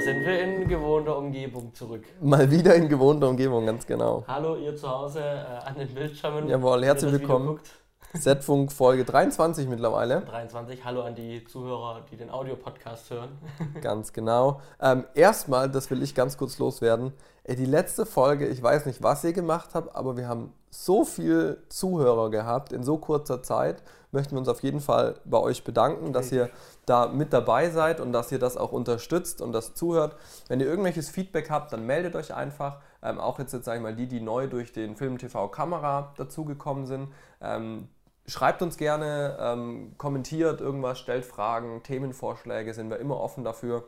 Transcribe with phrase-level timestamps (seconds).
[0.00, 2.04] Da sind wir in gewohnter Umgebung zurück.
[2.22, 4.24] Mal wieder in gewohnter Umgebung, ganz genau.
[4.26, 6.48] Hallo, ihr zu Hause äh, an den Bildschirmen.
[6.48, 7.60] Jawohl, herzlich willkommen.
[8.18, 10.22] Z-Funk Folge 23 mittlerweile.
[10.22, 13.28] 23, hallo an die Zuhörer, die den Audiopodcast hören.
[13.82, 14.62] ganz genau.
[14.80, 17.12] Ähm, erstmal, das will ich ganz kurz loswerden.
[17.44, 21.04] Ey, die letzte Folge, ich weiß nicht, was ihr gemacht habt, aber wir haben so
[21.04, 23.82] viel Zuhörer gehabt in so kurzer Zeit.
[24.12, 26.50] Möchten wir uns auf jeden Fall bei euch bedanken, dass ihr
[26.84, 30.16] da mit dabei seid und dass ihr das auch unterstützt und das zuhört.
[30.48, 32.80] Wenn ihr irgendwelches Feedback habt, dann meldet euch einfach.
[33.02, 36.12] Ähm, auch jetzt, jetzt sage ich mal, die, die neu durch den Film TV Kamera
[36.16, 37.12] dazugekommen sind.
[37.40, 37.88] Ähm,
[38.26, 43.84] schreibt uns gerne, ähm, kommentiert irgendwas, stellt Fragen, Themenvorschläge, sind wir immer offen dafür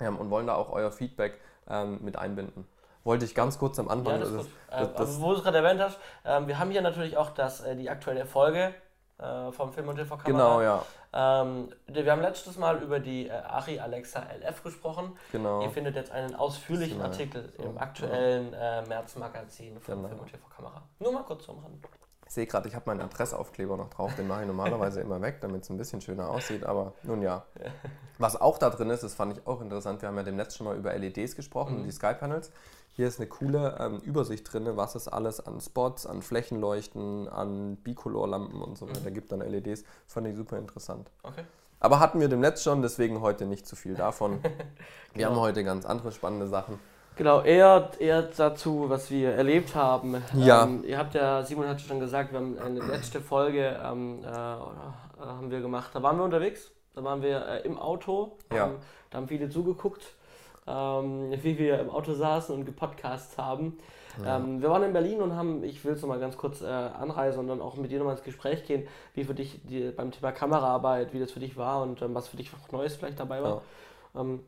[0.00, 2.66] ähm, und wollen da auch euer Feedback ähm, mit einbinden
[3.04, 4.14] wollte ich ganz kurz am Anfang.
[4.14, 6.82] Ja, das das, das, das, wo du es gerade erwähnt hast, ähm, wir haben hier
[6.82, 8.74] natürlich auch das, äh, die aktuelle Folge
[9.18, 10.26] äh, vom Film und TV Kamera.
[10.26, 10.84] Genau, ja.
[11.12, 15.16] Ähm, wir haben letztes Mal über die äh, Ari Alexa LF gesprochen.
[15.32, 15.62] Genau.
[15.62, 20.08] Ihr findet jetzt einen ausführlichen Artikel so, im aktuellen äh, März-Magazin vom genau.
[20.08, 20.82] Film und TV Kamera.
[20.98, 21.84] Nur mal kurz zum Rand.
[22.28, 24.14] Ich sehe gerade, ich habe meinen Adressaufkleber noch drauf.
[24.14, 26.62] Den mache ich normalerweise immer weg, damit es ein bisschen schöner aussieht.
[26.62, 27.46] Aber nun ja.
[28.18, 30.02] Was auch da drin ist, das fand ich auch interessant.
[30.02, 31.84] Wir haben ja demnächst schon mal über LEDs gesprochen, mhm.
[31.84, 32.52] die Sky-Panels.
[32.98, 37.76] Hier ist eine coole ähm, Übersicht drin, was es alles an Spots, an Flächenleuchten, an
[37.76, 39.14] Bicolor-Lampen und so weiter mhm.
[39.14, 39.84] gibt, an LEDs.
[40.08, 41.08] Fand ich super interessant.
[41.22, 41.44] Okay.
[41.78, 44.40] Aber hatten wir dem Netz schon, deswegen heute nicht zu viel davon.
[44.42, 44.58] genau.
[45.14, 46.80] Wir haben heute ganz andere spannende Sachen.
[47.14, 50.20] Genau, eher, eher dazu, was wir erlebt haben.
[50.34, 50.64] Ja.
[50.64, 54.26] Ähm, ihr habt ja, Simon hat schon gesagt, wir haben eine letzte Folge ähm, äh,
[54.28, 55.90] haben wir gemacht.
[55.94, 58.62] Da waren wir unterwegs, da waren wir äh, im Auto, ja.
[58.62, 58.78] haben,
[59.10, 60.17] da haben viele zugeguckt
[60.68, 63.78] ähm, wie wir im Auto saßen und gepodcast haben.
[64.24, 64.36] Ja.
[64.36, 67.40] Ähm, wir waren in Berlin und haben, ich will es nochmal ganz kurz äh, anreisen
[67.40, 70.32] und dann auch mit dir nochmal ins Gespräch gehen, wie für dich die, beim Thema
[70.32, 73.42] Kameraarbeit, wie das für dich war und ähm, was für dich auch Neues vielleicht dabei
[73.42, 73.62] war.
[74.14, 74.20] Ja.
[74.20, 74.40] Ähm,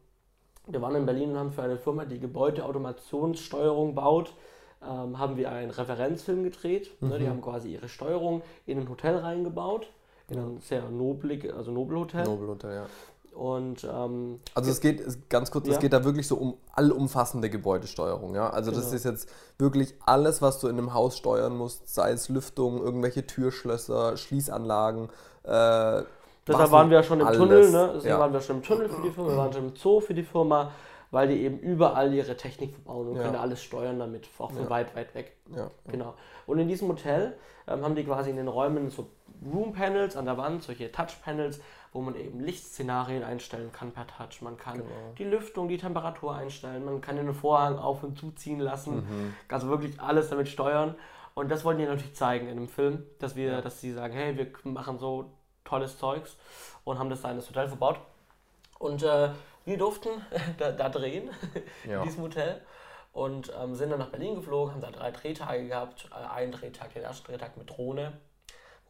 [0.67, 4.35] wir waren in Berlin und haben für eine Firma, die Gebäudeautomationssteuerung baut,
[4.83, 6.91] ähm, haben wir einen Referenzfilm gedreht.
[7.01, 7.09] Mhm.
[7.09, 7.31] Ne, die mhm.
[7.31, 9.91] haben quasi ihre Steuerung in ein Hotel reingebaut,
[10.29, 12.25] in ein sehr noblig, also Nobelhotel.
[12.25, 12.87] Nobelhotel, ja.
[13.33, 15.75] Und, ähm, also es geht, ganz kurz, ja.
[15.75, 18.35] es geht da wirklich so um allumfassende Gebäudesteuerung.
[18.35, 18.51] Ja?
[18.51, 18.83] Also genau.
[18.83, 22.83] das ist jetzt wirklich alles, was du in einem Haus steuern musst, sei es Lüftung,
[22.83, 25.09] irgendwelche Türschlösser, Schließanlagen.
[25.45, 26.03] Äh,
[26.47, 27.39] Deshalb waren wir ja schon im alles.
[27.39, 27.91] Tunnel, ne?
[27.95, 28.19] Deswegen ja.
[28.19, 30.23] waren wir schon im Tunnel für die Firma, wir waren schon im Zoo für die
[30.23, 30.73] Firma,
[31.11, 33.23] weil die eben überall ihre Technik verbauen und ja.
[33.23, 35.37] können alles steuern damit, auch von weit, weit weg.
[35.87, 36.15] Genau.
[36.47, 37.37] Und in diesem Hotel
[37.69, 39.07] ähm, haben die quasi in den Räumen so
[39.53, 41.61] Room Panels an der Wand, solche Touch Panels,
[41.93, 44.43] wo man eben Lichtszenarien einstellen kann per Touch.
[44.43, 44.91] Man kann genau.
[45.19, 48.97] die Lüftung, die Temperatur einstellen, man kann den Vorhang auf und zuziehen lassen.
[48.97, 49.35] Mhm.
[49.49, 50.95] Also wirklich alles damit steuern.
[51.35, 53.61] Und das wollten die natürlich zeigen in dem Film, dass wir, ja.
[53.61, 55.33] dass sie sagen, hey, wir machen so
[55.65, 56.37] tolles Zeugs
[56.85, 58.01] und haben das da in das Hotel verbaut.
[58.79, 59.31] Und äh,
[59.65, 60.11] wir durften
[60.59, 61.31] da, da drehen
[61.89, 62.01] ja.
[62.01, 62.61] in diesem Hotel
[63.13, 66.09] und ähm, sind dann nach Berlin geflogen, haben da drei Drehtage gehabt.
[66.13, 68.13] Äh, einen Drehtag, den ersten Drehtag mit Drohne,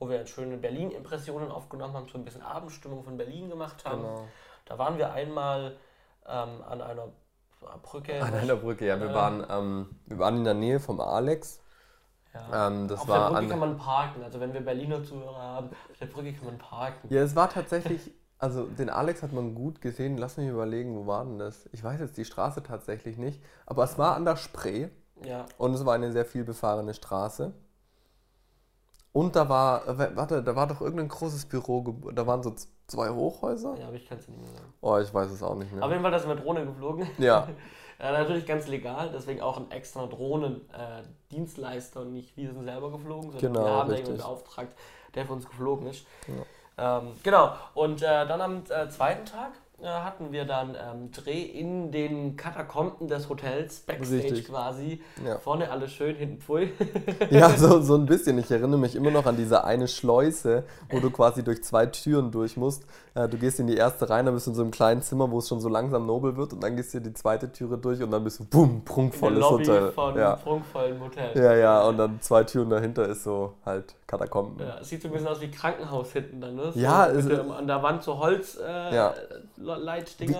[0.00, 4.02] wo wir schöne Berlin-Impressionen aufgenommen haben, so ein bisschen Abendstimmung von Berlin gemacht haben.
[4.02, 4.24] Genau.
[4.64, 5.76] Da waren wir einmal
[6.26, 7.08] ähm, an einer
[7.82, 8.20] Brücke.
[8.22, 8.98] An einer Brücke, ja.
[8.98, 11.62] Wir, äh, waren, ähm, wir waren in der Nähe vom Alex.
[12.32, 12.68] Ja.
[12.68, 14.24] Ähm, das auf war der Brücke kann man parken.
[14.24, 17.12] Also wenn wir Berliner Zuhörer haben, auf der Brücke kann man parken.
[17.12, 20.16] Ja, es war tatsächlich, also den Alex hat man gut gesehen.
[20.16, 21.68] Lass mich überlegen, wo war denn das?
[21.72, 24.88] Ich weiß jetzt die Straße tatsächlich nicht, aber es war an der Spree.
[25.22, 25.44] Ja.
[25.58, 27.52] Und es war eine sehr viel befahrene Straße.
[29.12, 29.82] Und da war,
[30.16, 32.54] warte, da war doch irgendein großes Büro, da waren so
[32.86, 33.76] zwei Hochhäuser.
[33.78, 34.72] Ja, aber ich kann es nicht mehr sagen.
[34.80, 35.82] Oh, ich weiß es auch nicht mehr.
[35.82, 37.08] Auf jeden Fall, das ist mit Drohne geflogen.
[37.18, 37.48] Ja.
[37.98, 42.92] ja natürlich ganz legal, deswegen auch ein extra Drohnendienstleister äh, und nicht wir sind selber
[42.92, 44.76] geflogen, sondern genau, wir haben jemanden beauftragt,
[45.14, 46.06] der für uns geflogen ist.
[46.28, 46.98] Ja.
[46.98, 49.52] Ähm, genau, und äh, dann am äh, zweiten Tag
[49.88, 54.48] hatten wir dann ähm, Dreh in den Katakomben des Hotels, Backstage Richtig.
[54.48, 55.00] quasi.
[55.24, 55.38] Ja.
[55.38, 56.72] Vorne alles schön, hinten pfui.
[57.30, 58.38] ja, so, so ein bisschen.
[58.38, 62.30] Ich erinnere mich immer noch an diese eine Schleuse, wo du quasi durch zwei Türen
[62.30, 62.84] durch musst.
[63.14, 65.30] Äh, du gehst in die erste rein, dann bist du in so einem kleinen Zimmer,
[65.30, 68.02] wo es schon so langsam nobel wird und dann gehst du die zweite Türe durch
[68.02, 69.92] und dann bist du, bumm, prunkvolles in der Lobby Hotel.
[69.92, 70.36] von ja.
[70.36, 71.36] prunkvollen Hotel.
[71.36, 74.64] Ja, ja, und dann zwei Türen dahinter ist so halt Katakomben.
[74.64, 76.72] Ja, sieht so ein bisschen aus wie Krankenhaus hinten dann, ne?
[76.72, 78.90] So ja, ist an der Wand so Holzleitdinger.
[78.90, 79.14] Äh, ja.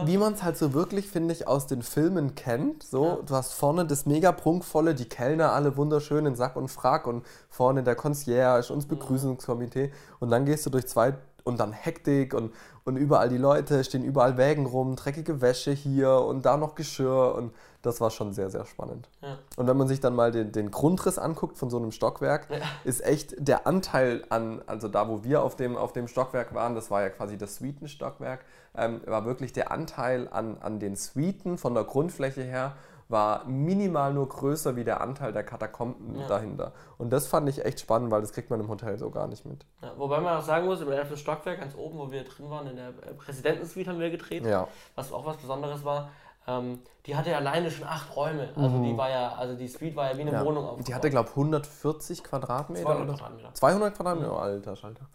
[0.07, 2.83] Wie, wie man es halt so wirklich, finde ich, aus den Filmen kennt.
[2.83, 3.19] So, ja.
[3.25, 7.25] du hast vorne das mega prunkvolle, die Kellner alle wunderschön in Sack und Frack und
[7.49, 9.93] vorne der Concierge und das Begrüßungskomitee.
[10.19, 12.53] Und dann gehst du durch zwei und dann Hektik und,
[12.85, 17.35] und überall die Leute, stehen überall Wägen rum, dreckige Wäsche hier und da noch Geschirr
[17.35, 17.53] und
[17.83, 19.09] das war schon sehr, sehr spannend.
[19.23, 19.39] Ja.
[19.57, 22.59] Und wenn man sich dann mal den, den Grundriss anguckt von so einem Stockwerk, ja.
[22.85, 26.75] ist echt der Anteil an, also da wo wir auf dem, auf dem Stockwerk waren,
[26.75, 28.45] das war ja quasi das Suitenstockwerk,
[28.77, 32.75] ähm, war wirklich der Anteil an, an den Suiten von der Grundfläche her
[33.11, 36.29] war minimal nur größer wie der Anteil der Katakomben ja.
[36.29, 36.73] dahinter.
[36.97, 39.45] Und das fand ich echt spannend, weil das kriegt man im Hotel so gar nicht
[39.45, 39.67] mit.
[39.83, 41.19] Ja, wobei man auch sagen muss, im 11.
[41.19, 44.69] Stockwerk, ganz oben, wo wir drin waren, in der Präsidentensuite haben wir gedreht, ja.
[44.95, 46.11] was auch was Besonderes war.
[46.47, 48.49] Ähm, die hatte alleine schon acht Räume.
[48.57, 48.85] Also mhm.
[48.85, 50.45] die war ja, also die Suite war ja wie eine ja.
[50.45, 50.89] Wohnung aufgebaut.
[50.89, 52.85] Die hatte, glaube ich, 140 Quadratmeter.
[52.85, 53.19] 200 oder?
[53.19, 53.55] Quadratmeter.
[53.55, 54.31] 200 Quadratmeter?
[54.31, 54.37] Mhm.
[54.37, 55.07] Oh, alter Schalter.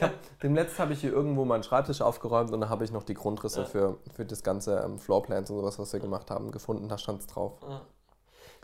[0.00, 3.04] hab, dem letzten habe ich hier irgendwo meinen Schreibtisch aufgeräumt und da habe ich noch
[3.04, 3.66] die Grundrisse ja.
[3.66, 6.88] für, für das ganze ähm, Floorplans und sowas, was wir gemacht haben, gefunden.
[6.88, 7.58] Da stand es drauf.
[7.68, 7.82] Ja.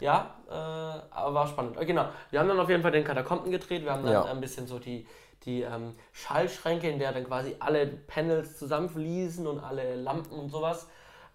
[0.01, 1.77] Ja, äh, aber war spannend.
[1.77, 3.83] Äh, genau, wir haben dann auf jeden Fall den Katakomben gedreht.
[3.83, 5.07] Wir haben dann ein bisschen so die,
[5.45, 10.87] die ähm, Schallschränke, in der dann quasi alle Panels zusammenfließen und alle Lampen und sowas.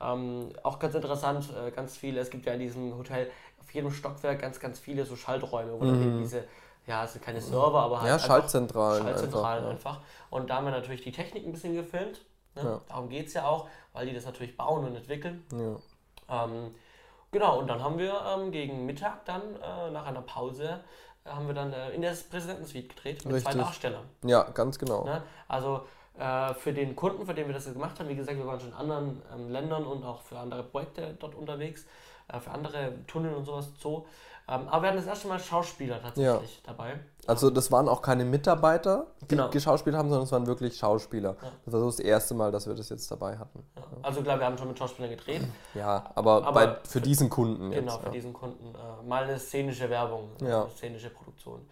[0.03, 3.29] Ähm, auch ganz interessant, äh, ganz viele, es gibt ja in diesem Hotel
[3.59, 5.99] auf jedem Stockwerk ganz, ganz viele so Schalträume, wo mhm.
[5.99, 6.43] dann diese,
[6.85, 8.09] ja, es sind keine Server, aber halt.
[8.09, 9.03] Ja, Schaltzentralen.
[9.03, 10.05] Schaltzentralen einfach, einfach.
[10.29, 12.21] Und da haben wir natürlich die Technik ein bisschen gefilmt.
[12.55, 12.63] Ne?
[12.63, 12.81] Ja.
[12.87, 15.45] Darum geht es ja auch, weil die das natürlich bauen und entwickeln.
[15.51, 16.45] Ja.
[16.45, 16.75] Ähm,
[17.31, 20.81] genau, und dann haben wir ähm, gegen Mittag dann, äh, nach einer Pause,
[21.23, 23.53] äh, haben wir dann äh, in der Präsidentensuite gedreht mit Richtig.
[23.53, 24.05] zwei Darstellern.
[24.23, 25.05] Ja, ganz genau.
[25.05, 25.23] Ne?
[25.47, 25.85] Also
[26.17, 28.69] äh, für den Kunden, für den wir das gemacht haben, wie gesagt, wir waren schon
[28.69, 31.85] in anderen ähm, Ländern und auch für andere Projekte dort unterwegs,
[32.27, 34.03] äh, für andere Tunnel und sowas, Zoo.
[34.45, 36.61] Ähm, aber wir hatten das erste Mal Schauspieler tatsächlich ja.
[36.65, 36.99] dabei.
[37.27, 39.49] Also das waren auch keine Mitarbeiter, die genau.
[39.49, 41.37] geschauspielt haben, sondern es waren wirklich Schauspieler.
[41.41, 41.51] Ja.
[41.63, 43.65] Das war so das erste Mal, dass wir das jetzt dabei hatten.
[43.77, 43.83] Ja.
[44.01, 45.41] Also klar, wir haben schon mit Schauspielern gedreht.
[45.73, 47.79] Ja, aber, aber bei, für, für, diesen Kunden jetzt.
[47.79, 48.75] Genau, für diesen Kunden.
[48.75, 51.65] Äh, mal eine szenische Werbung, eine szenische Produktion.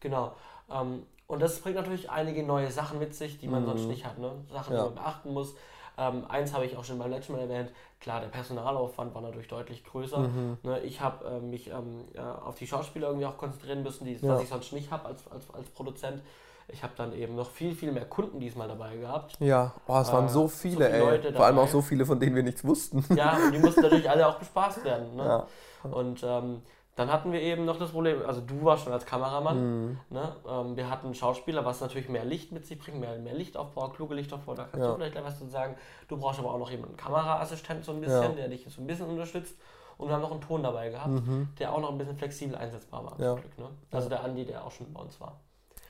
[0.00, 0.32] Genau.
[0.70, 3.66] Ähm, und das bringt natürlich einige neue Sachen mit sich, die man mhm.
[3.66, 4.18] sonst nicht hat.
[4.18, 4.32] Ne?
[4.52, 4.82] Sachen, ja.
[4.82, 5.54] die man beachten muss.
[5.96, 7.70] Ähm, eins habe ich auch schon beim letzten Mal erwähnt.
[8.00, 10.18] Klar, der Personalaufwand war natürlich deutlich größer.
[10.18, 10.58] Mhm.
[10.62, 14.14] Ne, ich habe äh, mich ähm, ja, auf die Schauspieler irgendwie auch konzentrieren müssen, die,
[14.14, 14.34] ja.
[14.34, 16.20] was ich sonst nicht habe als, als, als Produzent.
[16.68, 19.36] Ich habe dann eben noch viel, viel mehr Kunden diesmal dabei gehabt.
[19.38, 21.00] Ja, oh, es waren äh, so viele, so viele ey.
[21.00, 23.04] Leute Vor allem auch so viele, von denen wir nichts wussten.
[23.14, 25.14] Ja, und die mussten natürlich alle auch bespaßt werden.
[25.14, 25.24] Ne?
[25.24, 25.46] Ja.
[25.90, 26.62] Und ähm,
[26.96, 29.98] dann hatten wir eben noch das Problem, also du warst schon als Kameramann, mhm.
[30.10, 30.36] ne?
[30.48, 34.14] Ähm, wir hatten Schauspieler, was natürlich mehr Licht mit sich bringt, mehr, mehr Lichtaufbau, kluge
[34.14, 34.90] Lichtaufbau, da kannst ja.
[34.90, 35.76] du vielleicht gleich was zu sagen.
[36.08, 38.28] Du brauchst aber auch noch jemanden, einen Kameraassistent so ein bisschen, ja.
[38.28, 39.58] der dich so ein bisschen unterstützt.
[39.96, 41.48] Und wir haben noch einen Ton dabei gehabt, mhm.
[41.58, 43.20] der auch noch ein bisschen flexibel einsetzbar war.
[43.20, 43.34] Ja.
[43.34, 43.68] Glück, ne?
[43.92, 45.40] Also der Andi, der auch schon bei uns war.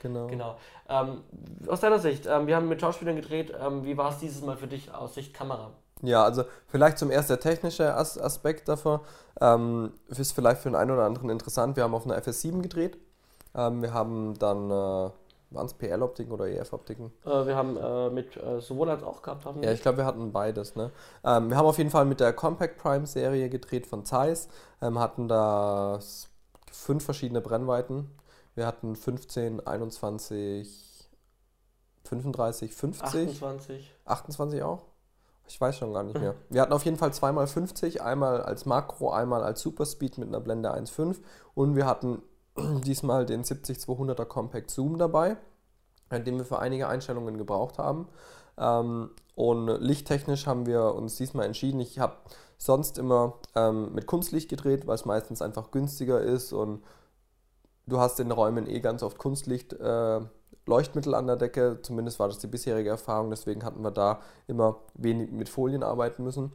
[0.03, 0.27] Genau.
[0.27, 0.59] genau.
[0.89, 1.23] Ähm,
[1.67, 4.57] aus deiner Sicht, ähm, wir haben mit Schauspielern gedreht, ähm, wie war es dieses Mal
[4.57, 5.73] für dich aus Sicht Kamera?
[6.05, 9.01] Ja, also vielleicht zum ersten der technische As Aspekt davon.
[9.41, 11.77] Ähm, ist vielleicht für den einen oder anderen interessant.
[11.77, 12.99] Wir haben auf einer FS7 gedreht.
[13.55, 15.11] Ähm, wir haben dann, äh,
[15.51, 17.13] waren es PL-Optiken oder EF-Optiken?
[17.25, 19.45] Äh, wir haben äh, mit äh, sowohl als auch gehabt.
[19.45, 20.77] Haben ja, ich glaube, wir hatten beides.
[20.77, 20.91] Ne?
[21.25, 24.49] Ähm, wir haben auf jeden Fall mit der Compact Prime Serie gedreht von Zeiss.
[24.83, 25.99] Ähm, hatten da
[26.71, 28.11] fünf verschiedene Brennweiten.
[28.55, 31.11] Wir hatten 15, 21,
[32.05, 33.05] 35, 50.
[33.05, 33.93] 28.
[34.05, 34.83] 28 auch?
[35.47, 36.35] Ich weiß schon gar nicht mehr.
[36.49, 40.41] Wir hatten auf jeden Fall zweimal 50, einmal als Makro, einmal als Superspeed mit einer
[40.41, 41.17] Blende 1.5
[41.55, 42.23] und wir hatten
[42.57, 45.37] diesmal den 70-200er Compact Zoom dabei,
[46.11, 48.09] den wir für einige Einstellungen gebraucht haben.
[48.57, 51.81] Ähm, und lichttechnisch haben wir uns diesmal entschieden.
[51.81, 52.15] Ich habe
[52.57, 56.83] sonst immer ähm, mit Kunstlicht gedreht, weil es meistens einfach günstiger ist und
[57.87, 59.77] du hast in Räumen eh ganz oft Kunstlicht.
[60.67, 64.81] Leuchtmittel an der Decke, zumindest war das die bisherige Erfahrung, deswegen hatten wir da immer
[64.95, 66.53] wenig mit Folien arbeiten müssen.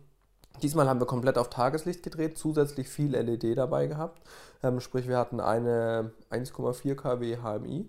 [0.62, 4.22] Diesmal haben wir komplett auf Tageslicht gedreht, zusätzlich viel LED dabei gehabt.
[4.64, 7.88] Ähm, sprich, wir hatten eine 1,4 kW HMI,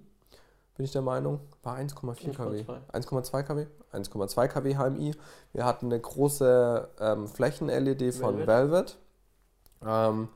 [0.80, 1.40] bin ich der Meinung.
[1.62, 2.64] War 1,4 kW.
[2.92, 3.66] 1,2 kW?
[3.92, 5.14] 1,2 kW HMI.
[5.52, 8.46] Wir hatten eine große ähm, Flächen-LED von Velvet.
[8.46, 8.98] Velvet.
[9.86, 10.28] Ähm,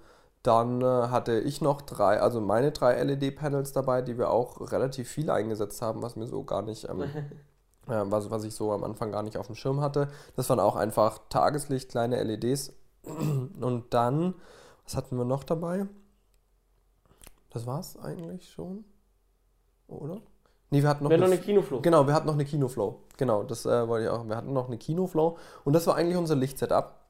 [0.45, 5.09] dann äh, hatte ich noch drei, also meine drei LED-Panels dabei, die wir auch relativ
[5.09, 7.03] viel eingesetzt haben, was mir so gar nicht, ähm,
[7.89, 10.09] äh, was, was ich so am Anfang gar nicht auf dem Schirm hatte.
[10.37, 12.75] Das waren auch einfach Tageslicht, kleine LEDs.
[13.05, 14.35] Und dann,
[14.85, 15.87] was hatten wir noch dabei?
[17.49, 18.85] Das war es eigentlich schon,
[19.89, 20.21] oder?
[20.69, 21.81] Nee, wir hatten noch, wir eine, noch eine Kinoflow.
[21.81, 23.01] Genau, wir hatten noch eine Kinoflow.
[23.17, 24.27] Genau, das äh, wollte ich auch.
[24.27, 27.01] Wir hatten noch eine Kinoflow und das war eigentlich unser Lichtsetup.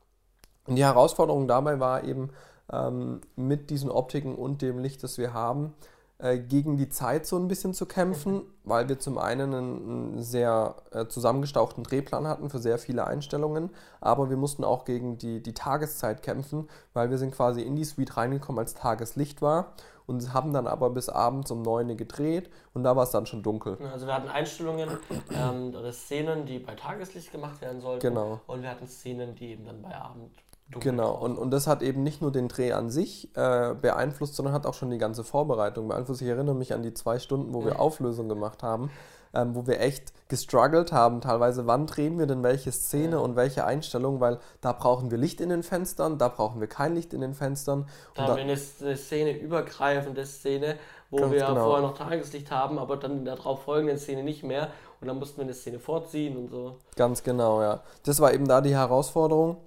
[0.66, 2.30] Und die Herausforderung dabei war eben,
[2.72, 5.74] ähm, mit diesen Optiken und dem Licht, das wir haben,
[6.18, 8.46] äh, gegen die Zeit so ein bisschen zu kämpfen, mhm.
[8.62, 14.30] weil wir zum einen einen, sehr äh, zusammengestauchten Drehplan hatten für sehr viele Einstellungen, aber
[14.30, 18.16] wir mussten auch gegen die, die Tageszeit kämpfen, weil wir sind quasi in die Suite
[18.16, 19.74] reingekommen, als Tageslicht war
[20.06, 23.26] und haben dann aber bis abends um 9 Uhr gedreht und da war es dann
[23.26, 23.76] schon dunkel.
[23.92, 24.90] Also wir hatten Einstellungen
[25.32, 28.06] ähm, oder Szenen, die bei Tageslicht gemacht werden sollten.
[28.06, 28.40] Genau.
[28.46, 30.30] Und wir hatten Szenen, die eben dann bei Abend
[30.70, 34.54] Genau, und, und das hat eben nicht nur den Dreh an sich äh, beeinflusst, sondern
[34.54, 36.22] hat auch schon die ganze Vorbereitung beeinflusst.
[36.22, 38.90] Ich erinnere mich an die zwei Stunden, wo wir Auflösung gemacht haben,
[39.34, 43.18] ähm, wo wir echt gestruggelt haben, teilweise, wann drehen wir denn welche Szene ja.
[43.18, 46.94] und welche Einstellung, weil da brauchen wir Licht in den Fenstern, da brauchen wir kein
[46.94, 47.86] Licht in den Fenstern.
[48.14, 50.76] Da haben wir eine, eine Szene, übergreifende Szene,
[51.10, 51.66] wo wir genau.
[51.66, 55.18] vorher noch Tageslicht haben, aber dann in der darauf folgenden Szene nicht mehr und dann
[55.18, 56.78] mussten wir eine Szene vorziehen und so.
[56.96, 57.82] Ganz genau, ja.
[58.04, 59.58] Das war eben da die Herausforderung.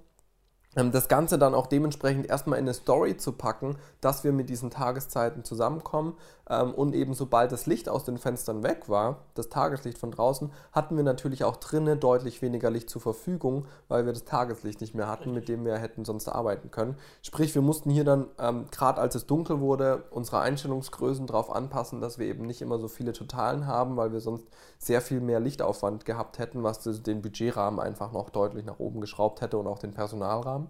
[0.78, 4.48] Ähm, das Ganze dann auch dementsprechend erstmal in eine Story zu packen, dass wir mit
[4.48, 6.14] diesen Tageszeiten zusammenkommen.
[6.48, 10.50] Ähm, und eben sobald das Licht aus den Fenstern weg war, das Tageslicht von draußen,
[10.72, 14.94] hatten wir natürlich auch drinnen deutlich weniger Licht zur Verfügung, weil wir das Tageslicht nicht
[14.94, 16.96] mehr hatten, mit dem wir hätten sonst arbeiten können.
[17.22, 22.00] Sprich, wir mussten hier dann, ähm, gerade als es dunkel wurde, unsere Einstellungsgrößen darauf anpassen,
[22.00, 24.46] dass wir eben nicht immer so viele Totalen haben, weil wir sonst
[24.78, 29.40] sehr viel mehr Lichtaufwand gehabt hätten, was den Budgetrahmen einfach noch deutlich nach oben geschraubt
[29.40, 30.68] hätte und auch den Personalrahmen.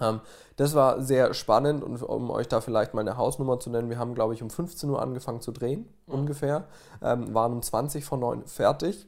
[0.00, 0.20] Ähm,
[0.56, 3.98] das war sehr spannend und um euch da vielleicht mal eine Hausnummer zu nennen, wir
[3.98, 6.14] haben, glaube ich, um 15 Uhr angefangen zu drehen, mhm.
[6.14, 6.64] ungefähr,
[7.02, 9.06] ähm, waren um 20 vor 9 fertig.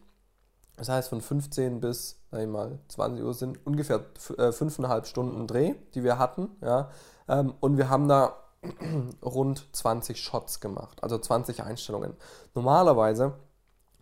[0.77, 4.05] Das heißt, von 15 bis, sag ich mal, 20 Uhr sind ungefähr
[4.37, 6.51] äh, fünfeinhalb Stunden Dreh, die wir hatten.
[6.61, 6.91] Ja?
[7.29, 8.37] Ähm, und wir haben da
[9.25, 12.15] rund 20 Shots gemacht, also 20 Einstellungen.
[12.55, 13.33] Normalerweise,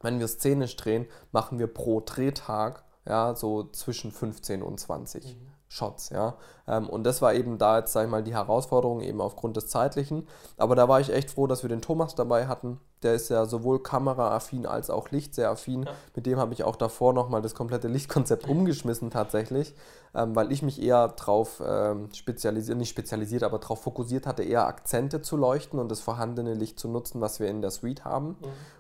[0.03, 5.35] wenn wir szenisch drehen, machen wir pro Drehtag ja, so zwischen 15 und 20.
[5.35, 5.56] Mhm.
[5.69, 6.37] Shots, ja.
[6.69, 9.69] Ähm, und das war eben da jetzt, sag ich mal, die Herausforderung eben aufgrund des
[9.69, 10.27] Zeitlichen.
[10.57, 12.81] Aber da war ich echt froh, dass wir den Thomas dabei hatten.
[13.03, 15.85] Der ist ja sowohl kameraaffin als auch Licht sehr affin.
[15.85, 15.93] Ja.
[16.15, 19.75] Mit dem habe ich auch davor nochmal das komplette Lichtkonzept umgeschmissen tatsächlich
[20.17, 24.67] ähm, weil ich mich eher darauf ähm, spezialisiert, nicht spezialisiert, aber darauf fokussiert hatte, eher
[24.67, 28.29] Akzente zu leuchten und das vorhandene Licht zu nutzen, was wir in der Suite haben.
[28.29, 28.37] Mhm.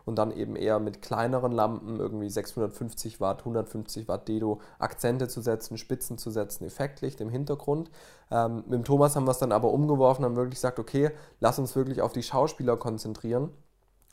[0.06, 5.42] Und dann eben eher mit kleineren Lampen, irgendwie 650 Watt, 150 Watt Dedo, Akzente zu
[5.42, 7.90] setzen, Spitzen zu setzen, Effektlicht im Hintergrund.
[8.30, 11.58] Ähm, mit dem Thomas haben wir es dann aber umgeworfen, haben wirklich gesagt, okay, lass
[11.58, 13.50] uns wirklich auf die Schauspieler konzentrieren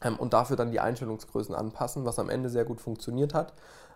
[0.03, 3.53] ähm, und dafür dann die Einstellungsgrößen anpassen, was am Ende sehr gut funktioniert hat.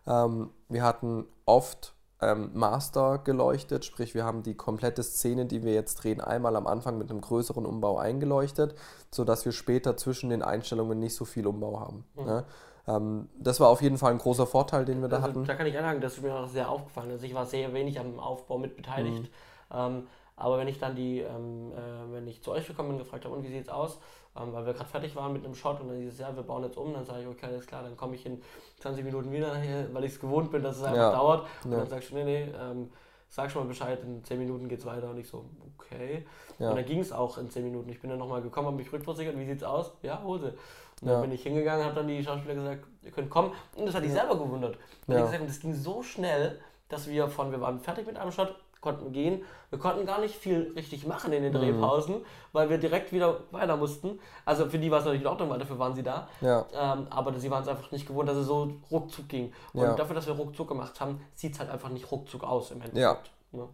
[0.07, 5.73] Ähm, wir hatten oft ähm, Master geleuchtet, sprich wir haben die komplette Szene, die wir
[5.73, 8.75] jetzt drehen, einmal am Anfang mit einem größeren Umbau eingeleuchtet,
[9.11, 12.05] sodass wir später zwischen den Einstellungen nicht so viel Umbau haben.
[12.15, 12.25] Mhm.
[12.25, 12.45] Ne?
[12.87, 15.45] Ähm, das war auf jeden Fall ein großer Vorteil, den wir da also, hatten.
[15.45, 17.11] Da kann ich anhaken, das ist mir auch sehr aufgefallen.
[17.11, 19.23] Also ich war sehr wenig am Aufbau mit beteiligt.
[19.23, 19.77] Mhm.
[19.77, 23.25] Ähm, aber wenn ich dann die, ähm, äh, wenn ich zu euch gekommen bin, gefragt
[23.25, 23.99] habe, und wie sieht es aus,
[24.39, 26.63] ähm, weil wir gerade fertig waren mit einem Shot und dann dieses, ja, wir bauen
[26.63, 28.41] jetzt um, dann sage ich, okay, alles klar, dann komme ich in
[28.79, 29.55] 20 Minuten wieder,
[29.93, 31.11] weil ich es gewohnt bin, dass es einfach ja.
[31.11, 31.47] dauert.
[31.63, 31.77] Und ja.
[31.79, 32.89] dann sagst du, nee, nee, ähm,
[33.29, 35.09] sag schon mal Bescheid, in 10 Minuten geht es weiter.
[35.09, 35.45] Und ich so,
[35.77, 36.25] okay.
[36.59, 36.69] Ja.
[36.69, 37.89] Und dann ging es auch in 10 Minuten.
[37.89, 39.91] Ich bin dann nochmal gekommen, habe mich rückversichert, wie sieht es aus?
[40.01, 40.55] Ja, Hose.
[41.01, 43.51] Und dann bin ich hingegangen, habe dann die Schauspieler gesagt, ihr könnt kommen.
[43.75, 44.77] Und das hat ich selber gewundert.
[45.05, 45.21] Und ja.
[45.21, 49.11] gesagt, das ging so schnell, dass wir von, wir waren fertig mit einem Shot, konnten
[49.11, 49.43] gehen.
[49.69, 51.57] Wir konnten gar nicht viel richtig machen in den mhm.
[51.57, 52.25] Drehpausen, mhm.
[52.53, 54.19] weil wir direkt wieder weiter mussten.
[54.45, 56.27] Also für die war es natürlich in Ordnung, weil dafür waren sie da.
[56.41, 56.65] Ja.
[56.73, 59.53] Ähm, aber sie waren es einfach nicht gewohnt, dass es so ruckzuck ging.
[59.73, 59.93] Und ja.
[59.95, 63.31] dafür, dass wir ruckzuck gemacht haben, sieht es halt einfach nicht ruckzuck aus im Endeffekt.
[63.51, 63.59] Ja.
[63.59, 63.67] Ne?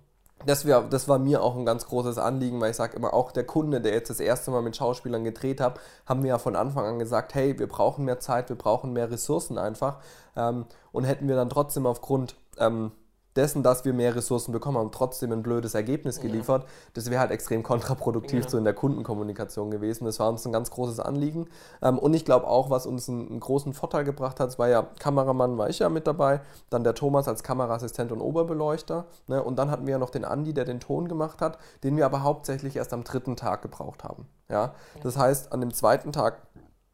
[0.45, 3.31] Das, wär, das war mir auch ein ganz großes Anliegen, weil ich sage immer, auch
[3.31, 6.55] der Kunde, der jetzt das erste Mal mit Schauspielern gedreht hat, haben wir ja von
[6.55, 9.99] Anfang an gesagt, hey, wir brauchen mehr Zeit, wir brauchen mehr Ressourcen einfach.
[10.35, 12.91] Ähm, und hätten wir dann trotzdem aufgrund ähm,
[13.35, 16.63] dessen, dass wir mehr Ressourcen bekommen haben, trotzdem ein blödes Ergebnis geliefert.
[16.63, 16.69] Ja.
[16.93, 18.49] Das wäre halt extrem kontraproduktiv ja.
[18.49, 20.05] so in der Kundenkommunikation gewesen.
[20.05, 21.47] Das war uns ein ganz großes Anliegen.
[21.81, 25.57] Ähm, und ich glaube auch, was uns einen, großen Vorteil gebracht hat, war ja, Kameramann
[25.57, 29.05] war ich ja mit dabei, dann der Thomas als Kameraassistent und Oberbeleuchter.
[29.27, 29.43] Ne?
[29.43, 32.05] Und dann hatten wir ja noch den Andi, der den Ton gemacht hat, den wir
[32.05, 34.27] aber hauptsächlich erst am dritten Tag gebraucht haben.
[34.49, 34.73] Ja?
[35.01, 36.47] Das heißt, an dem zweiten Tag,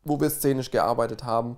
[0.04, 1.58] wo wir szenisch gearbeitet haben,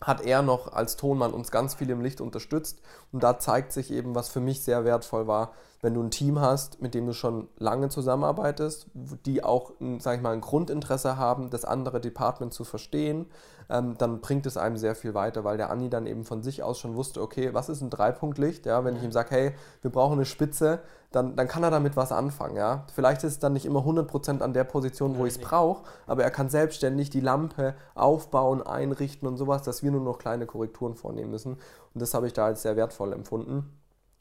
[0.00, 2.80] hat er noch als Tonmann uns ganz viel im Licht unterstützt.
[3.12, 6.40] Und da zeigt sich eben, was für mich sehr wertvoll war, wenn du ein Team
[6.40, 11.50] hast, mit dem du schon lange zusammenarbeitest, die auch, sag ich mal, ein Grundinteresse haben,
[11.50, 13.26] das andere Department zu verstehen,
[13.68, 16.62] ähm, dann bringt es einem sehr viel weiter, weil der Andi dann eben von sich
[16.62, 18.66] aus schon wusste, okay, was ist ein Dreipunktlicht?
[18.66, 20.80] Ja, wenn ich ihm sage, hey, wir brauchen eine Spitze,
[21.12, 22.56] dann, dann kann er damit was anfangen.
[22.56, 22.84] Ja?
[22.94, 26.22] Vielleicht ist es dann nicht immer 100% an der Position, wo ich es brauche, aber
[26.22, 30.94] er kann selbstständig die Lampe aufbauen, einrichten und sowas, dass wir nur noch kleine Korrekturen
[30.94, 31.54] vornehmen müssen.
[31.54, 33.72] Und das habe ich da als sehr wertvoll empfunden.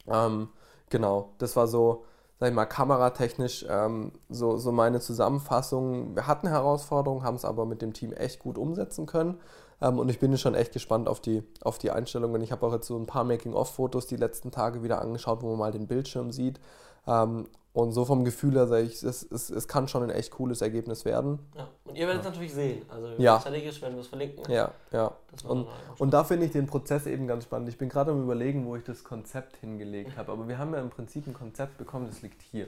[0.07, 0.49] Ähm,
[0.89, 2.05] genau, das war so
[2.39, 6.15] sag ich mal, kameratechnisch ähm, so, so meine Zusammenfassung.
[6.15, 9.39] Wir hatten Herausforderungen, haben es aber mit dem Team echt gut umsetzen können.
[9.81, 12.41] Ähm, und ich bin schon echt gespannt auf die, auf die Einstellungen.
[12.41, 15.59] Ich habe auch jetzt so ein paar Making-of-Fotos die letzten Tage wieder angeschaut, wo man
[15.59, 16.59] mal den Bildschirm sieht.
[17.07, 20.31] Ähm, und so vom Gefühl her sage ich, es, es, es kann schon ein echt
[20.31, 21.39] cooles Ergebnis werden.
[21.57, 21.67] Ja.
[21.83, 22.85] Und ihr werdet es natürlich sehen.
[22.87, 23.37] Also ja.
[23.37, 24.49] strategisch werden wir es verlinken.
[24.49, 25.11] Ja, ja.
[25.45, 25.67] Und,
[25.97, 27.67] und da finde ich den Prozess eben ganz spannend.
[27.67, 30.31] Ich bin gerade am überlegen, wo ich das Konzept hingelegt habe.
[30.31, 32.67] Aber wir haben ja im Prinzip ein Konzept bekommen, das liegt hier.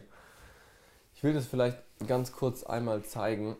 [1.16, 3.56] Ich will das vielleicht ganz kurz einmal zeigen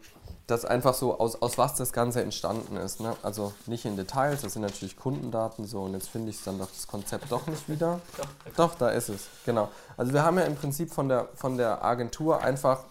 [0.48, 3.02] das einfach so, aus, aus was das Ganze entstanden ist.
[3.02, 3.16] Ne?
[3.22, 6.70] Also nicht in Details, das sind natürlich Kundendaten so und jetzt finde ich dann doch
[6.70, 8.00] das Konzept doch nicht wieder.
[8.18, 9.70] Doch, doch, da ist es, genau.
[9.98, 12.86] Also wir haben ja im Prinzip von der, von der Agentur einfach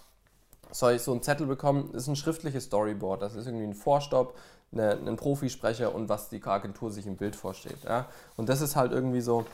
[0.71, 4.35] so einen Zettel bekommen, das ist ein schriftliches Storyboard, das ist irgendwie ein Vorstopp,
[4.73, 7.79] eine, ein Profisprecher und was die Agentur sich im Bild vorstellt.
[7.85, 8.07] Ja?
[8.37, 9.47] Und das ist halt irgendwie so,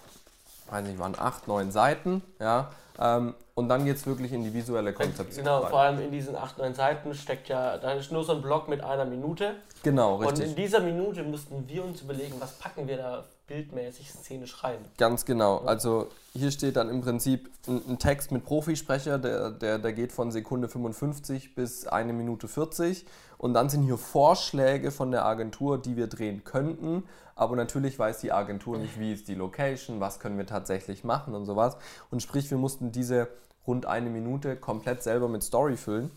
[0.71, 4.55] weiß nicht, waren acht, neun Seiten, ja, ähm, und dann geht es wirklich in die
[4.55, 5.45] visuelle Konzeption.
[5.45, 5.71] Genau, rein.
[5.71, 8.69] vor allem in diesen 8, 9 Seiten steckt ja, da ist nur so ein Block
[8.69, 9.57] mit einer Minute.
[9.83, 10.39] Genau, richtig.
[10.39, 14.79] Und in dieser Minute mussten wir uns überlegen, was packen wir da bildmäßig szenisch rein.
[14.99, 15.59] Ganz genau.
[15.59, 20.13] Also hier steht dann im Prinzip ein, ein Text mit Profisprecher, der, der, der geht
[20.13, 23.05] von Sekunde 55 bis eine Minute 40.
[23.39, 27.05] Und dann sind hier Vorschläge von der Agentur, die wir drehen könnten.
[27.35, 31.35] Aber natürlich weiß die Agentur nicht, wie ist die Location, was können wir tatsächlich machen
[31.35, 31.77] und sowas.
[32.11, 33.29] Und sprich, wir mussten diese
[33.67, 36.11] rund eine Minute komplett selber mit Story füllen.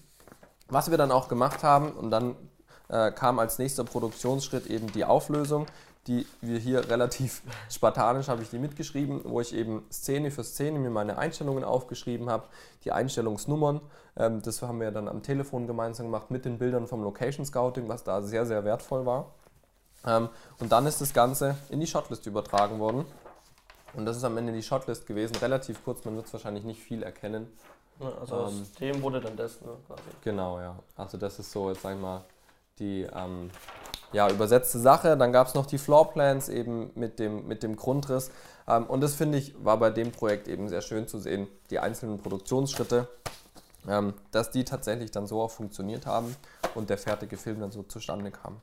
[0.67, 2.35] Was wir dann auch gemacht haben und dann
[2.89, 5.65] äh, kam als nächster Produktionsschritt eben die Auflösung,
[6.07, 10.77] die wir hier relativ spartanisch habe ich die mitgeschrieben, wo ich eben Szene für Szene
[10.79, 12.45] mir meine Einstellungen aufgeschrieben habe,
[12.83, 13.81] die Einstellungsnummern.
[14.17, 17.89] Ähm, das haben wir dann am Telefon gemeinsam gemacht mit den Bildern vom Location Scouting,
[17.89, 19.31] was da sehr, sehr wertvoll war.
[20.05, 23.05] Ähm, und dann ist das Ganze in die Shotlist übertragen worden.
[23.95, 26.81] Und das ist am Ende die Shotlist gewesen, relativ kurz, man wird es wahrscheinlich nicht
[26.81, 27.47] viel erkennen.
[28.19, 29.69] Also aus ähm, dem wurde dann das, ne.
[30.21, 30.75] Genau, ja.
[30.97, 32.21] Also das ist so, jetzt sag ich mal,
[32.79, 33.51] die ähm,
[34.11, 35.17] ja, übersetzte Sache.
[35.17, 38.31] Dann gab es noch die Floorplans eben mit dem, mit dem Grundriss.
[38.67, 41.79] Ähm, und das finde ich, war bei dem Projekt eben sehr schön zu sehen, die
[41.79, 43.07] einzelnen Produktionsschritte,
[43.87, 46.35] ähm, dass die tatsächlich dann so auch funktioniert haben
[46.73, 48.61] und der fertige Film dann so zustande kam.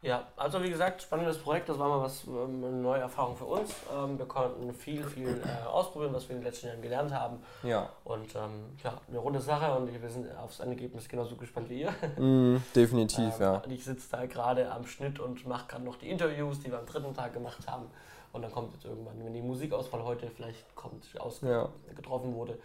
[0.00, 3.46] Ja, also wie gesagt, spannendes Projekt, das war mal was, ähm, eine neue Erfahrung für
[3.46, 3.70] uns.
[3.92, 7.38] Ähm, wir konnten viel, viel äh, ausprobieren, was wir in den letzten Jahren gelernt haben.
[7.64, 7.90] Ja.
[8.04, 11.92] Und ähm, ja, eine runde Sache und wir sind aufs Ergebnis genauso gespannt wie ihr.
[12.18, 13.62] Mm, definitiv, ähm, ja.
[13.68, 16.86] Ich sitze da gerade am Schnitt und mache gerade noch die Interviews, die wir am
[16.86, 17.86] dritten Tag gemacht haben.
[18.32, 22.36] Und dann kommt jetzt irgendwann, wenn die Musikauswahl heute vielleicht kommt, ausgetroffen ja.
[22.36, 22.58] wurde,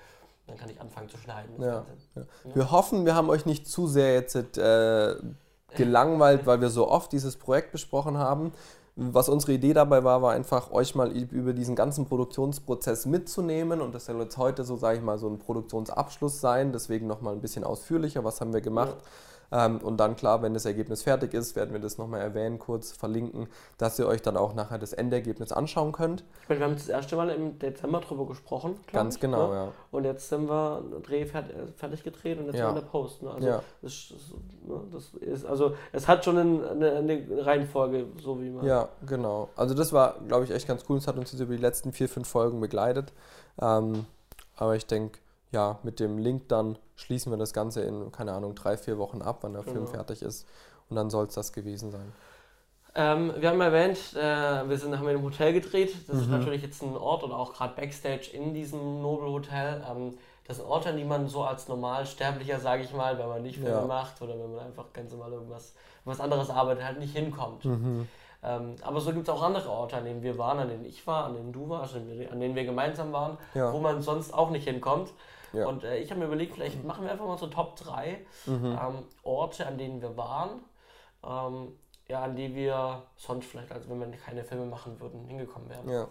[0.47, 1.61] dann kann ich anfangen zu schneiden.
[1.61, 2.23] Ja, ja.
[2.53, 5.15] Wir hoffen, wir haben euch nicht zu sehr jetzt äh,
[5.75, 8.51] gelangweilt, weil wir so oft dieses Projekt besprochen haben.
[8.95, 13.81] Was unsere Idee dabei war, war einfach, euch mal über diesen ganzen Produktionsprozess mitzunehmen.
[13.81, 16.71] Und das soll jetzt heute so, sage ich mal, so ein Produktionsabschluss sein.
[16.71, 18.23] Deswegen nochmal ein bisschen ausführlicher.
[18.23, 18.97] Was haben wir gemacht?
[18.99, 19.09] Ja.
[19.51, 22.91] Ähm, und dann klar, wenn das Ergebnis fertig ist, werden wir das nochmal erwähnen, kurz
[22.91, 26.23] verlinken, dass ihr euch dann auch nachher das Endergebnis anschauen könnt.
[26.43, 28.77] Ich meine, wir haben das erste Mal im Dezember drüber gesprochen.
[28.91, 29.55] Ganz ich, genau, ne?
[29.55, 29.71] ja.
[29.91, 32.67] Und jetzt sind wir Dreh fertig, äh, fertig gedreht und jetzt ja.
[32.67, 33.21] sind wir in der Post.
[33.21, 33.31] Ne?
[33.31, 33.63] Also, ja.
[33.81, 34.13] das,
[34.65, 38.65] ne, das, ist, also es hat schon eine, eine, Reihenfolge, so wie man.
[38.65, 39.49] Ja, genau.
[39.55, 40.97] Also das war, glaube ich, echt ganz cool.
[40.97, 43.13] Es hat uns jetzt über die letzten vier, fünf Folgen begleitet.
[43.61, 44.05] Ähm,
[44.55, 45.19] aber ich denke,
[45.53, 49.21] ja, mit dem Link dann schließen wir das Ganze in, keine Ahnung, drei, vier Wochen
[49.21, 49.73] ab, wann der genau.
[49.73, 50.47] Film fertig ist.
[50.89, 52.11] Und dann soll es das gewesen sein.
[52.95, 55.95] Ähm, wir haben erwähnt, äh, wir sind, haben in einem Hotel gedreht.
[56.07, 56.21] Das mhm.
[56.23, 59.83] ist natürlich jetzt ein Ort oder auch gerade Backstage in diesem Nobel Hotel.
[59.89, 63.41] Ähm, das sind Orte, an die man so als Normalsterblicher, sage ich mal, wenn man
[63.41, 63.85] nicht Filme ja.
[63.85, 65.73] macht oder wenn man einfach ganz normal irgendwas
[66.05, 67.63] was anderes arbeitet, halt nicht hinkommt.
[67.63, 68.07] Mhm.
[68.43, 71.07] Ähm, aber so gibt es auch andere Orte, an denen wir waren, an denen ich
[71.07, 73.71] war, an denen du warst, an denen wir gemeinsam waren, ja.
[73.71, 75.11] wo man sonst auch nicht hinkommt.
[75.53, 75.67] Ja.
[75.67, 78.65] Und äh, ich habe mir überlegt, vielleicht machen wir einfach mal so Top 3 mhm.
[78.65, 80.61] ähm, Orte, an denen wir waren,
[81.23, 81.73] ähm,
[82.07, 85.89] ja, an die wir sonst vielleicht, also wenn wir keine Filme machen würden, hingekommen wären.
[85.89, 86.07] Ja.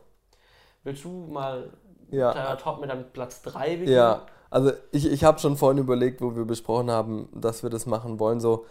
[0.84, 1.72] Willst du mal
[2.10, 2.56] ja.
[2.56, 3.96] Top mit einem Platz 3 beginnen?
[3.96, 7.86] Ja, also ich, ich habe schon vorhin überlegt, wo wir besprochen haben, dass wir das
[7.86, 8.66] machen wollen, so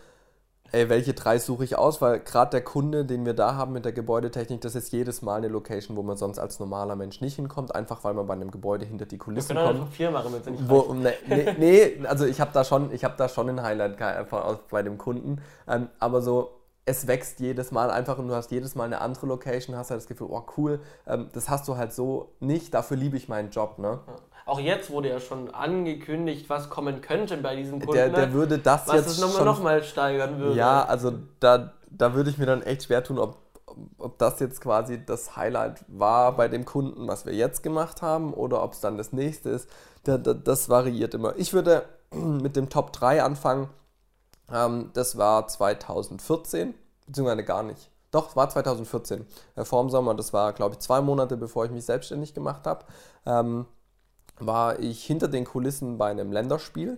[0.71, 2.01] ey, welche drei suche ich aus?
[2.01, 5.35] Weil gerade der Kunde, den wir da haben mit der Gebäudetechnik, das ist jedes Mal
[5.35, 8.51] eine Location, wo man sonst als normaler Mensch nicht hinkommt, einfach weil man bei einem
[8.51, 9.93] Gebäude hinter die Kulissen wir können kommt.
[9.93, 13.15] vier machen, wenn nicht wo, ne, nee, nee, also ich habe da schon, ich habe
[13.17, 13.97] da schon ein Highlight
[14.69, 18.75] bei dem Kunden, ähm, aber so es wächst jedes Mal einfach und du hast jedes
[18.75, 21.93] Mal eine andere Location, hast halt das Gefühl, oh cool, ähm, das hast du halt
[21.93, 23.99] so nicht, dafür liebe ich meinen Job, ne?
[24.07, 24.15] Ja.
[24.51, 27.93] Auch jetzt wurde ja schon angekündigt, was kommen könnte bei diesen Kunden.
[27.93, 30.57] Der, der würde das was jetzt nochmal noch mal steigern würde.
[30.57, 33.37] Ja, also da, da würde ich mir dann echt schwer tun, ob,
[33.97, 38.33] ob das jetzt quasi das Highlight war bei dem Kunden, was wir jetzt gemacht haben,
[38.33, 39.69] oder ob es dann das nächste ist,
[40.03, 41.33] das variiert immer.
[41.37, 43.69] Ich würde mit dem Top 3 anfangen.
[44.51, 46.73] Ähm, das war 2014,
[47.07, 47.89] beziehungsweise gar nicht.
[48.11, 50.13] Doch, war 2014, äh, vor dem Sommer.
[50.13, 52.83] Das war, glaube ich, zwei Monate, bevor ich mich selbstständig gemacht habe.
[53.25, 53.65] Ähm,
[54.39, 56.97] war ich hinter den Kulissen bei einem Länderspiel.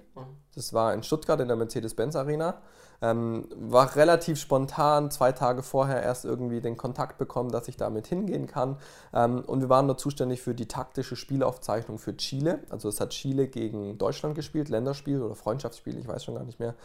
[0.55, 2.61] Das war in Stuttgart in der Mercedes-Benz Arena.
[3.01, 8.07] Ähm, war relativ spontan, zwei Tage vorher erst irgendwie den Kontakt bekommen, dass ich damit
[8.07, 8.77] hingehen kann.
[9.13, 12.59] Ähm, und wir waren dort zuständig für die taktische Spielaufzeichnung für Chile.
[12.69, 16.61] Also es hat Chile gegen Deutschland gespielt, Länderspiel oder Freundschaftsspiel, ich weiß schon gar nicht
[16.61, 16.75] mehr.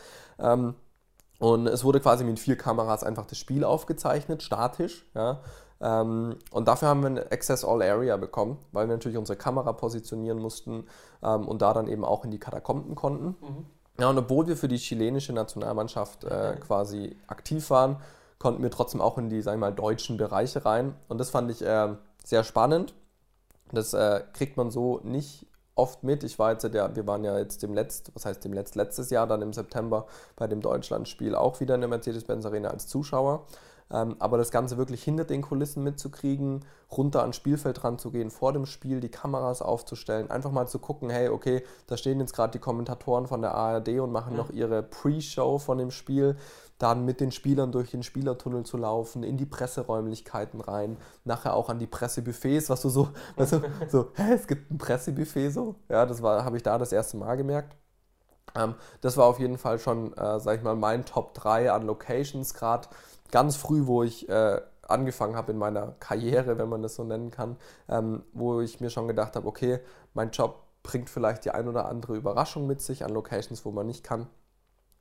[0.40, 0.74] Ähm,
[1.38, 5.08] und es wurde quasi mit vier Kameras einfach das Spiel aufgezeichnet, statisch.
[5.14, 5.40] Ja.
[5.80, 9.72] Ähm, und dafür haben wir ein Access All Area bekommen, weil wir natürlich unsere Kamera
[9.72, 10.84] positionieren mussten
[11.22, 13.36] ähm, und da dann eben auch in die Katakomben konnten.
[13.40, 13.66] Mhm.
[14.00, 17.96] Ja, und obwohl wir für die chilenische Nationalmannschaft äh, quasi aktiv waren,
[18.38, 20.94] konnten wir trotzdem auch in die, sagen wir mal, deutschen Bereiche rein.
[21.08, 21.88] Und das fand ich äh,
[22.24, 22.94] sehr spannend.
[23.72, 26.24] Das äh, kriegt man so nicht oft mit.
[26.24, 29.10] Ich war jetzt ja, wir waren ja jetzt dem letzt, was heißt dem letzt, letztes
[29.10, 33.46] Jahr dann im September bei dem Deutschlandspiel auch wieder in der Mercedes-Benz Arena als Zuschauer.
[33.90, 38.66] Ähm, aber das Ganze wirklich hinter den Kulissen mitzukriegen, runter ans Spielfeld ranzugehen, vor dem
[38.66, 42.58] Spiel die Kameras aufzustellen, einfach mal zu gucken, hey, okay, da stehen jetzt gerade die
[42.58, 44.38] Kommentatoren von der ARD und machen ja.
[44.38, 46.36] noch ihre Pre-Show von dem Spiel
[46.78, 51.68] dann mit den Spielern durch den Spielertunnel zu laufen, in die Presseräumlichkeiten rein, nachher auch
[51.68, 55.74] an die Pressebuffets, was du so, weißt du, so, hä, es gibt ein Pressebuffet so,
[55.88, 57.74] ja, das war, habe ich da das erste Mal gemerkt.
[58.54, 61.86] Ähm, das war auf jeden Fall schon, äh, sag ich mal, mein Top 3 an
[61.86, 62.88] Locations, gerade
[63.30, 67.30] ganz früh, wo ich äh, angefangen habe in meiner Karriere, wenn man das so nennen
[67.30, 67.56] kann,
[67.88, 69.80] ähm, wo ich mir schon gedacht habe, okay,
[70.14, 73.86] mein Job bringt vielleicht die ein oder andere Überraschung mit sich an Locations, wo man
[73.86, 74.26] nicht kann.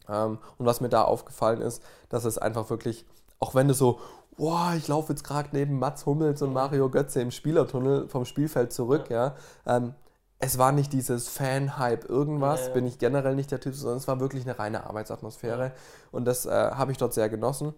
[0.09, 3.05] Ähm, und was mir da aufgefallen ist, dass es einfach wirklich,
[3.39, 3.99] auch wenn du so,
[4.35, 8.73] boah, ich laufe jetzt gerade neben Mats Hummels und Mario Götze im Spielertunnel vom Spielfeld
[8.73, 9.35] zurück, ja,
[9.65, 9.93] ja ähm,
[10.39, 12.73] es war nicht dieses Fan-Hype irgendwas, ja, ja.
[12.73, 15.71] bin ich generell nicht der Typ, sondern es war wirklich eine reine Arbeitsatmosphäre.
[16.11, 17.73] Und das äh, habe ich dort sehr genossen.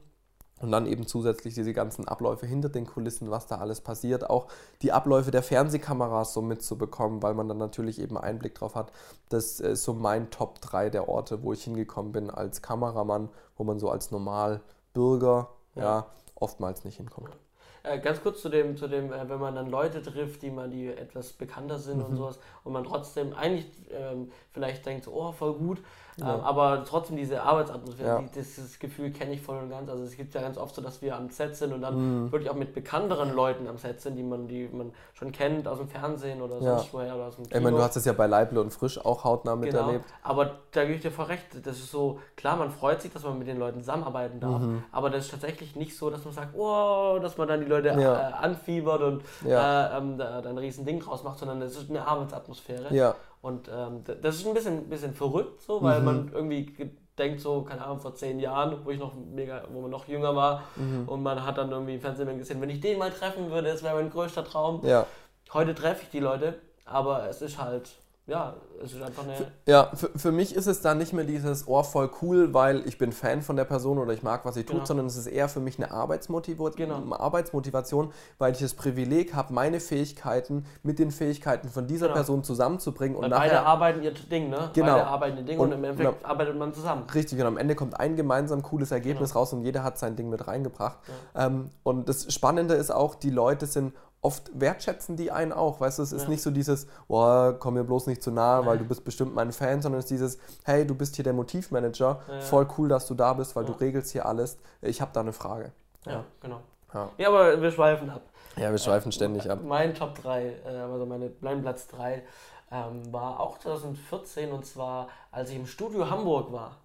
[0.62, 4.30] Und dann eben zusätzlich diese ganzen Abläufe hinter den Kulissen, was da alles passiert.
[4.30, 4.48] Auch
[4.82, 8.92] die Abläufe der Fernsehkameras so mitzubekommen, weil man dann natürlich eben Einblick drauf hat.
[9.30, 13.64] Das ist so mein Top 3 der Orte, wo ich hingekommen bin als Kameramann, wo
[13.64, 15.84] man so als Normalbürger ja.
[15.84, 17.38] ja oftmals nicht hinkommt.
[17.84, 20.70] Äh, ganz kurz zu dem, zu dem äh, wenn man dann Leute trifft, die man,
[20.70, 22.06] die etwas bekannter sind mhm.
[22.06, 25.82] und sowas, und man trotzdem eigentlich ähm, vielleicht denkt, so, oh, voll gut,
[26.22, 26.36] ja.
[26.36, 28.24] Ähm, aber trotzdem diese Arbeitsatmosphäre, ja.
[28.36, 29.90] dieses Gefühl kenne ich voll und ganz.
[29.90, 32.32] Also es gibt ja ganz oft so, dass wir am Set sind und dann mhm.
[32.32, 35.78] wirklich auch mit bekannteren Leuten am Set sind, die man, die man schon kennt aus
[35.78, 36.78] dem Fernsehen oder ja.
[36.78, 37.58] sonst woher oder aus dem Kino.
[37.58, 40.06] Ich meine, du hast es ja bei Leible und Frisch auch hautnah miterlebt.
[40.06, 40.18] Genau.
[40.24, 41.46] Aber da gebe ich dir voll recht.
[41.64, 44.84] Das ist so, klar, man freut sich, dass man mit den Leuten zusammenarbeiten darf, mhm.
[44.92, 47.90] aber das ist tatsächlich nicht so, dass man sagt, oh, dass man dann die Leute
[47.90, 51.90] äh, anfiebert und äh, ähm, da, da ein riesen Ding draus macht, sondern es ist
[51.90, 52.94] eine Arbeitsatmosphäre.
[52.94, 53.16] Ja.
[53.42, 56.06] Und ähm, das ist ein bisschen, bisschen verrückt, so, weil mhm.
[56.06, 59.92] man irgendwie denkt so, keine Ahnung, vor zehn Jahren, wo ich noch mega, wo man
[59.92, 61.08] noch jünger war mhm.
[61.08, 63.84] und man hat dann irgendwie im Fernsehen gesehen, wenn ich den mal treffen würde, das
[63.84, 64.86] wäre mein größter Traum.
[64.86, 65.06] Ja.
[65.54, 67.90] Heute treffe ich die Leute, aber es ist halt
[68.30, 69.36] ja, es ist einfach eine.
[69.36, 72.88] Für, ja, für, für mich ist es dann nicht mehr dieses Ohr voll cool, weil
[72.88, 74.86] ich bin Fan von der Person oder ich mag, was sie tut, genau.
[74.86, 77.16] sondern es ist eher für mich eine Arbeitsmotivation, genau.
[77.16, 82.16] Arbeitsmotivation weil ich das Privileg habe, meine Fähigkeiten mit den Fähigkeiten von dieser genau.
[82.16, 83.18] Person zusammenzubringen.
[83.18, 84.70] Und nachher, beide arbeiten ihr Ding, ne?
[84.74, 84.94] Genau.
[84.94, 86.30] Beide arbeiten ihr Ding und, und im Endeffekt genau.
[86.30, 87.04] arbeitet man zusammen.
[87.14, 89.40] Richtig, und am Ende kommt ein gemeinsam cooles Ergebnis genau.
[89.40, 91.00] raus und jeder hat sein Ding mit reingebracht.
[91.36, 91.48] Ja.
[91.48, 95.80] Ähm, und das Spannende ist auch, die Leute sind oft wertschätzen die einen auch.
[95.80, 96.30] Weißt du, es ist ja.
[96.30, 99.52] nicht so dieses, boah, komm mir bloß nicht zu nahe, weil du bist bestimmt mein
[99.52, 102.42] Fan, sondern es ist dieses, hey, du bist hier der Motivmanager, ja.
[102.42, 103.72] voll cool, dass du da bist, weil ja.
[103.72, 104.58] du regelst hier alles.
[104.82, 105.72] Ich habe da eine Frage.
[106.06, 106.62] Ja, genau.
[106.94, 107.28] Ja.
[107.28, 108.22] aber wir schweifen ab.
[108.58, 109.60] Ja, wir schweifen äh, ständig ab.
[109.64, 112.24] Mein Top 3, äh, also meine, mein Platz 3,
[112.72, 116.78] ähm, war auch 2014 und zwar, als ich im Studio Hamburg war.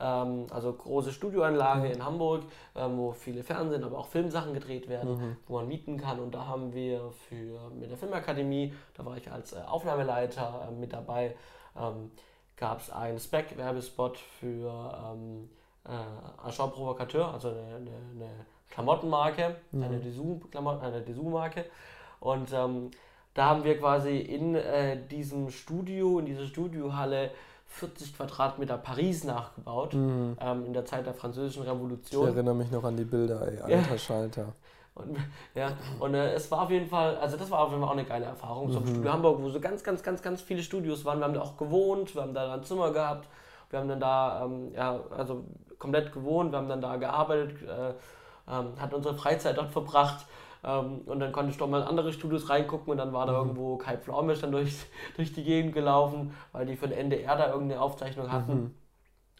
[0.00, 1.94] Ähm, also große Studioanlage mhm.
[1.94, 2.42] in Hamburg,
[2.74, 5.36] ähm, wo viele Fernsehen, aber auch Filmsachen gedreht werden, mhm.
[5.46, 6.18] wo man mieten kann.
[6.18, 10.72] Und da haben wir für mit der Filmakademie, da war ich als äh, Aufnahmeleiter äh,
[10.72, 11.36] mit dabei,
[11.78, 12.10] ähm,
[12.56, 15.48] gab es einen Spec-Werbespot für ähm,
[15.84, 18.30] äh, Agent Provocateur, also eine, eine, eine
[18.70, 19.82] Klamottenmarke, mhm.
[19.82, 21.66] eine Dessous-Marke.
[22.20, 22.90] Und ähm,
[23.34, 27.30] da haben wir quasi in äh, diesem Studio, in dieser Studiohalle
[27.72, 30.36] 40 Quadratmeter Paris nachgebaut, mhm.
[30.40, 32.28] ähm, in der Zeit der Französischen Revolution.
[32.28, 33.98] Ich erinnere mich noch an die Bilder, ey, alter ja.
[33.98, 34.52] Schalter.
[34.94, 35.16] Und,
[35.54, 37.96] ja, und äh, es war auf jeden Fall, also das war auf jeden Fall auch
[37.96, 38.68] eine geile Erfahrung.
[38.68, 38.72] Mhm.
[38.72, 41.18] So im Studio Hamburg, wo so ganz, ganz, ganz, ganz viele Studios waren.
[41.18, 43.26] Wir haben da auch gewohnt, wir haben da ein Zimmer gehabt,
[43.70, 45.44] wir haben dann da, ähm, ja, also
[45.78, 47.62] komplett gewohnt, wir haben dann da gearbeitet.
[47.62, 47.94] Äh,
[48.48, 50.26] ähm, hat unsere Freizeit dort verbracht.
[50.64, 53.32] Ähm, und dann konnte ich doch mal in andere Studios reingucken und dann war da
[53.32, 53.38] mhm.
[53.38, 54.74] irgendwo Kai Pflaumisch dann durch,
[55.16, 58.54] durch die Gegend gelaufen, weil die für den NDR da irgendeine Aufzeichnung hatten.
[58.54, 58.74] Mhm.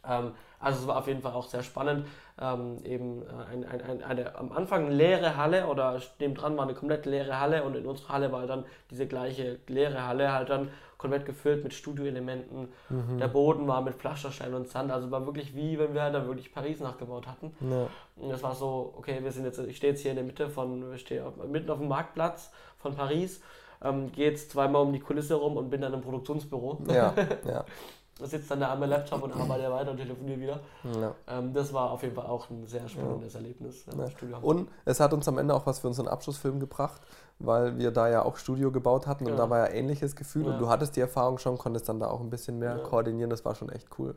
[0.05, 2.07] Ähm, also es war auf jeden Fall auch sehr spannend.
[2.41, 6.57] Ähm, eben äh, ein, ein, ein, eine am Anfang eine leere Halle oder neben dran
[6.57, 10.33] war eine komplett leere Halle und in unserer Halle war dann diese gleiche leere Halle
[10.33, 10.71] halt dann
[11.03, 12.69] komplett gefüllt mit Studioelementen.
[12.89, 13.19] Mhm.
[13.19, 16.55] Der Boden war mit Pflasterstein und Sand, also war wirklich wie wenn wir da wirklich
[16.55, 17.53] Paris nachgebaut hatten.
[17.61, 17.89] Ja.
[18.17, 20.49] Und das war so, okay, wir sind jetzt, ich stehe jetzt hier in der Mitte
[20.49, 23.43] von, ich stehe mitten auf dem Marktplatz von Paris,
[23.83, 26.79] ähm, gehe jetzt zweimal um die Kulisse rum und bin dann im Produktionsbüro.
[26.89, 27.65] Ja, ja.
[28.21, 30.61] sitze dann da am Laptop und arbeite weiter und telefoniere wieder.
[31.01, 31.15] Ja.
[31.27, 33.41] Ähm, das war auf jeden Fall auch ein sehr spannendes ja.
[33.41, 33.85] Erlebnis.
[33.87, 34.39] Ja.
[34.39, 37.01] Und es hat uns am Ende auch was für unseren Abschlussfilm gebracht,
[37.39, 40.59] weil wir da ja auch Studio gebaut hatten und da war ja ähnliches Gefühl und
[40.59, 43.31] du hattest die Erfahrung schon, konntest dann da auch ein bisschen mehr koordinieren.
[43.31, 44.15] Das war schon echt cool.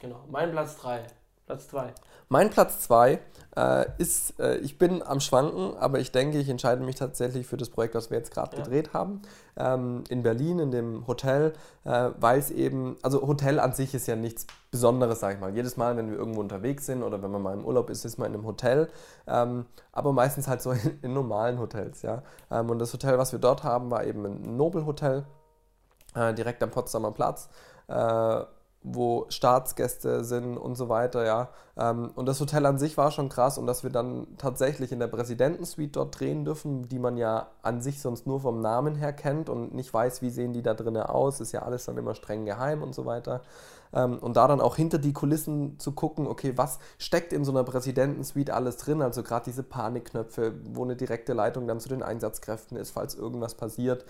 [0.00, 0.24] Genau.
[0.30, 1.06] Mein Platz 3.
[1.48, 1.94] Platz 2.
[2.28, 3.18] Mein Platz 2
[3.56, 7.56] äh, ist, äh, ich bin am Schwanken, aber ich denke, ich entscheide mich tatsächlich für
[7.56, 8.62] das Projekt, was wir jetzt gerade ja.
[8.62, 9.22] gedreht haben.
[9.56, 14.06] Ähm, in Berlin, in dem Hotel, äh, weil es eben, also Hotel an sich ist
[14.06, 15.54] ja nichts Besonderes, sage ich mal.
[15.54, 18.18] Jedes Mal, wenn wir irgendwo unterwegs sind oder wenn man mal im Urlaub ist, ist
[18.18, 18.90] man in einem Hotel.
[19.26, 22.22] Ähm, aber meistens halt so in, in normalen Hotels, ja.
[22.50, 25.24] Ähm, und das Hotel, was wir dort haben, war eben ein Nobelhotel,
[26.14, 27.48] äh, direkt am Potsdamer Platz
[27.88, 28.42] äh,
[28.94, 31.48] wo Staatsgäste sind und so weiter, ja.
[31.76, 34.98] Ähm, und das Hotel an sich war schon krass und dass wir dann tatsächlich in
[34.98, 39.12] der Präsidentensuite dort drehen dürfen, die man ja an sich sonst nur vom Namen her
[39.12, 42.14] kennt und nicht weiß, wie sehen die da drinnen aus, ist ja alles dann immer
[42.14, 43.42] streng geheim und so weiter.
[43.92, 47.52] Ähm, und da dann auch hinter die Kulissen zu gucken, okay, was steckt in so
[47.52, 52.02] einer Präsidentensuite alles drin, also gerade diese Panikknöpfe, wo eine direkte Leitung dann zu den
[52.02, 54.04] Einsatzkräften ist, falls irgendwas passiert.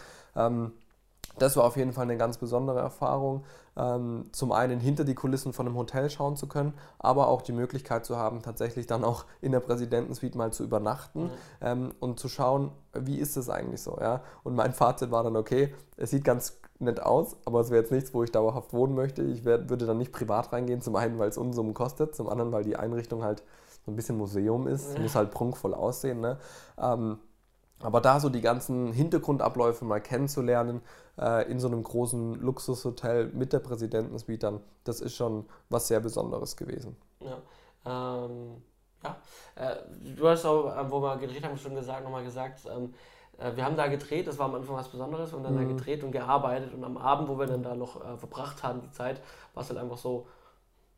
[1.39, 3.45] Das war auf jeden Fall eine ganz besondere Erfahrung.
[3.77, 7.53] Ähm, zum einen hinter die Kulissen von einem Hotel schauen zu können, aber auch die
[7.53, 11.31] Möglichkeit zu haben, tatsächlich dann auch in der Präsidentensuite mal zu übernachten mhm.
[11.61, 13.97] ähm, und zu schauen, wie ist es eigentlich so.
[14.01, 14.23] Ja?
[14.43, 17.93] Und mein Fazit war dann, okay, es sieht ganz nett aus, aber es wäre jetzt
[17.93, 19.23] nichts, wo ich dauerhaft wohnen möchte.
[19.23, 22.53] Ich wär, würde dann nicht privat reingehen, zum einen, weil es Unsummen kostet, zum anderen,
[22.53, 23.43] weil die Einrichtung halt
[23.85, 25.01] so ein bisschen Museum ist, ja.
[25.01, 26.21] muss halt prunkvoll aussehen.
[26.21, 26.39] Ne?
[26.81, 27.19] Ähm,
[27.81, 30.83] aber da so die ganzen Hintergrundabläufe mal kennenzulernen,
[31.19, 36.01] äh, in so einem großen Luxushotel mit der Präsidentensuite dann, das ist schon was sehr
[36.01, 36.97] Besonderes gewesen.
[37.21, 38.63] Ja, ähm,
[39.05, 39.17] ja.
[39.55, 39.77] Äh,
[40.17, 42.95] du hast auch, äh, wo wir gedreht haben, schon gesagt, nochmal gesagt, ähm,
[43.39, 45.59] äh, wir haben da gedreht, das war am Anfang was Besonderes, und dann mhm.
[45.59, 48.81] da gedreht und gearbeitet und am Abend, wo wir dann da noch äh, verbracht haben,
[48.81, 49.21] die Zeit,
[49.55, 50.27] war es halt einfach so,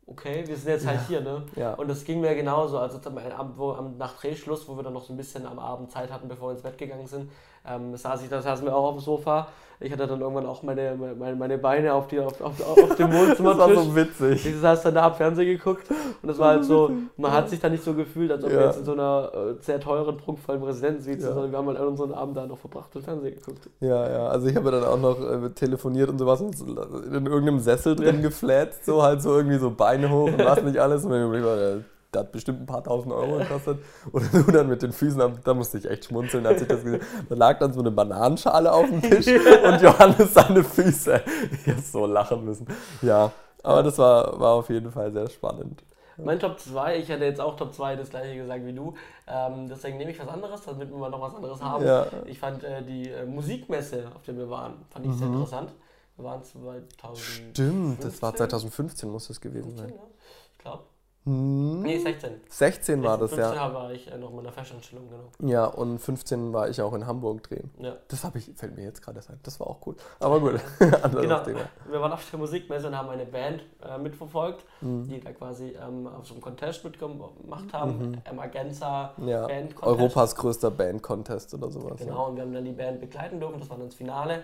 [0.07, 1.07] okay, wir sind jetzt halt ja.
[1.07, 1.43] hier, ne?
[1.55, 1.73] Ja.
[1.73, 2.77] Und das ging mir genauso.
[2.79, 5.91] Also am, wo, am, nach Drehschluss, wo wir dann noch so ein bisschen am Abend
[5.91, 7.31] Zeit hatten, bevor wir ins Bett gegangen sind,
[7.65, 9.47] ähm, saß ich, da saßen wir auch auf dem Sofa
[9.81, 13.11] ich hatte dann irgendwann auch meine, meine, meine Beine auf, die, auf, auf, auf dem
[13.11, 13.55] Wohnzimmer.
[13.55, 14.45] das war so witzig.
[14.45, 17.59] Ich saß dann da, hab Fernsehen geguckt und das war halt so, man hat sich
[17.59, 18.59] da nicht so gefühlt, als ob ja.
[18.59, 21.25] wir jetzt in so einer äh, sehr teuren, prunkvollen Präsidentensuite ja.
[21.25, 23.69] sind, sondern wir haben halt unseren Abend da noch verbracht und Fernsehen geguckt.
[23.79, 27.59] Ja, ja, also ich habe dann auch noch äh, telefoniert und sowas und in irgendeinem
[27.59, 28.21] Sessel drin ja.
[28.21, 31.05] gefläzt, so halt so irgendwie so Beine hoch und was nicht alles.
[31.05, 31.81] Und ich war,
[32.13, 33.79] der hat bestimmt ein paar tausend Euro gekostet.
[34.11, 37.01] Und du dann mit den Füßen, da musste ich echt schmunzeln, als ich das gesehen
[37.29, 39.27] Da lag dann so eine Bananenschale auf dem Tisch
[39.63, 41.21] und Johannes seine Füße.
[41.51, 42.67] Ich hätte so lachen müssen.
[43.01, 43.31] Ja,
[43.63, 45.83] aber das war, war auf jeden Fall sehr spannend.
[46.17, 48.93] Mein Top 2, ich hätte jetzt auch Top 2 das gleiche gesagt wie du.
[49.27, 51.85] Ähm, deswegen nehme ich was anderes, damit wir mal noch was anderes haben.
[51.85, 52.05] Ja.
[52.25, 55.17] Ich fand äh, die äh, Musikmesse, auf der wir waren, fand ich mhm.
[55.17, 55.71] sehr interessant.
[56.17, 57.49] Wir waren 2015.
[57.51, 59.95] Stimmt, das war 2015 muss es gewesen 15, sein.
[59.95, 60.03] Ja.
[60.51, 60.83] Ich glaube.
[61.23, 61.81] Hm.
[61.83, 62.41] Nee, 16.
[62.49, 63.49] 16 war 16, das, 15 ja.
[63.51, 65.51] 15 war ich äh, noch in der Festanstellung, genau.
[65.51, 67.69] Ja, und 15 war ich auch in Hamburg drehen.
[67.77, 67.95] Ja.
[68.07, 69.39] Das habe ich, fällt mir jetzt gerade ein.
[69.43, 69.95] Das war auch cool.
[70.19, 71.43] Aber gut, genau.
[71.43, 71.59] Thema.
[71.87, 75.07] Wir waren auf der Musikmesse und haben eine Band äh, mitverfolgt, mhm.
[75.07, 78.09] die da quasi ähm, auf so einem Contest mitgemacht haben.
[78.09, 78.21] Mhm.
[78.23, 79.45] Emergenza ja.
[79.45, 79.99] Band Contest.
[80.01, 81.99] Europas größter Band Contest oder sowas.
[81.99, 82.21] Genau, ja.
[82.23, 83.59] und wir haben dann die Band begleiten dürfen.
[83.59, 84.43] Das war dann das Finale.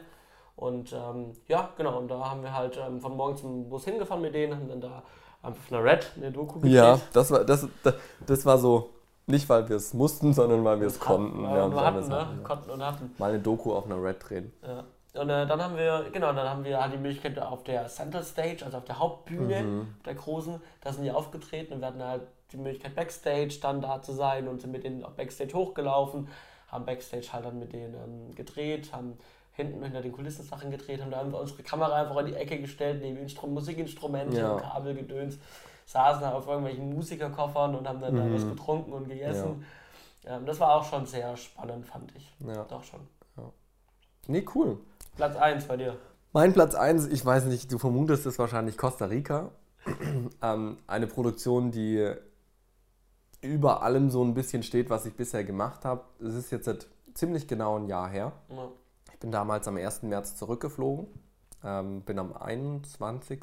[0.55, 4.21] Und ähm, ja, genau, und da haben wir halt ähm, von morgens zum Bus hingefahren
[4.21, 5.03] mit denen, haben dann da
[5.41, 6.73] auf einer Red eine Doku gedreht.
[6.73, 7.95] Ja, das war, das, das,
[8.25, 8.89] das war so,
[9.25, 11.43] nicht weil wir es mussten, sondern weil wir es konnten.
[11.43, 12.39] Ja, wir hatten, ne?
[12.43, 13.13] konnten und hatten.
[13.17, 14.53] Mal eine Doku auf einer Red drehen.
[14.61, 14.83] Ja.
[15.21, 18.23] Und äh, dann haben wir, genau, dann haben wir halt die Möglichkeit auf der Center
[18.23, 19.87] Stage, also auf der Hauptbühne mhm.
[20.05, 22.21] der großen, da sind die aufgetreten und wir hatten halt
[22.51, 26.27] die Möglichkeit Backstage dann da zu sein und sind mit denen auch Backstage hochgelaufen,
[26.67, 29.17] haben Backstage halt dann mit denen ähm, gedreht, haben
[29.57, 31.11] hinten hinter den Kulissen Sachen gedreht haben.
[31.11, 34.51] Da haben wir unsere Kamera einfach in die Ecke gestellt, neben Instru Musikinstrumente ja.
[34.51, 35.39] und Kabelgedöns,
[35.85, 38.17] saßen da auf irgendwelchen Musikerkoffern und haben dann mhm.
[38.17, 39.65] da was getrunken und gegessen.
[40.23, 40.37] Ja.
[40.37, 42.31] Ähm, das war auch schon sehr spannend, fand ich.
[42.39, 42.63] Ja.
[42.65, 42.99] Doch schon.
[43.35, 43.51] Ja.
[44.27, 44.77] Nee, cool.
[45.15, 45.97] Platz 1 bei dir.
[46.33, 49.49] Mein Platz 1, ich weiß nicht, du vermutest es wahrscheinlich Costa Rica.
[50.43, 52.13] ähm, eine Produktion, die
[53.41, 56.03] über allem so ein bisschen steht, was ich bisher gemacht habe.
[56.19, 58.33] Es ist jetzt seit ziemlich genau ein Jahr her.
[58.49, 58.69] Ja.
[59.17, 60.03] Ich bin damals am 1.
[60.03, 61.07] März zurückgeflogen,
[61.63, 63.39] ähm, bin am 21.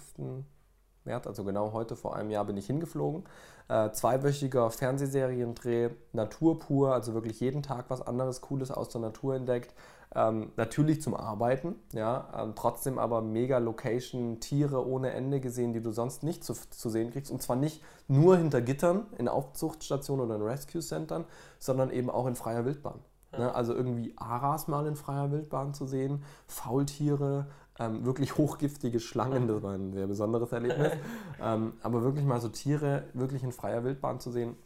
[1.02, 3.24] März, also genau heute vor einem Jahr bin ich hingeflogen.
[3.66, 9.34] Äh, zweiwöchiger Fernsehseriendreh, Natur pur, also wirklich jeden Tag was anderes Cooles aus der Natur
[9.34, 9.74] entdeckt.
[10.14, 15.82] Ähm, natürlich zum Arbeiten, ja, ähm, trotzdem aber mega Location, Tiere ohne Ende gesehen, die
[15.82, 17.32] du sonst nicht zu, zu sehen kriegst.
[17.32, 21.24] Und zwar nicht nur hinter Gittern in Aufzuchtstationen oder in Rescue-Centern,
[21.58, 23.00] sondern eben auch in freier Wildbahn.
[23.38, 23.54] Ne?
[23.54, 27.46] Also irgendwie Aras mal in freier Wildbahn zu sehen, Faultiere,
[27.78, 30.92] ähm, wirklich hochgiftige Schlangen, das war ein sehr besonderes Erlebnis.
[31.42, 34.56] ähm, aber wirklich mal so Tiere wirklich in freier Wildbahn zu sehen,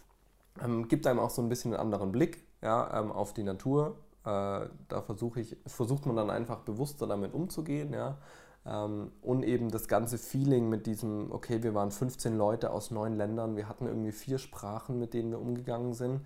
[0.62, 3.96] ähm, gibt einem auch so ein bisschen einen anderen Blick ja, ähm, auf die Natur.
[4.24, 8.18] Äh, da versuche ich, versucht man dann einfach bewusster damit umzugehen, ja.
[8.66, 13.16] Ähm, und eben das ganze Feeling mit diesem, okay, wir waren 15 Leute aus neun
[13.16, 16.20] Ländern, wir hatten irgendwie vier Sprachen, mit denen wir umgegangen sind.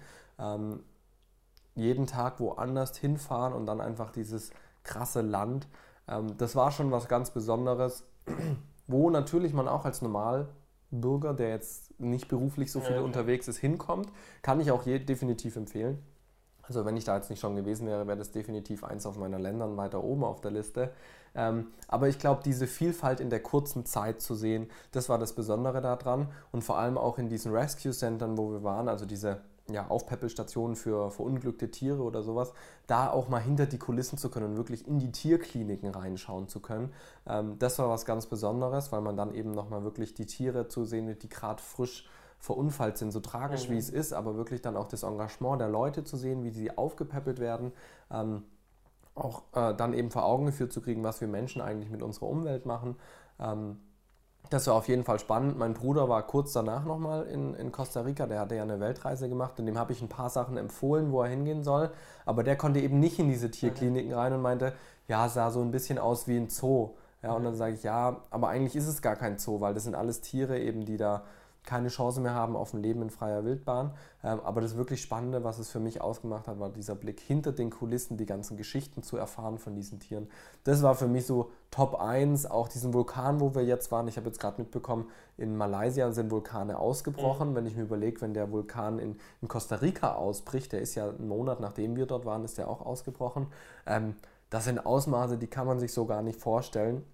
[1.75, 4.51] Jeden Tag woanders hinfahren und dann einfach dieses
[4.83, 5.67] krasse Land
[6.09, 8.05] ähm, das war schon was ganz Besonderes,
[8.87, 13.59] wo natürlich man auch als Normalbürger, der jetzt nicht beruflich so viel ja, unterwegs ist,
[13.59, 14.09] hinkommt.
[14.43, 15.99] Kann ich auch je, definitiv empfehlen.
[16.63, 19.39] Also wenn ich da jetzt nicht schon gewesen wäre, wäre das definitiv eins auf meiner
[19.39, 20.93] Ländern weiter oben auf der Liste.
[21.35, 25.35] Ähm, aber ich glaube, diese Vielfalt in der kurzen Zeit zu sehen, das war das
[25.35, 26.29] Besondere daran.
[26.53, 29.41] Und vor allem auch in diesen Rescue Centern, wo wir waren, also diese
[29.73, 32.53] ja, Aufpäppelstationen für verunglückte Tiere oder sowas,
[32.87, 36.61] da auch mal hinter die Kulissen zu können und wirklich in die Tierkliniken reinschauen zu
[36.61, 36.93] können.
[37.27, 40.85] Ähm, das war was ganz Besonderes, weil man dann eben nochmal wirklich die Tiere zu
[40.85, 42.09] sehen, die gerade frisch
[42.39, 43.75] verunfallt sind, so tragisch mhm.
[43.75, 46.77] wie es ist, aber wirklich dann auch das Engagement der Leute zu sehen, wie sie
[46.77, 47.73] aufgepäppelt werden.
[48.11, 48.43] Ähm,
[49.15, 52.29] auch äh, dann eben vor Augen geführt zu kriegen, was wir Menschen eigentlich mit unserer
[52.29, 52.97] Umwelt machen.
[53.39, 53.79] Ähm,
[54.53, 55.59] das war auf jeden Fall spannend.
[55.59, 58.27] Mein Bruder war kurz danach nochmal in, in Costa Rica.
[58.27, 61.23] Der hatte ja eine Weltreise gemacht und dem habe ich ein paar Sachen empfohlen, wo
[61.23, 61.91] er hingehen soll.
[62.27, 64.75] Aber der konnte eben nicht in diese Tierkliniken rein und meinte,
[65.09, 66.91] ja, sah so ein bisschen aus wie ein Zoo.
[67.23, 69.85] Ja, und dann sage ich, ja, aber eigentlich ist es gar kein Zoo, weil das
[69.85, 71.23] sind alles Tiere eben, die da
[71.65, 73.93] keine Chance mehr haben auf ein Leben in freier Wildbahn.
[74.25, 77.53] Ähm, aber das wirklich Spannende, was es für mich ausgemacht hat, war dieser Blick hinter
[77.53, 80.29] den Kulissen, die ganzen Geschichten zu erfahren von diesen Tieren.
[80.65, 84.09] Das war für mich so Top 1, auch diesen Vulkan, wo wir jetzt waren.
[84.09, 87.51] Ich habe jetzt gerade mitbekommen, in Malaysia sind Vulkane ausgebrochen.
[87.51, 87.55] Mhm.
[87.55, 91.09] Wenn ich mir überlege, wenn der Vulkan in, in, Costa Rica ausbricht, der ist ja
[91.09, 93.47] einen Monat nachdem wir dort waren, ist der auch ausgebrochen.
[93.87, 94.17] Ähm,
[94.51, 97.05] das sind Ausmaße, die kann man sich so gar nicht vorstellen.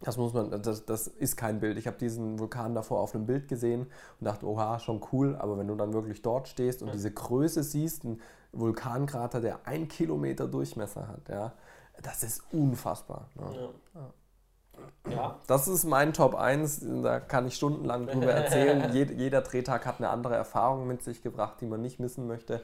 [0.00, 1.78] Das muss man, das, das ist kein Bild.
[1.78, 3.86] Ich habe diesen Vulkan davor auf einem Bild gesehen
[4.20, 6.92] und dachte, oha, schon cool, aber wenn du dann wirklich dort stehst und ja.
[6.92, 8.20] diese Größe siehst, ein
[8.52, 11.54] Vulkankrater, der ein Kilometer Durchmesser hat, ja,
[12.02, 13.28] das ist unfassbar.
[13.34, 13.70] Ne?
[13.94, 15.12] Ja.
[15.12, 15.36] ja.
[15.46, 18.92] Das ist mein Top 1, da kann ich stundenlang drüber erzählen.
[18.92, 22.62] Jed, jeder Drehtag hat eine andere Erfahrung mit sich gebracht, die man nicht missen möchte.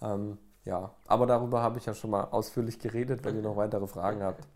[0.00, 3.24] Ähm, ja, aber darüber habe ich ja schon mal ausführlich geredet.
[3.24, 4.46] Wenn ihr noch weitere Fragen habt,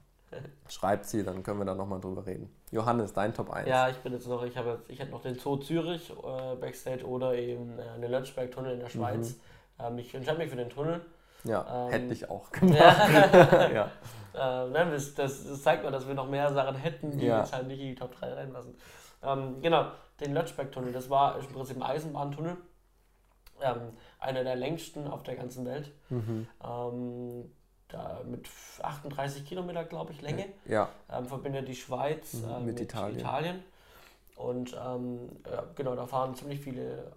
[0.68, 2.54] Schreibt sie, dann können wir da nochmal drüber reden.
[2.70, 3.68] Johannes, dein Top 1.
[3.68, 7.06] Ja, ich bin jetzt noch, ich habe ich hätte noch den Zoo Zürich äh, Backstage
[7.06, 9.36] oder eben äh, den Lötschberg-Tunnel in der Schweiz.
[9.78, 9.84] Mhm.
[9.84, 11.00] Ähm, ich entscheide mich für den Tunnel.
[11.44, 12.78] Ja, ähm, hätte ich auch gemacht.
[12.78, 13.70] Ja.
[14.34, 14.66] ja.
[14.66, 17.40] Äh, das, das, zeigt mal, dass wir noch mehr Sachen hätten, die ja.
[17.40, 18.74] jetzt halt nicht in die Top 3 reinlassen.
[19.22, 19.86] Ähm, genau,
[20.20, 22.56] den Lötschberg-Tunnel, das war im Prinzip ein Eisenbahntunnel.
[23.60, 25.92] Ähm, einer der längsten auf der ganzen Welt.
[26.08, 26.48] Mhm.
[27.92, 28.48] Da mit
[28.82, 30.46] 38 Kilometer, glaube ich, Länge.
[30.64, 30.88] Ja.
[31.10, 33.18] Ähm, verbindet die Schweiz mhm, äh, mit, mit, Italien.
[33.20, 33.64] Italien.
[34.36, 37.12] Und ähm, ja, genau, da fahren ziemlich viele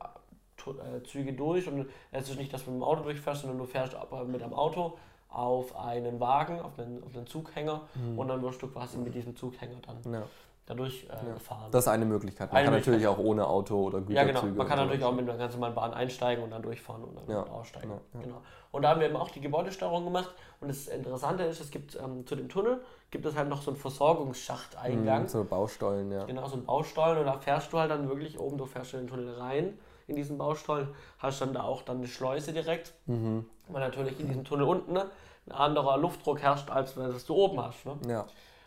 [0.68, 1.68] äh, Züge durch.
[1.68, 4.42] Und es ist nicht, dass du mit dem Auto durchfährst, sondern du fährst aber mit
[4.42, 4.98] dem Auto
[5.30, 8.20] auf einen Wagen, auf einen, auf einen Zughänger mhm.
[8.20, 10.24] und dann wirst du quasi mit diesem Zughänger dann ja
[10.66, 11.34] dadurch äh, ja.
[11.34, 11.70] gefahren.
[11.72, 12.52] Das ist eine Möglichkeit.
[12.52, 14.34] Man eine kann natürlich auch ohne Auto oder Güterzüge.
[14.34, 14.56] Ja, genau.
[14.56, 17.30] Man kann natürlich auch mit einer ganz normalen Bahn einsteigen und dann durchfahren und dann
[17.30, 17.44] ja.
[17.44, 17.92] aussteigen.
[17.92, 18.42] Ja, genau.
[18.72, 20.32] Und da haben wir eben auch die Gebäudesteuerung gemacht.
[20.60, 23.72] Und das Interessante ist, es gibt ähm, zu dem Tunnel gibt es halt noch so
[23.72, 25.24] einen Versorgungsschachteingang.
[25.24, 26.26] Mhm, so Baustollen, ja.
[26.26, 27.20] Genau, so ein Baustollen.
[27.20, 30.16] Und da fährst du halt dann wirklich oben, du fährst in den Tunnel rein in
[30.16, 32.94] diesen Baustollen, hast dann da auch dann eine Schleuse direkt.
[33.06, 33.46] Mhm.
[33.70, 35.10] Weil natürlich in diesem Tunnel unten ne,
[35.48, 37.86] ein anderer Luftdruck herrscht, als wenn du oben hast.
[37.86, 37.98] Ne?
[38.08, 38.26] Ja.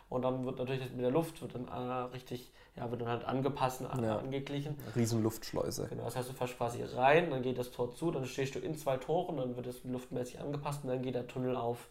[0.09, 3.09] Und dann wird natürlich das mit der Luft wird dann äh, richtig, ja, wird dann
[3.09, 4.17] halt angepasst, an, ja.
[4.17, 4.75] angeglichen.
[4.95, 5.87] Riesenluftschleuse.
[5.87, 8.59] Genau, das heißt, du fährst quasi rein, dann geht das Tor zu, dann stehst du
[8.59, 11.89] in zwei Toren, dann wird es luftmäßig angepasst und dann geht der Tunnel auf.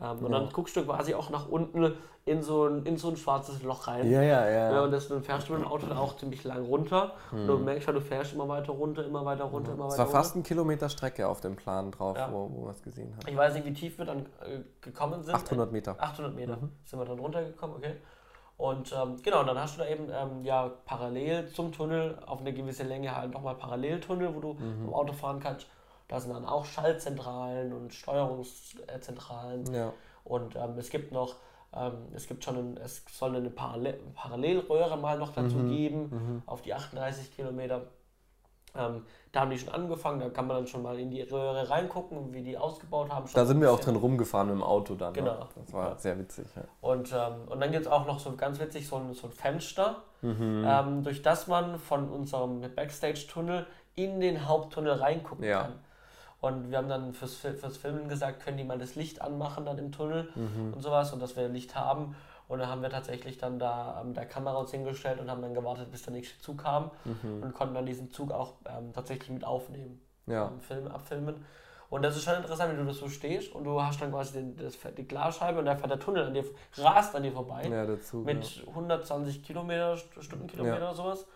[0.00, 1.94] Ähm, und dann guckst du quasi auch nach unten
[2.26, 4.10] in so ein, in so ein schwarzes Loch rein.
[4.10, 4.72] Ja, ja, ja.
[4.72, 7.12] ja und das, dann fährst du mit dem Auto dann auch ziemlich lang runter.
[7.30, 7.40] Hm.
[7.40, 9.98] Und du merkst halt, du fährst immer weiter runter, immer weiter runter, immer weiter Es
[9.98, 10.18] war runter.
[10.18, 12.30] fast ein Kilometer Strecke auf dem Plan drauf, ja.
[12.32, 13.28] wo, wo wir es gesehen haben.
[13.28, 15.34] Ich weiß nicht, wie tief wir dann äh, gekommen sind.
[15.36, 15.94] 800 Meter.
[15.98, 16.72] 800 Meter mhm.
[16.84, 17.94] sind wir dann runtergekommen, okay.
[18.56, 22.52] Und ähm, genau, dann hast du da eben ähm, ja parallel zum Tunnel auf eine
[22.52, 24.86] gewisse Länge halt nochmal Paralleltunnel, wo du mhm.
[24.86, 25.68] im Auto fahren kannst.
[26.08, 29.72] Da sind dann auch Schaltzentralen und Steuerungszentralen.
[29.72, 29.92] Ja.
[30.24, 31.36] Und ähm, es gibt noch,
[31.74, 35.68] ähm, es gibt schon, ein, es soll eine Parallel Parallelröhre mal noch dazu mhm.
[35.68, 36.42] geben, mhm.
[36.46, 37.82] auf die 38 Kilometer.
[38.76, 39.02] Ähm,
[39.32, 42.32] da haben die schon angefangen, da kann man dann schon mal in die Röhre reingucken,
[42.32, 43.26] wie die ausgebaut haben.
[43.32, 45.12] da sind wir auch drin rumgefahren mit dem Auto dann.
[45.12, 45.20] Ne?
[45.20, 45.38] Genau.
[45.38, 45.46] Ne?
[45.56, 45.98] Das war ja.
[45.98, 46.46] sehr witzig.
[46.54, 46.62] Ja.
[46.82, 49.32] Und, ähm, und dann gibt es auch noch so ganz witzig so ein, so ein
[49.32, 50.64] Fenster, mhm.
[50.66, 55.62] ähm, durch das man von unserem Backstage-Tunnel in den Haupttunnel reingucken ja.
[55.62, 55.72] kann.
[56.40, 59.78] Und wir haben dann fürs, fürs Filmen gesagt, können die mal das Licht anmachen dann
[59.78, 60.74] im Tunnel mhm.
[60.74, 62.14] und sowas und dass wir Licht haben.
[62.48, 65.54] Und dann haben wir tatsächlich dann da mit der Kamera uns hingestellt und haben dann
[65.54, 67.42] gewartet, bis der nächste Zug kam mhm.
[67.42, 70.00] und konnten dann diesen Zug auch ähm, tatsächlich mit aufnehmen.
[70.26, 70.48] Ja.
[70.48, 71.44] Ähm, Film, abfilmen.
[71.88, 74.32] Und das ist schon interessant, wie du das so stehst und du hast dann quasi
[74.34, 76.44] den, das, die Glasscheibe und da fährt der Tunnel an dir,
[76.76, 77.62] rast an dir vorbei.
[77.62, 78.68] Ja, der Zug, mit ja.
[78.68, 80.84] 120 Kilometer, Stundenkilometer ja.
[80.84, 81.26] oder sowas.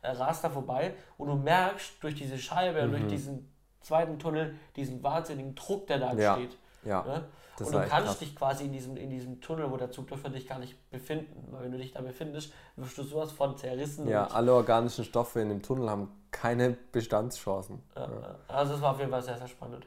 [0.00, 3.08] Er rast da vorbei und du merkst durch diese Scheibe und durch mhm.
[3.08, 3.57] diesen
[3.88, 6.56] zweiten Tunnel diesen wahnsinnigen Druck, der da entsteht.
[6.84, 7.02] Ja.
[7.02, 7.24] Ne?
[7.60, 8.18] und du kannst krass.
[8.18, 11.48] dich quasi in diesem, in diesem Tunnel, wo der Zug für dich gar nicht befinden.
[11.50, 14.08] Weil wenn du dich da befindest, wirst du sowas von zerrissen.
[14.08, 17.82] Ja, alle organischen Stoffe in dem Tunnel haben keine Bestandschancen.
[17.96, 18.36] Ja, ja.
[18.48, 19.86] Also es war auf jeden Fall sehr, sehr spannend.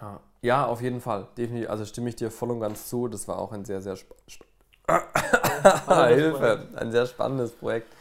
[0.00, 0.20] Ja.
[0.42, 1.28] ja, auf jeden Fall.
[1.38, 1.70] Definitiv.
[1.70, 3.06] Also stimme ich dir voll und ganz zu.
[3.06, 4.14] Das war auch ein sehr, sehr sp
[6.08, 6.68] Hilfe.
[6.76, 7.92] Ein sehr spannendes Projekt.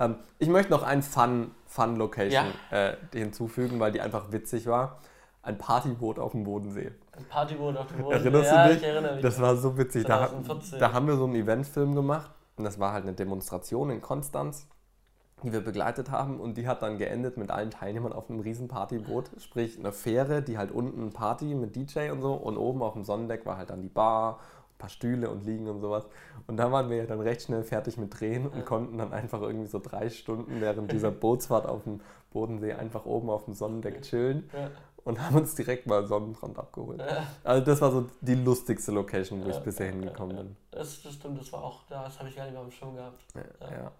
[0.00, 4.98] Ähm, ich möchte noch ein Fun, Fun Location äh, hinzufügen, weil die einfach witzig war
[5.42, 6.92] ein Partyboot auf dem Bodensee.
[7.12, 8.28] Ein Partyboot auf dem Bodensee.
[8.28, 8.82] Erinnerst ja, du dich?
[8.82, 9.22] Ich erinnere mich.
[9.22, 10.04] Das war so witzig.
[10.04, 10.30] Da,
[10.78, 14.68] da, haben wir so einen Eventfilm gemacht und das war halt eine Demonstration in Konstanz,
[15.42, 18.68] die wir begleitet haben und die hat dann geendet mit allen Teilnehmern auf einem riesen
[18.68, 22.92] Partyboot, sprich eine Fähre, die halt unten Party mit DJ und so und oben auf
[22.92, 24.40] dem Sonnendeck war halt dann die Bar
[24.80, 26.06] paar Stühle und liegen und sowas.
[26.48, 29.40] Und da waren wir ja dann recht schnell fertig mit Drehen und konnten dann einfach
[29.40, 32.00] irgendwie so drei Stunden während dieser Bootsfahrt auf dem
[32.32, 34.50] Bodensee einfach oben auf dem Sonnendeck chillen.
[35.02, 37.02] Und haben uns direkt mal Sonnenbrand abgeholt.
[37.42, 40.56] Also das war so die lustigste Location, wo ich bisher hingekommen bin.
[40.72, 42.94] Das, das, stimmt, das war auch, das habe ich gar nicht mehr auf dem Schirm
[42.94, 43.22] gehabt.
[43.34, 43.92] Ja, ja.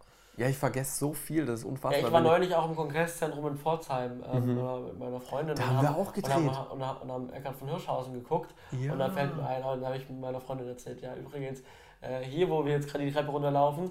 [0.48, 2.06] Ich vergesse so viel, das ist unfassbar.
[2.06, 4.84] ich war neulich auch im Kongresszentrum in Pforzheim ähm, mhm.
[4.86, 5.56] mit meiner Freundin.
[5.56, 6.36] Da haben wir auch gedreht.
[6.36, 8.54] Und haben, und haben, und haben Eckart von Hirschhausen geguckt.
[8.72, 11.62] Und da fällt mir ein, und da habe ich mit meiner Freundin erzählt, ja übrigens,
[12.00, 13.90] äh, hier wo wir jetzt gerade die Treppe runterlaufen,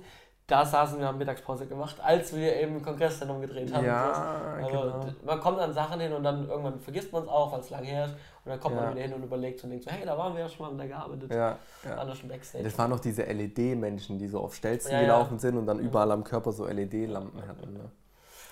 [0.50, 3.86] da saßen wir, haben Mittagspause gemacht, als wir eben im Kongresszentrum gedreht haben.
[3.86, 4.12] Ja,
[4.58, 5.06] also, genau.
[5.24, 7.84] Man kommt an Sachen hin und dann irgendwann vergisst man es auch, weil es lang
[7.84, 8.14] her ist.
[8.46, 8.82] Und dann kommt ja.
[8.82, 10.72] man wieder hin und überlegt und denkt so, hey, da waren wir ja schon mal,
[10.72, 11.32] haben da gearbeitet.
[11.32, 11.98] Ja, ja.
[11.98, 12.64] Waren schon Backstage.
[12.64, 16.12] Das waren noch diese LED-Menschen, die so auf Stelzen ja, gelaufen sind und dann überall
[16.12, 17.74] am Körper so LED-Lampen hatten.
[17.74, 17.92] Ne?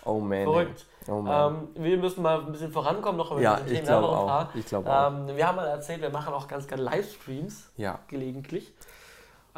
[0.06, 0.44] Oh man.
[0.44, 0.86] Verrückt.
[1.08, 1.68] Oh man.
[1.76, 4.56] Ähm, wir müssen mal ein bisschen vorankommen noch ja, ich glaube auch.
[4.56, 5.12] Ich glaube auch.
[5.12, 8.00] Ähm, wir haben mal erzählt, wir machen auch ganz gerne Livestreams ja.
[8.08, 8.74] gelegentlich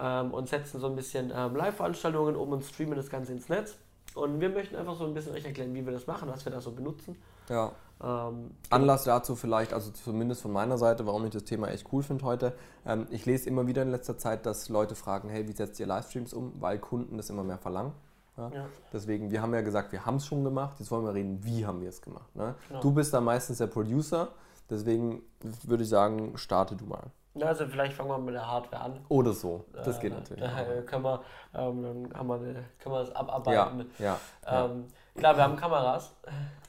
[0.01, 3.75] ähm, und setzen so ein bisschen ähm, Live-Veranstaltungen um und streamen das Ganze ins Netz.
[4.15, 6.51] Und wir möchten einfach so ein bisschen euch erklären, wie wir das machen, was wir
[6.51, 7.15] da so benutzen.
[7.47, 7.71] Ja.
[8.01, 12.01] Ähm, Anlass dazu vielleicht, also zumindest von meiner Seite, warum ich das Thema echt cool
[12.01, 12.53] finde heute.
[12.85, 15.85] Ähm, ich lese immer wieder in letzter Zeit, dass Leute fragen, hey, wie setzt ihr
[15.85, 16.53] Livestreams um?
[16.59, 17.91] Weil Kunden das immer mehr verlangen.
[18.37, 18.51] Ja?
[18.53, 18.65] Ja.
[18.93, 21.65] Deswegen, wir haben ja gesagt, wir haben es schon gemacht, jetzt wollen wir reden, wie
[21.65, 22.33] haben wir es gemacht.
[22.35, 22.55] Ne?
[22.69, 22.79] Genau.
[22.79, 24.29] Du bist da meistens der Producer,
[24.69, 25.21] deswegen
[25.63, 27.11] würde ich sagen, starte du mal.
[27.39, 28.99] Also vielleicht fangen wir mit der Hardware an.
[29.07, 30.43] Oder so, das äh, geht natürlich.
[30.43, 31.21] Da können wir,
[31.53, 33.89] ähm, dann wir eine, können wir das abarbeiten.
[33.99, 34.87] Ja, ja, ähm,
[35.19, 36.15] Klar, wir haben Kameras.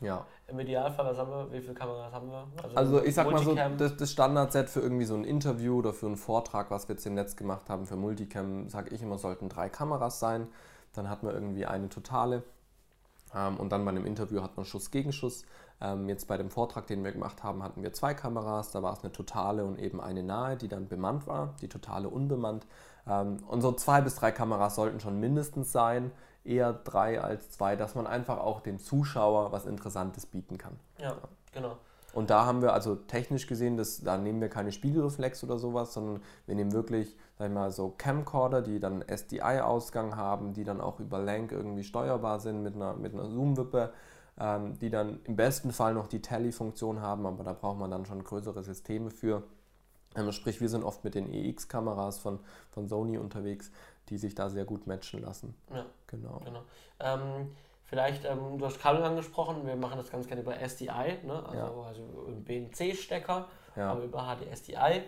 [0.00, 0.26] Ja.
[0.48, 1.52] Im Idealfall, was haben wir?
[1.52, 2.46] Wie viele Kameras haben wir?
[2.62, 5.92] Also, also ich sag mal so, das, das Standardset für irgendwie so ein Interview oder
[5.92, 9.18] für einen Vortrag, was wir jetzt im Netz gemacht haben, für Multicam, sage ich immer,
[9.18, 10.48] sollten drei Kameras sein.
[10.92, 12.42] Dann hat man irgendwie eine totale.
[13.34, 15.44] Ähm, und dann bei einem Interview hat man Schuss gegen Schuss.
[15.80, 18.70] Ähm, jetzt bei dem Vortrag, den wir gemacht haben, hatten wir zwei Kameras.
[18.70, 22.08] Da war es eine totale und eben eine nahe, die dann bemannt war, die totale
[22.08, 22.66] unbemannt.
[23.06, 26.12] Ähm, und so zwei bis drei Kameras sollten schon mindestens sein,
[26.44, 30.78] eher drei als zwei, dass man einfach auch dem Zuschauer was Interessantes bieten kann.
[30.98, 31.16] Ja,
[31.52, 31.76] genau.
[32.12, 35.94] Und da haben wir also technisch gesehen, das, da nehmen wir keine Spiegelreflex oder sowas,
[35.94, 40.80] sondern wir nehmen wirklich, sag ich mal, so Camcorder, die dann SDI-Ausgang haben, die dann
[40.80, 43.92] auch über Lank irgendwie steuerbar sind mit einer, mit einer Zoom-Wippe
[44.40, 48.06] ähm, die dann im besten Fall noch die Tally-Funktion haben, aber da braucht man dann
[48.06, 49.42] schon größere Systeme für.
[50.16, 53.70] Ähm, sprich, wir sind oft mit den EX-Kameras von, von Sony unterwegs,
[54.08, 55.54] die sich da sehr gut matchen lassen.
[55.72, 56.40] Ja, genau.
[56.44, 56.62] genau.
[56.98, 57.52] Ähm,
[57.84, 61.44] vielleicht, ähm, du hast Kabel angesprochen, wir machen das ganz gerne über SDI, ne?
[61.46, 61.86] also, ja.
[61.86, 62.02] also
[62.44, 63.92] BNC-Stecker, ja.
[63.92, 65.02] aber über HDSDI.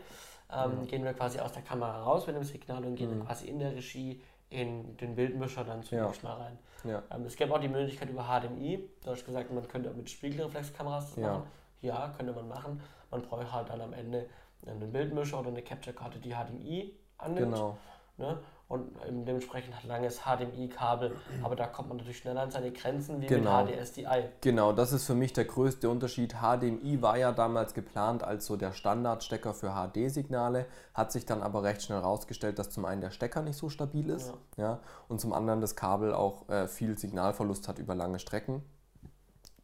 [0.55, 0.87] Ähm, mhm.
[0.87, 3.25] Gehen wir quasi aus der Kamera raus mit dem Signal und gehen mhm.
[3.25, 4.21] quasi in der Regie
[4.53, 6.29] in den Bildmischer dann zunächst ja.
[6.29, 6.59] mal rein.
[6.85, 7.03] Ja.
[7.11, 8.89] Ähm, es gäbe auch die Möglichkeit über HDMI.
[9.05, 11.33] Du hast gesagt, man könnte mit Spiegelreflexkameras das ja.
[11.33, 11.47] machen.
[11.81, 12.81] Ja, könnte man machen.
[13.11, 14.27] Man bräuchte halt dann am Ende
[14.67, 17.53] einen Bildmischer oder eine Capture-Karte, die HDMI annimmt.
[17.55, 17.79] Genau.
[18.19, 18.39] Ne?
[18.73, 23.27] Und dementsprechend hat langes HDMI-Kabel, aber da kommt man natürlich schneller an seine Grenzen wie
[23.27, 23.65] genau.
[23.65, 24.31] mit HDSDI.
[24.41, 26.37] Genau, das ist für mich der größte Unterschied.
[26.41, 30.65] HDMI war ja damals geplant als so der Standardstecker für HD-Signale,
[30.95, 34.09] hat sich dann aber recht schnell herausgestellt, dass zum einen der Stecker nicht so stabil
[34.09, 34.65] ist ja.
[34.65, 38.63] ja und zum anderen das Kabel auch äh, viel Signalverlust hat über lange Strecken.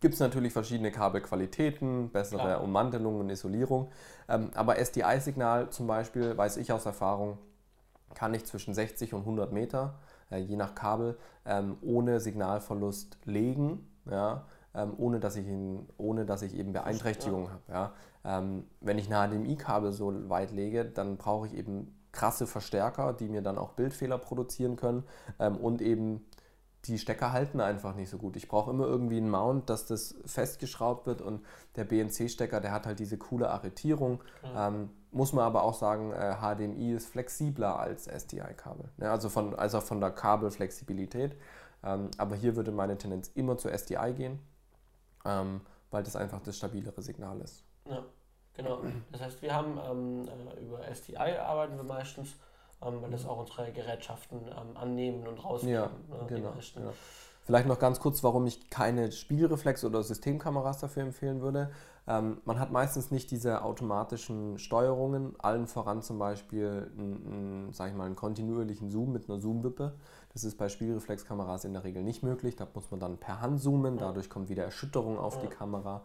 [0.01, 2.63] Gibt es natürlich verschiedene Kabelqualitäten, bessere Klar.
[2.63, 3.91] Ummantelung und Isolierung.
[4.29, 7.39] Ähm, aber SDI-Signal zum Beispiel, weiß ich aus Erfahrung,
[8.15, 9.99] kann ich zwischen 60 und 100 Meter,
[10.31, 16.25] äh, je nach Kabel, ähm, ohne Signalverlust legen, ja, ähm, ohne, dass ich ihn, ohne
[16.25, 17.63] dass ich eben Beeinträchtigungen habe.
[17.69, 17.93] Ja.
[18.25, 23.29] Ähm, wenn ich ein HDMI-Kabel so weit lege, dann brauche ich eben krasse Verstärker, die
[23.29, 25.05] mir dann auch Bildfehler produzieren können
[25.39, 26.25] ähm, und eben
[26.85, 28.37] die Stecker halten einfach nicht so gut.
[28.37, 31.45] Ich brauche immer irgendwie einen Mount, dass das festgeschraubt wird und
[31.77, 34.23] der BNC-Stecker, der hat halt diese coole Arretierung.
[34.43, 34.49] Mhm.
[34.57, 38.91] Ähm, muss man aber auch sagen, äh, HDMI ist flexibler als SDI-Kabel.
[38.99, 41.37] Ja, also, von, also von der Kabelflexibilität.
[41.85, 44.39] Ähm, aber hier würde meine Tendenz immer zu SDI gehen,
[45.25, 47.65] ähm, weil das einfach das stabilere Signal ist.
[47.89, 48.05] Ja,
[48.55, 48.83] genau.
[49.13, 52.37] Das heißt, wir haben ähm, äh, über SDI arbeiten wir meistens
[52.83, 55.91] ähm, weil das auch unsere Gerätschaften ähm, annehmen und rausnehmen.
[56.11, 56.55] Ja, ne, genau.
[57.49, 61.71] Vielleicht noch ganz kurz, warum ich keine Spiegelreflex- oder Systemkameras dafür empfehlen würde.
[62.07, 67.97] Ähm, man hat meistens nicht diese automatischen Steuerungen, allen voran zum Beispiel einen, sag ich
[67.97, 69.95] mal, einen kontinuierlichen Zoom mit einer Zoom-Wippe.
[70.35, 72.55] Das ist bei Spiegelreflexkameras in der Regel nicht möglich.
[72.55, 76.03] Da muss man dann per Hand zoomen, dadurch kommt wieder Erschütterung auf die Kamera.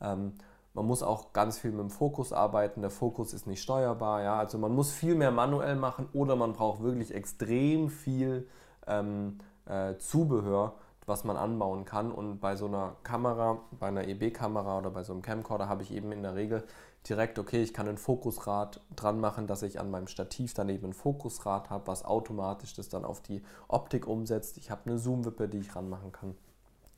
[0.00, 0.32] Ähm,
[0.72, 2.80] man muss auch ganz viel mit dem Fokus arbeiten.
[2.80, 4.22] Der Fokus ist nicht steuerbar.
[4.22, 4.38] Ja?
[4.38, 8.48] Also man muss viel mehr manuell machen oder man braucht wirklich extrem viel
[8.86, 10.74] ähm, äh, Zubehör,
[11.06, 12.12] was man anbauen kann.
[12.12, 15.92] Und bei so einer Kamera, bei einer EB-Kamera oder bei so einem Camcorder habe ich
[15.92, 16.64] eben in der Regel
[17.08, 20.92] direkt, okay, ich kann ein Fokusrad dran machen, dass ich an meinem Stativ daneben ein
[20.92, 24.58] Fokusrad habe, was automatisch das dann auf die Optik umsetzt.
[24.58, 26.36] Ich habe eine Zoom-Wippe, die ich ranmachen kann.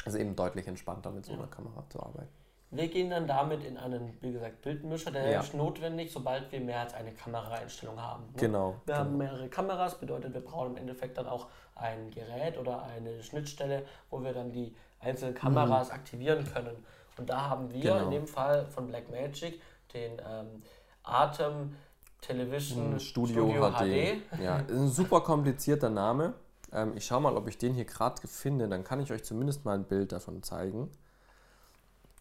[0.04, 2.37] Also eben deutlich entspannter mit so einer Kamera zu arbeiten.
[2.70, 5.40] Wir gehen dann damit in einen, wie gesagt, Bildmischer, der ja.
[5.40, 8.24] ist notwendig, sobald wir mehr als eine Kameraeinstellung haben.
[8.24, 8.40] Ne?
[8.40, 8.74] Genau.
[8.84, 8.98] Wir genau.
[8.98, 13.84] haben mehrere Kameras, bedeutet, wir brauchen im Endeffekt dann auch ein Gerät oder eine Schnittstelle,
[14.10, 15.94] wo wir dann die einzelnen Kameras mhm.
[15.94, 16.84] aktivieren können.
[17.16, 18.04] Und da haben wir genau.
[18.04, 19.60] in dem Fall von Blackmagic
[19.94, 20.62] den ähm,
[21.02, 21.74] Atem
[22.20, 23.78] Television Studio, Studio HD.
[23.78, 24.42] HD.
[24.42, 26.34] Ja, ist ein super komplizierter Name.
[26.72, 29.64] Ähm, ich schaue mal, ob ich den hier gerade finde, dann kann ich euch zumindest
[29.64, 30.90] mal ein Bild davon zeigen.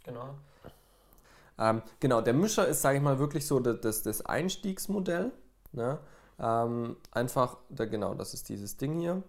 [0.08, 0.30] Genau.
[1.60, 5.32] Ähm, genau, der Mischer ist, sage ich mal, wirklich so das, das Einstiegsmodell.
[5.72, 6.00] Ne?
[6.40, 9.24] Ähm, einfach, da, genau, das ist dieses Ding hier.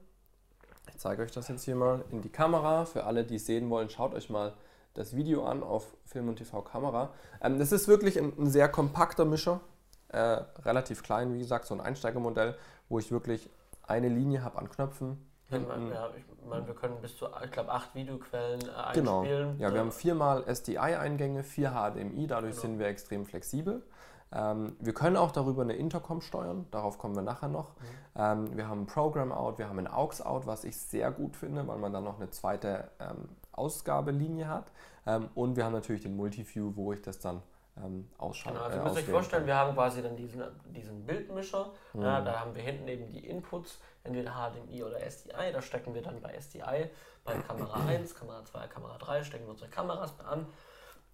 [0.89, 2.85] Ich zeige euch das jetzt hier mal in die Kamera.
[2.85, 4.55] Für alle, die es sehen wollen, schaut euch mal
[4.95, 7.12] das Video an auf Film und TV Kamera.
[7.41, 9.61] Ähm, das ist wirklich ein, ein sehr kompakter Mischer,
[10.09, 12.57] äh, relativ klein, wie gesagt, so ein Einsteigermodell,
[12.89, 13.49] wo ich wirklich
[13.83, 15.90] eine Linie habe an Knöpfen, Hinten.
[15.92, 19.20] Ja, ich meine, wir können bis zu, ich glaube, acht Videoquellen äh, genau.
[19.20, 19.59] einspielen.
[19.59, 22.62] Ja, wir haben viermal SDI-Eingänge, vier HDMI, dadurch genau.
[22.62, 23.82] sind wir extrem flexibel.
[24.30, 27.70] Ähm, wir können auch darüber eine Intercom steuern, darauf kommen wir nachher noch.
[27.70, 27.82] Mhm.
[28.16, 31.78] Ähm, wir haben ein Program-Out, wir haben ein AUX-Out, was ich sehr gut finde, weil
[31.78, 34.70] man dann noch eine zweite ähm, Ausgabelinie hat.
[35.07, 37.42] Ähm, und wir haben natürlich den Multiview, wo ich das dann
[37.85, 41.07] ähm, ausschauen Genau, also äh, ihr müsst euch vorstellen, wir haben quasi dann diesen, diesen
[41.07, 42.03] Bildmischer, mhm.
[42.03, 45.53] ja, da haben wir hinten eben die Inputs entweder HDMI oder SDI.
[45.53, 46.91] Da stecken wir dann bei SDI,
[47.24, 50.47] bei Kamera 1, Kamera 2, Kamera 3, stecken wir unsere Kameras an,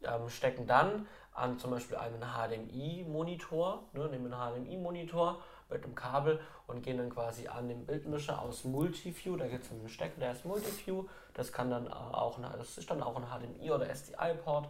[0.02, 6.40] ähm, stecken dann an zum Beispiel einen HDMI-Monitor, ne, nehmen einen HDMI-Monitor mit einem Kabel
[6.66, 9.36] und gehen dann quasi an den Bildmischer aus Multiview.
[9.36, 11.06] Da gibt es einen Stecker, der ist Multiview.
[11.32, 14.68] Das kann dann auch, das ist dann auch ein HDMI oder SDI-Port.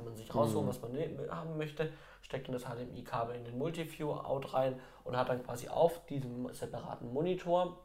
[0.00, 0.68] Kann man sich raussuchen, mhm.
[0.68, 1.90] was man ne, haben möchte
[2.22, 7.12] steckt in das HDMI-Kabel in den Multiview-Out rein und hat dann quasi auf diesem separaten
[7.12, 7.78] Monitor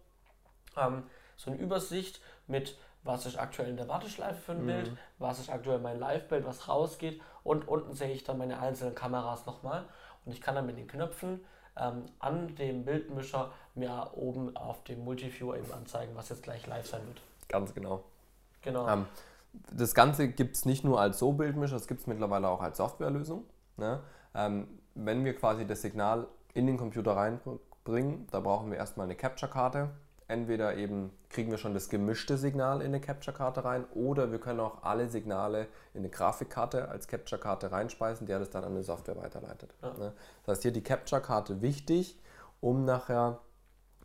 [0.77, 1.03] ähm,
[1.35, 4.67] so eine Übersicht mit, was ist aktuell in der Warteschleife für ein mhm.
[4.67, 8.95] Bild, was ist aktuell mein Live-Bild, was rausgeht und unten sehe ich dann meine einzelnen
[8.95, 9.85] Kameras nochmal
[10.25, 11.43] und ich kann dann mit den Knöpfen
[11.77, 16.87] ähm, an dem Bildmischer mir oben auf dem Multiview eben anzeigen, was jetzt gleich live
[16.87, 17.21] sein wird.
[17.49, 18.03] Ganz genau.
[18.61, 18.87] Genau.
[18.87, 19.05] Ähm,
[19.71, 23.43] das Ganze gibt es nicht nur als So-Bildmischer, es gibt es mittlerweile auch als Softwarelösung.
[23.77, 24.01] Ne?
[24.33, 29.15] Ähm, wenn wir quasi das Signal in den Computer reinbringen, da brauchen wir erstmal eine
[29.15, 29.89] Capture-Karte.
[30.27, 34.59] Entweder eben kriegen wir schon das gemischte Signal in eine Capture-Karte rein oder wir können
[34.59, 39.17] auch alle Signale in eine Grafikkarte als Capture-Karte reinspeisen, die das dann an eine Software
[39.17, 39.75] weiterleitet.
[39.83, 39.93] Ja.
[39.93, 40.13] Ne?
[40.45, 42.19] Das heißt, hier die Capture-Karte wichtig,
[42.59, 43.39] um nachher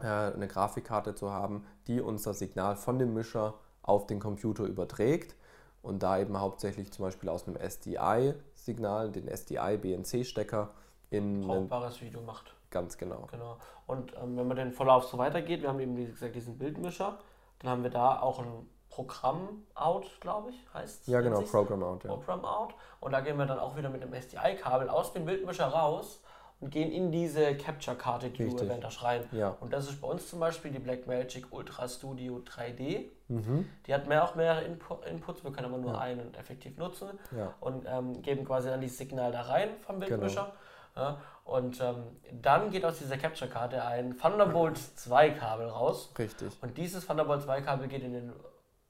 [0.00, 5.36] äh, eine Grafikkarte zu haben, die unser Signal von dem Mischer auf den Computer überträgt
[5.82, 10.70] und da eben hauptsächlich zum Beispiel aus einem SDI-Signal, den SDI-BNC-Stecker,
[11.10, 12.54] in brauchbares Video macht.
[12.70, 13.26] Ganz genau.
[13.30, 13.56] Genau.
[13.86, 17.18] Und ähm, wenn man den Verlauf so weitergeht, wir haben eben wie gesagt diesen Bildmischer,
[17.58, 21.06] dann haben wir da auch ein Programm out, glaube ich, heißt es.
[21.06, 22.04] Ja, genau, Program out.
[22.04, 22.10] Ja.
[22.10, 22.74] Program out.
[23.00, 26.22] Und da gehen wir dann auch wieder mit dem SDI-Kabel aus dem Bildmischer raus
[26.60, 28.60] und gehen in diese Capture-Karte, die Richtig.
[28.60, 29.24] du erwähnt rein.
[29.32, 29.56] Ja.
[29.60, 33.06] Und das ist bei uns zum Beispiel die Blackmagic Ultra Studio 3D.
[33.28, 33.66] Mhm.
[33.86, 36.00] Die hat mehr auch mehrere Inpu Inputs, wir können aber nur ja.
[36.00, 37.54] einen effektiv nutzen ja.
[37.60, 40.52] und ähm, geben quasi dann dieses Signal da rein vom Bildmischer.
[40.94, 41.16] Genau.
[41.44, 42.04] Und ähm,
[42.42, 46.12] dann geht aus dieser Capture-Karte ein Thunderbolt 2 Kabel raus.
[46.18, 46.52] Richtig.
[46.60, 48.32] Und dieses Thunderbolt 2 Kabel geht in den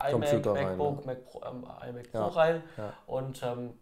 [0.02, 2.62] iMac, MacBook, rein, Mac Pro, ähm, iMac Pro rein.
[3.06, 3.74] Und, ähm,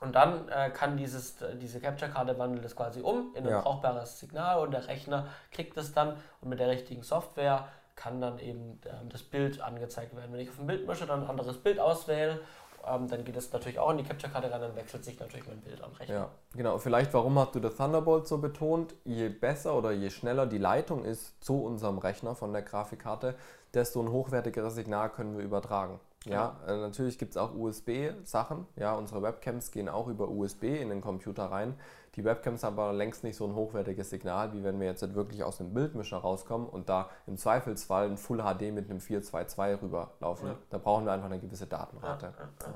[0.00, 3.60] und dann äh, kann dieses, diese Capture-Karte wandelt es quasi um in ein ja.
[3.60, 8.38] brauchbares Signal und der Rechner kriegt es dann und mit der richtigen Software kann dann
[8.38, 10.32] eben ähm, das Bild angezeigt werden.
[10.32, 12.40] Wenn ich auf dem Bildmischer dann ein anderes Bild auswähle
[12.86, 15.60] ähm, dann geht es natürlich auch in die Capture-Karte rein, dann wechselt sich natürlich mein
[15.60, 16.14] Bild am Rechner.
[16.14, 16.78] Ja, genau.
[16.78, 18.94] Vielleicht, warum hast du das Thunderbolt so betont?
[19.04, 23.34] Je besser oder je schneller die Leitung ist zu unserem Rechner von der Grafikkarte,
[23.74, 26.00] desto ein hochwertigeres Signal können wir übertragen.
[26.24, 28.66] Ja, ja äh, natürlich gibt es auch USB-Sachen.
[28.76, 31.74] Ja, unsere Webcams gehen auch über USB in den Computer rein.
[32.14, 35.44] Die Webcams haben aber längst nicht so ein hochwertiges Signal, wie wenn wir jetzt wirklich
[35.44, 40.48] aus dem Bildmischer rauskommen und da im Zweifelsfall ein Full HD mit einem 422 rüberlaufen.
[40.48, 40.54] Ja.
[40.70, 42.26] Da brauchen wir einfach eine gewisse Datenrate.
[42.26, 42.74] Ja, ja,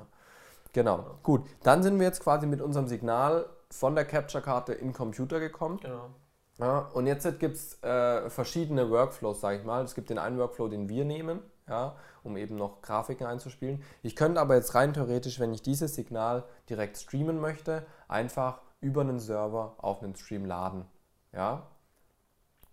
[0.72, 1.45] genau, gut.
[1.64, 5.80] Dann sind wir jetzt quasi mit unserem Signal von der Capture-Karte in den Computer gekommen.
[5.82, 6.11] Genau.
[6.59, 9.82] Ja, und jetzt gibt es äh, verschiedene Workflows, sage ich mal.
[9.82, 13.82] Es gibt den einen Workflow, den wir nehmen, ja, um eben noch Grafiken einzuspielen.
[14.02, 19.02] Ich könnte aber jetzt rein theoretisch, wenn ich dieses Signal direkt streamen möchte, einfach über
[19.02, 20.84] einen Server auf einen Stream laden.
[21.32, 21.66] Ja?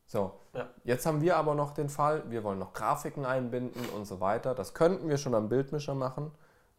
[0.06, 0.68] So, ja.
[0.84, 4.56] jetzt haben wir aber noch den Fall, wir wollen noch Grafiken einbinden und so weiter.
[4.56, 6.32] Das könnten wir schon am Bildmischer machen.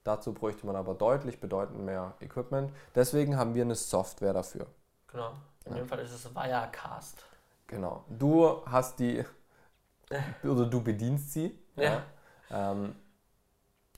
[0.03, 2.73] Dazu bräuchte man aber deutlich bedeutend mehr Equipment.
[2.95, 4.67] Deswegen haben wir eine Software dafür.
[5.07, 5.33] Genau.
[5.65, 5.79] In ja.
[5.79, 7.25] dem Fall ist es Wirecast.
[7.67, 8.05] Genau.
[8.09, 9.25] Du hast die,
[10.43, 11.57] oder du bedienst sie.
[11.81, 12.03] Ja.
[12.51, 12.73] ja.
[12.73, 12.95] Ähm,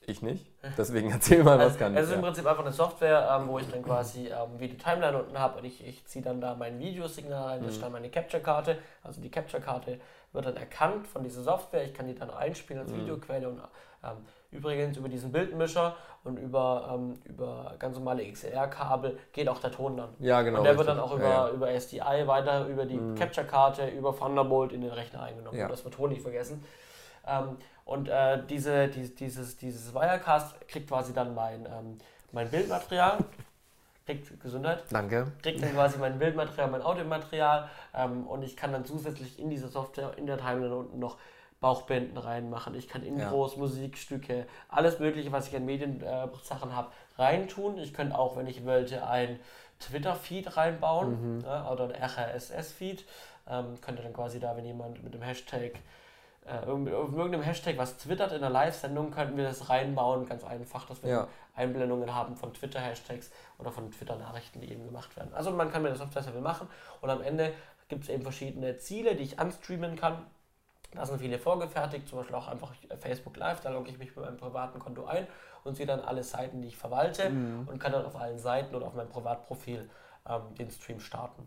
[0.07, 0.47] ich nicht.
[0.76, 2.01] Deswegen erzähl mal, was also, kann ich.
[2.01, 4.76] Es ist im Prinzip einfach eine Software, ähm, wo ich dann quasi ähm, wie die
[4.76, 7.74] Timeline unten habe und ich, ich ziehe dann da mein Videosignal rein, das mhm.
[7.74, 8.78] ist dann meine Capture-Karte.
[9.03, 10.01] Also die Capture-Karte
[10.33, 11.85] wird dann erkannt von dieser Software.
[11.85, 13.03] Ich kann die dann einspielen als mhm.
[13.03, 13.61] Videoquelle und
[14.05, 14.16] ähm,
[14.51, 19.97] übrigens über diesen Bildmischer und über, ähm, über ganz normale XLR-Kabel geht auch der Ton
[19.97, 20.11] dann.
[20.18, 20.59] Ja, genau.
[20.59, 20.87] Und der richtig.
[20.87, 21.53] wird dann auch über, ja, ja.
[21.53, 23.14] über SDI weiter, über die mhm.
[23.14, 25.59] Capture-Karte, über Thunderbolt in den Rechner eingenommen.
[25.59, 25.68] Ja.
[25.68, 26.64] Das wird Ton nicht vergessen.
[27.26, 31.99] Ähm, und äh, diese, die, dieses, dieses Wirecast kriegt quasi dann mein, ähm,
[32.33, 33.18] mein Bildmaterial,
[34.07, 34.85] kriegt Gesundheit.
[34.91, 35.33] Danke.
[35.43, 39.68] Kriegt dann quasi mein Bildmaterial, mein Audiomaterial ähm, und ich kann dann zusätzlich in diese
[39.68, 41.18] Software, in der Timeline unten noch
[41.61, 42.74] Bauchbinden reinmachen.
[42.74, 43.59] Ich kann Intros, ja.
[43.59, 47.78] Musikstücke, alles Mögliche, was ich an Mediensachen äh, habe, reintun.
[47.78, 49.39] Ich könnte auch, wenn ich wollte, ein
[49.78, 51.45] Twitter-Feed reinbauen mhm.
[51.45, 53.05] äh, oder ein RSS-Feed.
[53.49, 55.72] Ähm, könnte dann quasi da, wenn jemand mit dem Hashtag
[56.47, 60.86] äh, auf irgendeinem Hashtag was twittert in der Live-Sendung, könnten wir das reinbauen, ganz einfach,
[60.86, 61.28] dass wir ja.
[61.55, 65.32] Einblendungen haben von Twitter-Hashtags oder von Twitter-Nachrichten, die eben gemacht werden.
[65.34, 66.68] Also man kann mir das auf das Level machen
[67.01, 67.53] und am Ende
[67.88, 70.26] gibt es eben verschiedene Ziele, die ich anstreamen kann.
[70.95, 74.24] Da sind viele vorgefertigt, zum Beispiel auch einfach Facebook Live, da logge ich mich mit
[74.24, 75.26] meinem privaten Konto ein
[75.64, 77.68] und sehe dann alle Seiten, die ich verwalte mhm.
[77.68, 79.88] und kann dann auf allen Seiten oder auf meinem Privatprofil
[80.28, 81.47] ähm, den Stream starten.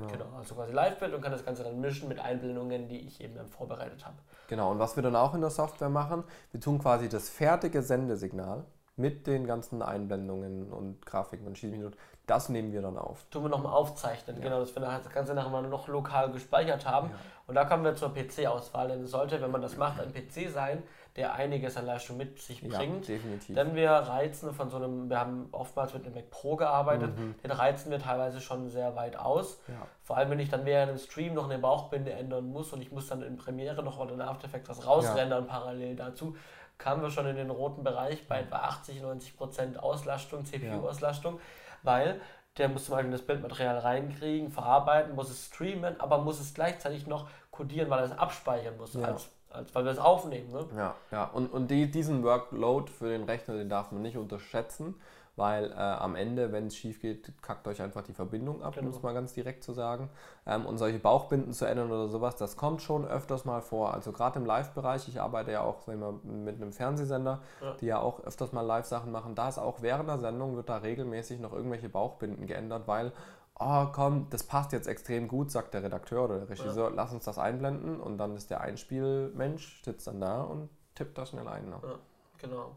[0.00, 0.12] Genau.
[0.12, 0.36] genau.
[0.36, 3.48] Also quasi Live-Bild und kann das Ganze dann mischen mit Einblendungen, die ich eben dann
[3.48, 4.16] vorbereitet habe.
[4.48, 7.82] Genau, und was wir dann auch in der Software machen, wir tun quasi das fertige
[7.82, 8.64] Sendesignal
[8.96, 13.24] mit den ganzen Einblendungen und Grafiken und Schießminuten, das nehmen wir dann auf.
[13.30, 14.42] Tun wir nochmal aufzeichnen, ja.
[14.42, 17.10] genau, dass wir das Ganze nachher mal noch lokal gespeichert haben.
[17.10, 17.16] Ja.
[17.46, 20.50] Und da kommen wir zur PC-Auswahl, denn es sollte, wenn man das macht, ein PC
[20.50, 20.82] sein,
[21.16, 23.08] der einiges an Leistung mit sich bringt.
[23.08, 23.54] Ja, definitiv.
[23.54, 27.36] Denn wir reizen von so einem, wir haben oftmals mit einem Mac Pro gearbeitet, mhm.
[27.42, 29.60] den reizen wir teilweise schon sehr weit aus.
[29.68, 29.74] Ja.
[30.02, 32.90] Vor allem, wenn ich dann während dem Stream noch eine Bauchbinde ändern muss und ich
[32.90, 35.50] muss dann in Premiere noch oder in After Effects was rausrendern ja.
[35.50, 36.36] parallel dazu,
[36.78, 41.38] kamen wir schon in den roten Bereich bei etwa 80, 90 Prozent Auslastung, CPU-Auslastung,
[41.84, 42.20] weil
[42.58, 47.06] der muss zum Beispiel das Bildmaterial reinkriegen, verarbeiten, muss es streamen, aber muss es gleichzeitig
[47.06, 50.50] noch codieren, weil er es abspeichern muss als als weil wir es aufnehmen.
[50.52, 50.66] Ne?
[50.76, 51.24] Ja, ja.
[51.24, 54.94] Und, und die, diesen Workload für den Rechner, den darf man nicht unterschätzen,
[55.36, 58.86] weil äh, am Ende, wenn es schief geht, kackt euch einfach die Verbindung ab, genau.
[58.86, 60.08] um es mal ganz direkt zu sagen.
[60.46, 63.94] Ähm, und solche Bauchbinden zu ändern oder sowas, das kommt schon öfters mal vor.
[63.94, 67.74] Also gerade im Live-Bereich, ich arbeite ja auch wir, mit einem Fernsehsender, ja.
[67.80, 69.34] die ja auch öfters mal Live-Sachen machen.
[69.34, 73.12] Da ist auch während der Sendung wird da regelmäßig noch irgendwelche Bauchbinden geändert, weil
[73.58, 76.94] oh komm, das passt jetzt extrem gut, sagt der Redakteur oder der Regisseur, ja.
[76.94, 81.26] lass uns das einblenden und dann ist der Einspielmensch, sitzt dann da und tippt da
[81.26, 81.68] schnell ein.
[81.68, 81.78] Ne?
[81.82, 81.98] Ja,
[82.38, 82.72] genau.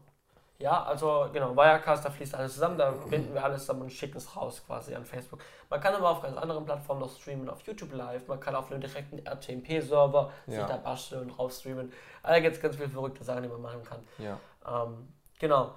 [0.60, 4.16] Ja, also genau, Wirecast, da fließt alles zusammen, da binden wir alles zusammen und schicken
[4.16, 5.38] es raus quasi an Facebook.
[5.70, 8.70] Man kann aber auf ganz anderen Plattformen noch streamen, auf YouTube Live, man kann auf
[8.70, 10.52] einem direkten RTMP-Server ja.
[10.52, 11.92] sich da basteln und drauf streamen.
[12.24, 14.00] Also gibt es ganz viele verrückte Sachen, die man machen kann.
[14.18, 14.38] Ja.
[14.66, 15.08] Ähm,
[15.38, 15.74] genau.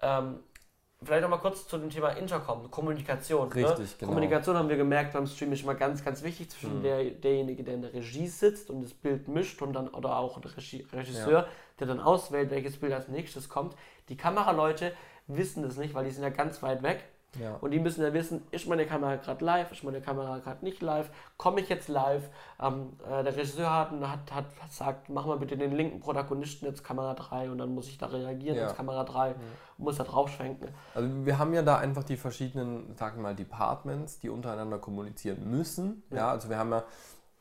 [0.00, 0.44] Ähm,
[1.02, 3.48] Vielleicht noch mal kurz zu dem Thema Intercom, Kommunikation.
[3.48, 3.54] Ne?
[3.54, 3.86] Richtig, ne?
[4.00, 4.08] genau.
[4.10, 6.82] Kommunikation haben wir gemerkt beim Stream ist immer ganz, ganz wichtig zwischen mhm.
[6.82, 10.38] der, derjenige, der in der Regie sitzt und das Bild mischt und dann oder auch
[10.40, 11.46] der Regisseur, ja.
[11.78, 13.74] der dann auswählt, welches Bild als nächstes kommt.
[14.10, 14.92] Die Kameraleute
[15.26, 17.04] wissen das nicht, weil die sind ja ganz weit weg.
[17.38, 17.56] Ja.
[17.60, 20.82] Und die müssen ja wissen, ist meine Kamera gerade live, ist meine Kamera gerade nicht
[20.82, 22.28] live, komme ich jetzt live?
[22.60, 26.82] Ähm, äh, der Regisseur hat, hat, hat gesagt, mach mal bitte den linken Protagonisten jetzt
[26.82, 28.62] Kamera 3 und dann muss ich da reagieren ja.
[28.62, 29.34] jetzt Kamera 3 ja.
[29.78, 30.68] und muss da drauf schwenken.
[30.94, 35.48] Also wir haben ja da einfach die verschiedenen, sagen wir mal, Departments, die untereinander kommunizieren
[35.48, 36.02] müssen.
[36.10, 36.82] Ja, also wir haben ja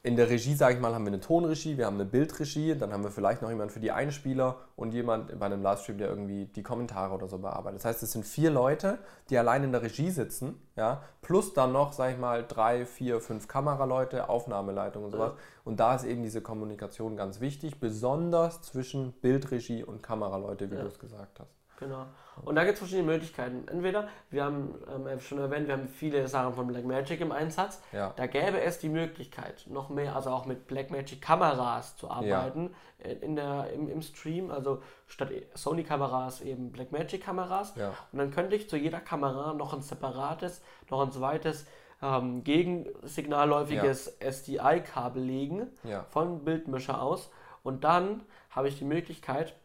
[0.01, 2.93] in der Regie, sage ich mal, haben wir eine Tonregie, wir haben eine Bildregie, dann
[2.93, 6.45] haben wir vielleicht noch jemanden für die Einspieler und jemand bei einem Livestream, der irgendwie
[6.45, 7.79] die Kommentare oder so bearbeitet.
[7.79, 11.73] Das heißt, es sind vier Leute, die allein in der Regie sitzen, ja, plus dann
[11.73, 15.33] noch, sage ich mal, drei, vier, fünf Kameraleute, Aufnahmeleitung und sowas.
[15.65, 20.81] Und da ist eben diese Kommunikation ganz wichtig, besonders zwischen Bildregie und Kameraleute, wie ja.
[20.81, 21.59] du es gesagt hast.
[21.77, 22.05] Genau.
[22.45, 23.67] Und da gibt es verschiedene Möglichkeiten.
[23.67, 27.81] Entweder, wir haben ähm, schon erwähnt, wir haben viele Sachen von Blackmagic im Einsatz.
[27.91, 28.13] Ja.
[28.15, 33.11] Da gäbe es die Möglichkeit, noch mehr, also auch mit Blackmagic Kameras zu arbeiten ja.
[33.11, 34.51] in der, im, im Stream.
[34.51, 37.75] Also statt Sony Kameras eben Blackmagic Kameras.
[37.75, 37.93] Ja.
[38.11, 41.65] Und dann könnte ich zu jeder Kamera noch ein separates, noch ein zweites
[42.01, 45.67] ähm, gegensignalläufiges SDI-Kabel legen
[46.09, 47.31] von Bildmischer aus.
[47.63, 49.55] Und dann habe ich die Möglichkeit,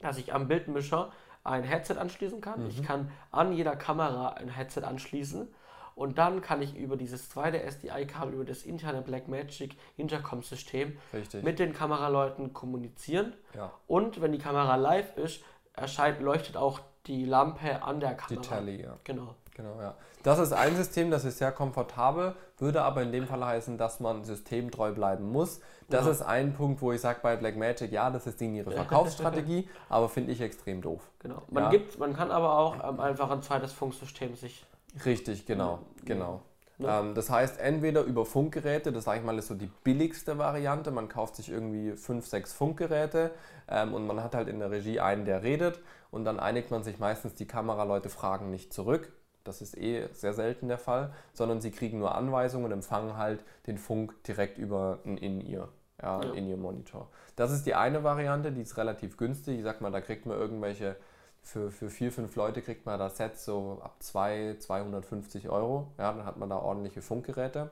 [0.00, 1.12] dass ich am Bildmischer
[1.44, 2.62] ein Headset anschließen kann.
[2.64, 2.70] Mhm.
[2.70, 5.48] Ich kann an jeder Kamera ein Headset anschließen.
[5.94, 10.96] Und dann kann ich über dieses zweite SDI-Kabel, über das interne Blackmagic Intercom-System
[11.42, 13.34] mit den Kameraleuten kommunizieren.
[13.54, 13.70] Ja.
[13.86, 18.42] Und wenn die Kamera live ist, erscheint, leuchtet auch die Lampe an der Kamera.
[18.42, 18.98] Die Tally, ja.
[19.04, 19.36] Genau.
[19.54, 19.94] Genau, ja.
[20.24, 24.00] Das ist ein System, das ist sehr komfortabel, würde aber in dem Fall heißen, dass
[24.00, 25.60] man systemtreu bleiben muss.
[25.88, 26.10] Das ja.
[26.10, 30.32] ist ein Punkt, wo ich sage bei Blackmagic, ja, das ist ihre Verkaufsstrategie, aber finde
[30.32, 31.08] ich extrem doof.
[31.20, 31.42] Genau.
[31.50, 31.70] Man, ja.
[31.70, 34.66] gibt, man kann aber auch ähm, einfach ein zweites Funksystem sich.
[35.04, 36.42] Richtig, genau, genau.
[36.78, 37.00] Ja.
[37.00, 40.90] Ähm, das heißt, entweder über Funkgeräte, das sage ich mal, ist so die billigste Variante.
[40.90, 43.30] Man kauft sich irgendwie fünf, sechs Funkgeräte
[43.68, 45.80] ähm, und man hat halt in der Regie einen, der redet
[46.10, 49.12] und dann einigt man sich meistens, die Kameraleute fragen nicht zurück
[49.44, 53.44] das ist eh sehr selten der Fall, sondern sie kriegen nur Anweisungen und empfangen halt
[53.66, 55.68] den Funk direkt über ein In-Ear,
[56.02, 56.32] ja, ja.
[56.32, 57.08] In-Ear-Monitor.
[57.36, 59.58] Das ist die eine Variante, die ist relativ günstig.
[59.58, 60.96] Ich sag mal, da kriegt man irgendwelche,
[61.42, 65.92] für, für vier, fünf Leute kriegt man das Set so ab 2, 250 Euro.
[65.98, 67.70] Ja, dann hat man da ordentliche Funkgeräte.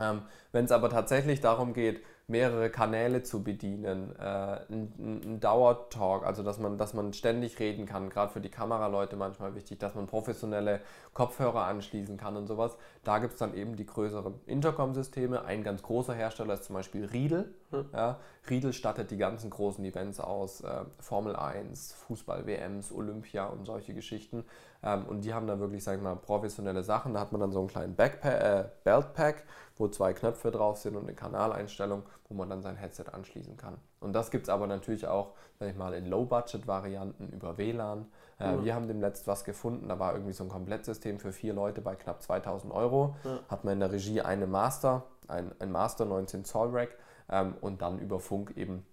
[0.00, 0.22] Ähm,
[0.52, 6.42] Wenn es aber tatsächlich darum geht, mehrere Kanäle zu bedienen, äh, ein, ein Dauertalk, also
[6.42, 10.08] dass man, dass man ständig reden kann, gerade für die Kameraleute manchmal wichtig, dass man
[10.08, 10.80] professionelle
[11.14, 12.76] Kopfhörer anschließen kann und sowas.
[13.04, 15.44] Da gibt es dann eben die größeren Intercom-Systeme.
[15.44, 17.54] Ein ganz großer Hersteller ist zum Beispiel Riedel.
[17.70, 17.86] Hm.
[17.92, 18.18] Ja,
[18.50, 24.44] Riedel stattet die ganzen großen Events aus, äh, Formel 1, Fußball-WMs, Olympia und solche Geschichten.
[24.82, 27.14] Ähm, und die haben da wirklich, sag ich mal, professionelle Sachen.
[27.14, 29.44] Da hat man dann so einen kleinen Backpack, äh, Beltpack,
[29.76, 33.78] wo zwei Knöpfe drauf sind und eine Kanaleinstellung, wo man dann sein Headset anschließen kann.
[34.00, 38.06] Und das gibt es aber natürlich auch, sag ich mal, in Low-Budget-Varianten über WLAN.
[38.40, 38.64] Äh, mhm.
[38.64, 41.94] Wir haben demnächst was gefunden, da war irgendwie so ein Komplettsystem für vier Leute bei
[41.94, 43.16] knapp 2000 Euro.
[43.24, 43.38] Mhm.
[43.48, 46.90] Hat man in der Regie eine Master, ein, ein Master 19 Zoll Rack
[47.28, 48.84] ähm, und dann über Funk eben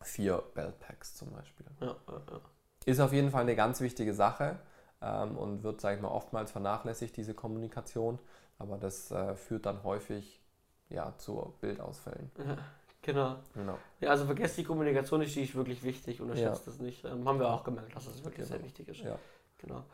[0.00, 1.66] vier Beltpacks zum Beispiel.
[1.80, 2.40] Ja, ja,
[2.84, 4.58] Ist auf jeden Fall eine ganz wichtige Sache
[5.00, 8.18] ähm, und wird, sage ich mal, oftmals vernachlässigt, diese Kommunikation.
[8.58, 10.41] Aber das äh, führt dann häufig
[10.92, 12.30] ja, zu Bildausfällen.
[12.38, 12.56] Ja,
[13.02, 13.36] genau.
[13.54, 13.78] genau.
[14.00, 16.72] Ja, also vergesst die Kommunikation ist, die ist wirklich wichtig, unterschätzt ja.
[16.72, 17.04] das nicht.
[17.04, 18.48] Ähm, haben wir auch gemerkt, dass das wirklich genau.
[18.48, 19.00] sehr wichtig ist.
[19.00, 19.16] Ja.
[19.58, 19.84] Genau.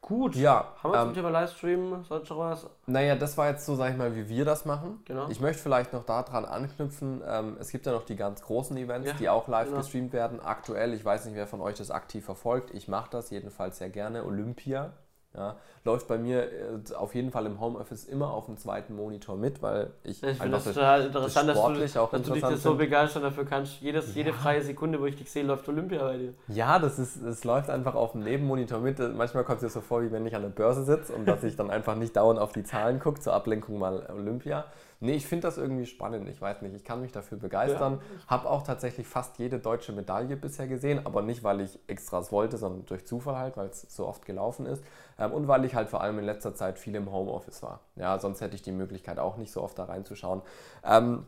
[0.00, 0.36] Gut.
[0.36, 0.74] Ja.
[0.82, 2.66] Haben wir ähm, zum Thema Livestream sonst noch was?
[2.86, 5.00] Naja, das war jetzt so, sag ich mal, wie wir das machen.
[5.04, 5.28] Genau.
[5.30, 7.22] Ich möchte vielleicht noch daran anknüpfen.
[7.26, 9.78] Ähm, es gibt ja noch die ganz großen Events, ja, die auch live genau.
[9.78, 10.38] gestreamt werden.
[10.40, 12.72] Aktuell, ich weiß nicht, wer von euch das aktiv verfolgt.
[12.72, 14.24] Ich mache das jedenfalls sehr gerne.
[14.24, 14.92] Olympia
[15.36, 19.36] ja, läuft bei mir äh, auf jeden Fall im Homeoffice immer auf dem zweiten Monitor
[19.36, 21.80] mit, weil ich, ich finde das total interessant, das dass, du,
[22.10, 23.80] dass du dich das so begeistern dafür kannst.
[23.80, 24.22] Jedes, ja.
[24.22, 26.34] Jede freie Sekunde, wo ich dich sehe, läuft Olympia bei dir.
[26.48, 28.98] Ja, das, ist, das läuft einfach auf dem Nebenmonitor mit.
[28.98, 31.44] Manchmal kommt es dir so vor, wie wenn ich an der Börse sitze und dass
[31.44, 34.64] ich dann einfach nicht dauernd auf die Zahlen gucke, zur Ablenkung mal Olympia.
[35.00, 36.28] Nee, ich finde das irgendwie spannend.
[36.28, 37.94] Ich weiß nicht, ich kann mich dafür begeistern.
[37.94, 38.28] Ja.
[38.28, 42.56] Habe auch tatsächlich fast jede deutsche Medaille bisher gesehen, aber nicht, weil ich extras wollte,
[42.56, 44.82] sondern durch Zufall halt, weil es so oft gelaufen ist.
[45.18, 47.80] Ähm, und weil ich halt vor allem in letzter Zeit viel im Homeoffice war.
[47.96, 50.42] Ja, sonst hätte ich die Möglichkeit auch nicht so oft da reinzuschauen.
[50.84, 51.26] Ähm,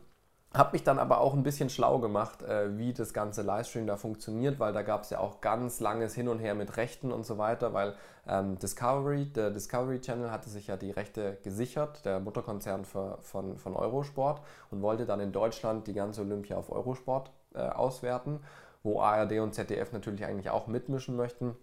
[0.51, 3.97] Habe mich dann aber auch ein bisschen schlau gemacht, äh, wie das ganze Livestream da
[3.97, 7.23] funktioniert, weil da gab es ja auch ganz langes Hin und Her mit Rechten und
[7.23, 7.93] so weiter, weil
[8.27, 13.59] ähm, Discovery, der Discovery Channel hatte sich ja die Rechte gesichert, der Mutterkonzern für, von,
[13.59, 14.41] von Eurosport
[14.71, 18.39] und wollte dann in Deutschland die ganze Olympia auf Eurosport äh, auswerten,
[18.81, 21.55] wo ARD und ZDF natürlich eigentlich auch mitmischen möchten.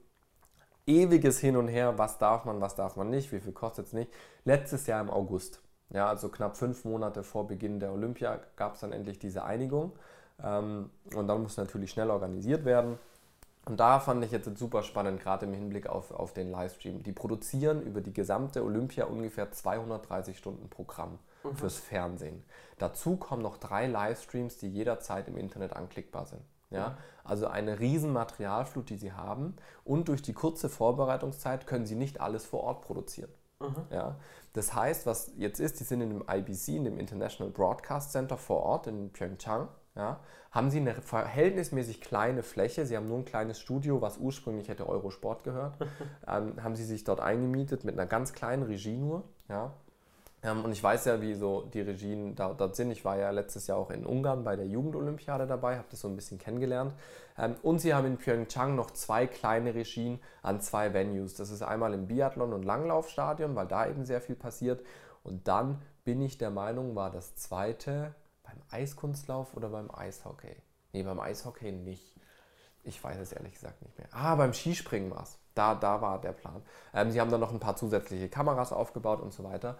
[0.87, 3.93] Ewiges Hin und Her, was darf man, was darf man nicht, wie viel kostet es
[3.93, 4.13] nicht.
[4.45, 5.61] Letztes Jahr im August
[5.91, 9.93] ja, also knapp fünf Monate vor Beginn der Olympia gab es dann endlich diese Einigung.
[10.43, 12.99] Ähm, und dann muss natürlich schnell organisiert werden.
[13.67, 17.03] Und da fand ich jetzt super spannend, gerade im Hinblick auf, auf den Livestream.
[17.03, 21.57] Die produzieren über die gesamte Olympia ungefähr 230 Stunden Programm mhm.
[21.57, 22.45] fürs Fernsehen.
[22.79, 26.43] Dazu kommen noch drei Livestreams, die jederzeit im Internet anklickbar sind.
[26.71, 26.91] Ja?
[26.91, 26.95] Mhm.
[27.25, 29.57] Also eine riesen Materialflut, die sie haben.
[29.85, 33.31] Und durch die kurze Vorbereitungszeit können sie nicht alles vor Ort produzieren.
[33.61, 33.87] Mhm.
[33.91, 34.17] Ja?
[34.53, 38.37] Das heißt, was jetzt ist, die sind in dem IBC, in dem International Broadcast Center
[38.37, 39.69] vor Ort in Pyeongchang.
[39.95, 42.85] Ja, haben sie eine verhältnismäßig kleine Fläche.
[42.85, 45.79] Sie haben nur ein kleines Studio, was ursprünglich hätte Eurosport gehört.
[46.29, 49.25] ähm, haben sie sich dort eingemietet mit einer ganz kleinen Regie nur.
[49.49, 49.73] Ja,
[50.47, 52.93] ähm, und ich weiß ja, wie so die Regien da, dort sind.
[52.93, 56.09] Ich war ja letztes Jahr auch in Ungarn bei der Jugendolympiade dabei, habe das so
[56.09, 56.95] ein bisschen kennengelernt.
[57.37, 61.35] Ähm, und sie haben in Pyeongchang noch zwei kleine Regien an zwei Venues.
[61.35, 64.85] Das ist einmal im Biathlon- und Langlaufstadion, weil da eben sehr viel passiert.
[65.25, 70.55] Und dann bin ich der Meinung, war das zweite beim Eiskunstlauf oder beim Eishockey?
[70.93, 72.15] Nee, beim Eishockey nicht.
[72.85, 74.07] Ich weiß es ehrlich gesagt nicht mehr.
[74.13, 75.37] Ah, beim Skispringen war es.
[75.57, 76.63] Da, da war der Plan.
[76.95, 79.77] Ähm, sie haben dann noch ein paar zusätzliche Kameras aufgebaut und so weiter.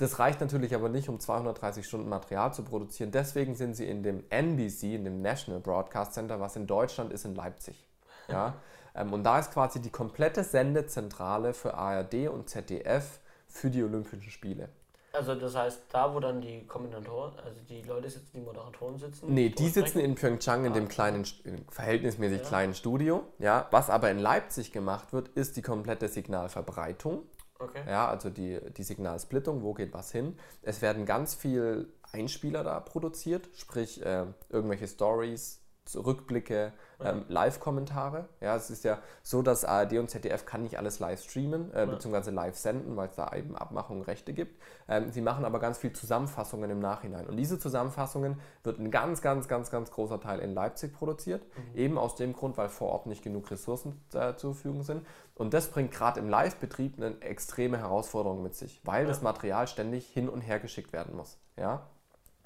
[0.00, 3.10] Das reicht natürlich aber nicht, um 230 Stunden Material zu produzieren.
[3.10, 7.26] Deswegen sind sie in dem NBC, in dem National Broadcast Center, was in Deutschland ist,
[7.26, 7.86] in Leipzig.
[8.28, 8.54] Ja?
[8.92, 14.32] Ähm, und da ist quasi die komplette Sendezentrale für ARD und ZDF für die Olympischen
[14.32, 14.68] Spiele.
[15.12, 19.32] Also das heißt, da wo dann die Kommentatoren, also die Leute sitzen, die Moderatoren sitzen?
[19.32, 20.88] Nee, die sitzen in Pyeongchang in dem ah.
[20.88, 21.24] kleinen,
[21.68, 22.48] verhältnismäßig ja.
[22.48, 23.22] kleinen Studio.
[23.38, 27.22] Ja, was aber in Leipzig gemacht wird, ist die komplette Signalverbreitung.
[27.60, 27.82] Okay.
[27.86, 30.38] Ja, also die, die Signalsplittung, wo geht was hin.
[30.62, 35.59] Es werden ganz viel Einspieler da produziert, sprich äh, irgendwelche Stories,
[35.96, 36.72] Rückblicke,
[37.02, 38.28] ähm, Live-Kommentare.
[38.40, 41.80] Ja, es ist ja so, dass ARD und ZDF kann nicht alles live streamen, äh,
[41.80, 41.86] ja.
[41.86, 44.60] beziehungsweise live senden, weil es da eben Abmachungen, Rechte gibt.
[44.88, 47.26] Ähm, sie machen aber ganz viel Zusammenfassungen im Nachhinein.
[47.26, 51.42] Und diese Zusammenfassungen wird ein ganz, ganz, ganz, ganz großer Teil in Leipzig produziert.
[51.44, 51.78] Mhm.
[51.78, 55.06] Eben aus dem Grund, weil vor Ort nicht genug Ressourcen äh, zur Verfügung sind.
[55.34, 59.08] Und das bringt gerade im Live-Betrieb eine extreme Herausforderung mit sich, weil ja.
[59.08, 61.38] das Material ständig hin und her geschickt werden muss.
[61.56, 61.86] Ja?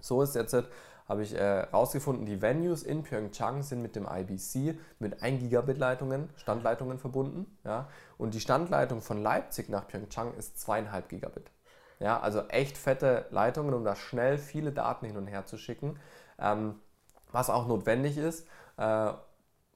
[0.01, 0.55] So ist jetzt
[1.09, 5.79] habe ich herausgefunden, äh, die Venues in Pyeongchang sind mit dem IBC mit 1 Gigabit
[5.79, 7.59] Leitungen, Standleitungen verbunden.
[7.65, 7.89] Ja?
[8.17, 11.51] Und die Standleitung von Leipzig nach Pyeongchang ist 2,5 Gigabit.
[12.01, 15.99] Ja, also echt fette Leitungen, um da schnell viele Daten hin und her zu schicken.
[16.39, 16.81] Ähm,
[17.31, 18.47] was auch notwendig ist,
[18.77, 19.13] äh,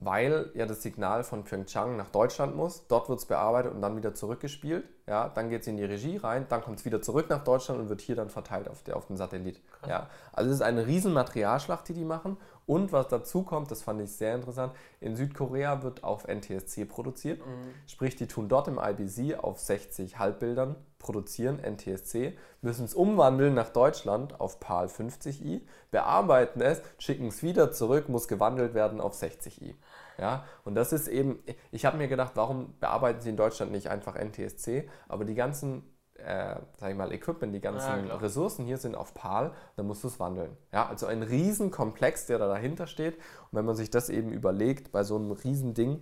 [0.00, 2.86] weil ja das Signal von Pyeongchang nach Deutschland muss.
[2.86, 4.84] Dort wird es bearbeitet und dann wieder zurückgespielt.
[5.06, 7.80] Ja, dann geht es in die Regie rein, dann kommt es wieder zurück nach Deutschland
[7.80, 9.60] und wird hier dann verteilt auf, der, auf den Satellit.
[9.86, 12.36] Ja, also es ist eine riesen Materialschlacht, die die machen.
[12.66, 17.40] Und was dazu kommt, das fand ich sehr interessant, in Südkorea wird auf NTSC produziert.
[17.40, 17.74] Mhm.
[17.86, 23.70] Sprich, die tun dort im IBC auf 60 Halbbildern produzieren, NTSC, müssen es umwandeln nach
[23.70, 29.74] Deutschland auf PAL 50i, bearbeiten es, schicken es wieder zurück, muss gewandelt werden auf 60i.
[30.18, 31.38] Ja, und das ist eben,
[31.70, 35.84] ich habe mir gedacht, warum bearbeiten sie in Deutschland nicht einfach NTSC, aber die ganzen
[36.18, 40.02] äh, sag ich mal, Equipment, die ganzen ja, Ressourcen hier sind auf PAL, dann musst
[40.02, 40.56] du es wandeln.
[40.72, 43.14] Ja, also ein Riesenkomplex, der da dahinter steht.
[43.16, 46.00] Und wenn man sich das eben überlegt, bei so einem Riesending,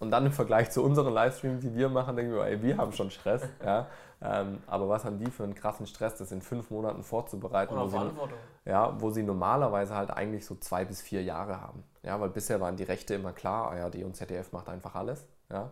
[0.00, 2.92] und dann im Vergleich zu unseren Livestreams, die wir machen, denken wir, ey, wir haben
[2.92, 3.42] schon Stress.
[3.64, 3.86] ja,
[4.20, 7.86] ähm, aber was haben die für einen krassen Stress, das in fünf Monaten vorzubereiten, wo
[7.86, 8.10] sie,
[8.64, 11.84] ja, wo sie normalerweise halt eigentlich so zwei bis vier Jahre haben.
[12.02, 15.26] Ja, weil bisher waren die Rechte immer klar, ARD und ZDF macht einfach alles.
[15.50, 15.70] Ja.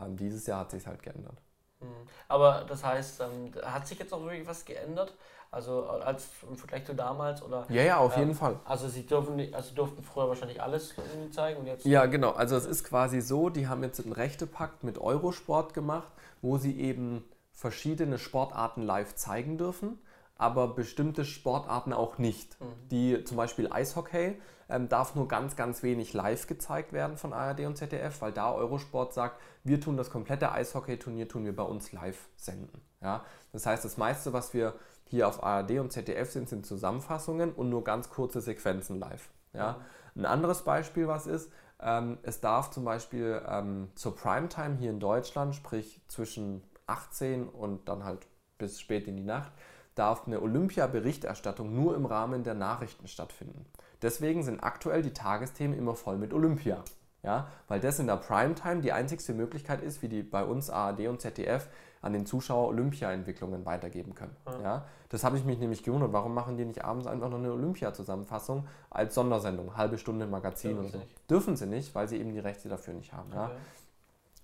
[0.00, 1.36] Ähm, dieses Jahr hat sich halt geändert.
[1.80, 2.08] Mhm.
[2.28, 5.14] Aber das heißt, ähm, hat sich jetzt auch wirklich was geändert?
[5.52, 7.66] Also als im Vergleich zu damals oder?
[7.68, 8.58] Ja, ja, auf ähm, jeden Fall.
[8.64, 10.94] Also sie dürfen, also durften früher wahrscheinlich alles
[11.30, 11.84] zeigen und jetzt.
[11.84, 12.30] Ja, genau.
[12.30, 16.80] Also es ist quasi so, die haben jetzt einen Rechtepakt mit Eurosport gemacht, wo sie
[16.80, 19.98] eben verschiedene Sportarten live zeigen dürfen
[20.42, 22.60] aber bestimmte Sportarten auch nicht.
[22.60, 22.66] Mhm.
[22.90, 27.60] Die zum Beispiel Eishockey ähm, darf nur ganz, ganz wenig live gezeigt werden von ARD
[27.60, 31.92] und ZDF, weil da Eurosport sagt, wir tun das komplette Eishockey-Turnier, tun wir bei uns
[31.92, 32.80] live senden.
[33.00, 33.24] Ja?
[33.52, 34.74] Das heißt, das meiste, was wir
[35.12, 39.28] hier auf ARD und ZDF sind, sind Zusammenfassungen und nur ganz kurze Sequenzen live.
[39.52, 39.76] Ja?
[40.16, 45.00] Ein anderes Beispiel, was ist, ähm, es darf zum Beispiel ähm, zur Primetime hier in
[45.00, 49.52] Deutschland, sprich zwischen 18 und dann halt bis spät in die Nacht,
[49.94, 53.66] darf eine Olympia-Berichterstattung nur im Rahmen der Nachrichten stattfinden.
[54.00, 56.82] Deswegen sind aktuell die Tagesthemen immer voll mit Olympia.
[57.22, 61.06] Ja, weil das in der Primetime die einzigste Möglichkeit ist, wie die bei uns ARD
[61.06, 61.68] und ZDF
[62.02, 64.36] an den Zuschauer Olympia-Entwicklungen weitergeben können.
[64.46, 64.62] Ja.
[64.62, 64.84] ja.
[65.08, 66.12] das habe ich mich nämlich gewundert.
[66.12, 70.84] Warum machen die nicht abends einfach noch eine Olympia-Zusammenfassung als Sondersendung, halbe Stunde Magazin Dürfen
[70.84, 70.98] oder so?
[70.98, 71.30] Nicht.
[71.30, 73.30] Dürfen sie nicht, weil sie eben die Rechte dafür nicht haben.
[73.30, 73.38] Okay.
[73.40, 73.50] Ja.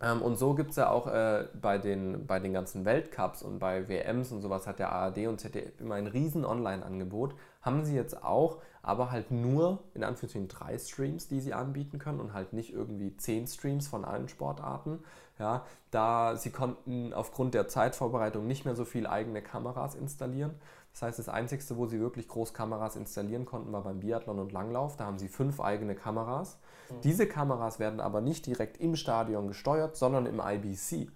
[0.00, 3.58] Ähm, und so gibt es ja auch äh, bei, den, bei den ganzen Weltcups und
[3.58, 7.34] bei WMs und sowas hat der ARD und ZDF immer ein riesen Online-Angebot.
[7.68, 12.20] Haben sie jetzt auch, aber halt nur in Anführungszeichen drei Streams, die sie anbieten können
[12.20, 15.00] und halt nicht irgendwie zehn Streams von allen Sportarten.
[15.38, 20.54] Ja, da sie konnten aufgrund der Zeitvorbereitung nicht mehr so viel eigene Kameras installieren.
[20.92, 24.96] Das heißt, das Einzige, wo sie wirklich Großkameras installieren konnten, war beim Biathlon und Langlauf.
[24.96, 26.58] Da haben sie fünf eigene Kameras.
[26.90, 27.00] Mhm.
[27.02, 31.08] Diese Kameras werden aber nicht direkt im Stadion gesteuert, sondern im IBC.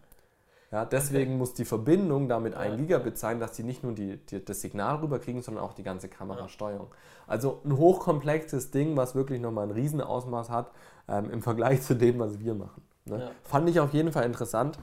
[0.73, 1.39] Ja, deswegen okay.
[1.39, 4.97] muss die Verbindung damit ein Gigabit sein, dass sie nicht nur die, die, das Signal
[4.97, 6.89] rüberkriegen, sondern auch die ganze Kamerasteuerung.
[7.27, 10.71] Also ein hochkomplexes Ding, was wirklich nochmal ein Riesenausmaß hat
[11.09, 12.83] ähm, im Vergleich zu dem, was wir machen.
[13.05, 13.21] Ne?
[13.21, 13.31] Ja.
[13.43, 14.79] Fand ich auf jeden Fall interessant.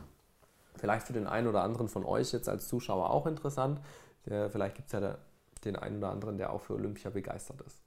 [0.76, 3.82] Vielleicht für den einen oder anderen von euch jetzt als Zuschauer auch interessant.
[4.28, 5.18] Der, vielleicht gibt es ja der,
[5.66, 7.82] den einen oder anderen, der auch für Olympia begeistert ist.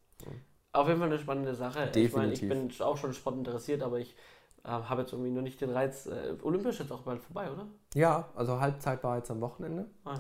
[0.73, 1.87] Auf jeden Fall eine spannende Sache.
[1.87, 2.43] Definitiv.
[2.43, 4.17] Ich, meine, ich bin auch schon Sport interessiert, aber ich
[4.65, 6.07] habe jetzt irgendwie nur nicht den Reiz.
[6.07, 7.67] Äh, Olympia ist jetzt auch bald vorbei, oder?
[7.95, 9.87] Ja, also Halbzeit war jetzt am Wochenende.
[10.05, 10.15] Ah.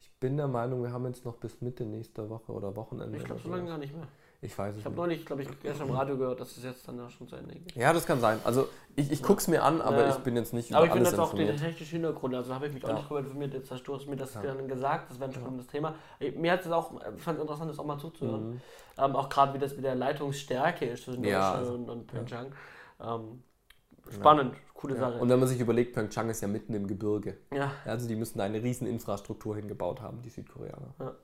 [0.00, 3.16] Ich bin der Meinung, wir haben jetzt noch bis Mitte nächster Woche oder Wochenende.
[3.16, 4.06] Ich glaube, so lange gar nicht mehr.
[4.42, 6.86] Ich weiß es Ich habe neulich, glaube ich, gestern im Radio gehört, dass es jetzt
[6.86, 7.74] dann schon zu Ende geht.
[7.74, 8.38] Ja, das kann sein.
[8.44, 10.10] Also ich, ich gucke es mir an, aber ja.
[10.10, 12.66] ich bin jetzt nicht über Aber ich finde jetzt auch den technischen Hintergrund, also habe
[12.66, 13.54] ich mich auch nicht darüber informiert.
[13.54, 15.94] Jetzt hast du mir das dann gesagt, das wäre ein spannendes Thema.
[16.36, 18.50] Mir hat es auch, ich fand es interessant, das auch mal zuzuhören.
[18.50, 18.60] Mhm.
[18.98, 22.52] Ähm, auch gerade wie das mit der Leitungsstärke ist zwischen Deutschland und, und Pyeongchang.
[23.00, 23.42] Ähm,
[24.10, 25.00] spannend, coole ja.
[25.00, 25.18] Sache.
[25.18, 27.38] Und wenn man sich überlegt, Pyeongchang ist ja mitten im Gebirge.
[27.52, 27.72] Ja.
[27.84, 30.94] Also die müssen da eine riesen Infrastruktur hingebaut haben, die Südkoreaner.
[30.98, 31.14] Ja,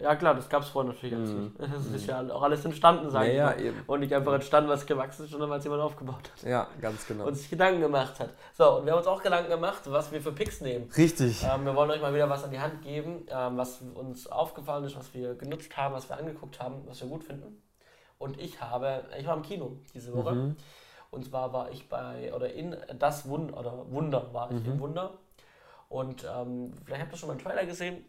[0.00, 1.52] ja klar, das gab es vorher natürlich alles nicht.
[1.58, 2.08] Das ist mhm.
[2.08, 3.64] ja auch alles entstanden, sage ja, ich mal.
[3.66, 3.76] Eben.
[3.86, 6.48] Und nicht einfach entstanden, was gewachsen ist, sondern weil es jemand aufgebaut hat.
[6.48, 7.26] Ja, ganz genau.
[7.26, 8.30] Und sich Gedanken gemacht hat.
[8.54, 10.90] So, und wir haben uns auch Gedanken gemacht, was wir für Picks nehmen.
[10.96, 11.44] Richtig.
[11.44, 14.84] Ähm, wir wollen euch mal wieder was an die Hand geben, ähm, was uns aufgefallen
[14.84, 17.62] ist, was wir genutzt haben, was wir angeguckt haben, was wir gut finden.
[18.18, 20.34] Und ich habe, ich war im Kino diese Woche.
[20.34, 20.56] Mhm.
[21.16, 24.72] Und zwar war ich bei, oder in das Wunder, oder Wunder war ich mhm.
[24.72, 25.14] im Wunder.
[25.88, 28.04] Und ähm, vielleicht habt ihr schon mal einen Trailer gesehen.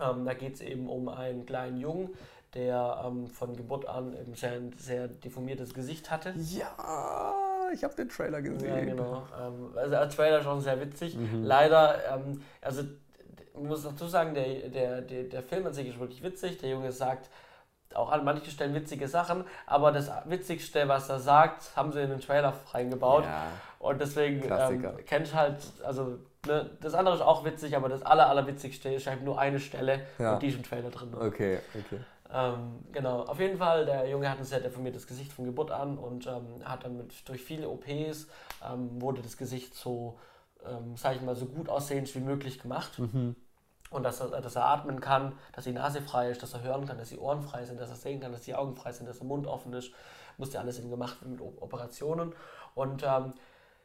[0.00, 2.14] Ähm, da geht es eben um einen kleinen Jungen,
[2.54, 6.32] der ähm, von Geburt an eben sehr, sehr deformiertes Gesicht hatte.
[6.36, 7.34] Ja,
[7.74, 8.74] ich habe den Trailer gesehen.
[8.74, 9.26] Ja, genau.
[9.38, 11.16] Ähm, also der Trailer schon sehr witzig.
[11.16, 11.44] Mhm.
[11.44, 16.00] Leider, ähm, also ich muss dazu sagen, der, der, der, der Film an sich ist
[16.00, 16.56] wirklich witzig.
[16.56, 17.28] Der Junge sagt,
[17.96, 22.10] auch an manchen Stellen witzige Sachen, aber das Witzigste, was er sagt, haben sie in
[22.10, 23.24] den Trailer reingebaut.
[23.24, 23.46] Ja,
[23.78, 28.28] und deswegen ähm, kennt halt, also ne, das andere ist auch witzig, aber das aller,
[28.28, 30.34] allerwitzigste ist halt nur eine Stelle ja.
[30.34, 31.14] und die ist im Trailer drin.
[31.14, 32.00] Okay, okay.
[32.32, 35.98] Ähm, genau, auf jeden Fall, der Junge hat ein sehr deformiertes Gesicht von Geburt an
[35.98, 38.26] und ähm, hat dann mit, durch viele OPs
[38.66, 40.18] ähm, wurde das Gesicht so,
[40.66, 42.98] ähm, sag ich mal, so gut aussehend wie möglich gemacht.
[42.98, 43.36] Mhm
[43.94, 46.86] und dass er, dass er atmen kann, dass die Nase frei ist, dass er hören
[46.86, 49.08] kann, dass die Ohren frei sind, dass er sehen kann, dass die Augen frei sind,
[49.08, 49.92] dass der Mund offen ist.
[50.36, 52.34] Muss ja alles eben gemacht werden mit Operationen.
[52.74, 53.34] Und ähm,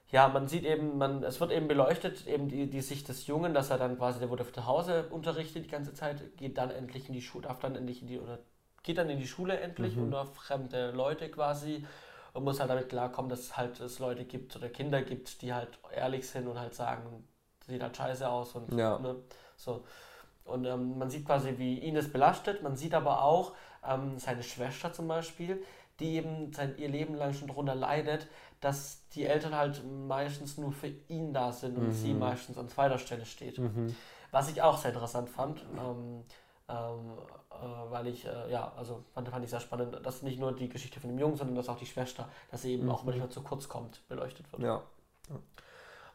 [0.10, 3.54] ja, man sieht eben, man, es wird eben beleuchtet, eben die, die Sicht des Jungen,
[3.54, 7.08] dass er dann quasi, der wurde zu Hause unterrichtet die ganze Zeit, geht dann endlich
[7.08, 8.40] in die Schule, darf dann endlich in die, oder
[8.82, 10.06] geht dann in die Schule endlich mhm.
[10.06, 11.86] unter fremde Leute quasi
[12.34, 15.78] und muss halt damit klarkommen, dass halt es Leute gibt oder Kinder gibt, die halt
[15.94, 17.28] ehrlich sind und halt sagen,
[17.68, 18.98] sieht halt scheiße aus und ja.
[18.98, 19.16] ne,
[19.60, 19.84] so.
[20.46, 22.64] Und ähm, man sieht quasi, wie ihn es belastet.
[22.64, 23.54] Man sieht aber auch
[23.88, 25.64] ähm, seine Schwester zum Beispiel,
[26.00, 28.28] die eben sein, ihr Leben lang schon darunter leidet,
[28.62, 31.94] dass die Eltern halt meistens nur für ihn da sind und mhm.
[31.94, 33.60] sie meistens an zweiter Stelle steht.
[33.60, 33.96] Mhm.
[34.32, 35.64] Was ich auch sehr interessant fand.
[35.78, 36.24] Ähm,
[36.70, 37.18] ähm,
[37.50, 40.70] äh, weil ich, äh, ja, also fand, fand ich sehr spannend, dass nicht nur die
[40.70, 42.92] Geschichte von dem Jungen, sondern dass auch die Schwester, dass sie eben mhm.
[42.92, 44.62] auch manchmal zu kurz kommt, beleuchtet wird.
[44.62, 44.84] Ja.
[45.30, 45.36] ja.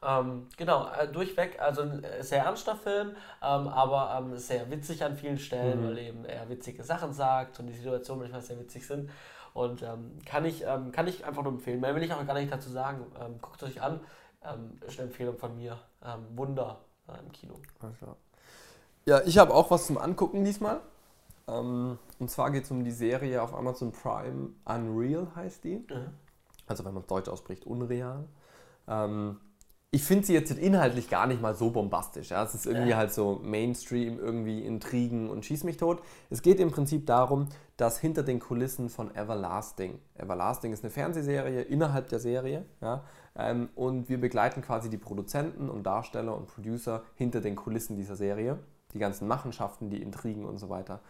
[0.07, 3.11] Ähm, genau, äh, durchweg, also ein äh, sehr ernster Film,
[3.43, 5.87] ähm, aber ähm, sehr witzig an vielen Stellen, mhm.
[5.87, 9.11] weil eben er witzige Sachen sagt und die Situationen manchmal sehr witzig sind.
[9.55, 11.81] Und ähm, kann, ich, ähm, kann ich einfach nur empfehlen.
[11.81, 13.07] Mehr will ich auch gar nicht dazu sagen.
[13.21, 14.01] Ähm, guckt euch an.
[14.87, 15.79] ist eine Empfehlung von mir.
[16.35, 17.55] Wunder äh, im Kino.
[19.07, 20.81] Ja, ich habe auch was zum Angucken diesmal.
[21.47, 25.77] und zwar geht es um die Serie auf Amazon Prime Unreal heißt die.
[25.77, 26.15] Mhm.
[26.67, 28.25] Also wenn man es deutsch ausspricht, unreal.
[28.89, 29.39] Ähm,
[29.95, 32.31] ich finde sie jetzt inhaltlich gar nicht mal so bombastisch.
[32.31, 32.43] Ja.
[32.43, 32.97] Es ist irgendwie ja.
[32.97, 36.03] halt so Mainstream, irgendwie Intrigen und Schieß mich tot.
[36.31, 41.63] Es geht im Prinzip darum, dass hinter den Kulissen von Everlasting, Everlasting ist eine Fernsehserie
[41.63, 43.05] innerhalb der Serie, ja,
[43.37, 48.17] ähm, und wir begleiten quasi die Produzenten und Darsteller und Producer hinter den Kulissen dieser
[48.17, 48.59] Serie.
[48.93, 51.01] die ganzen Machenschaften, die Intrigen und so weiter.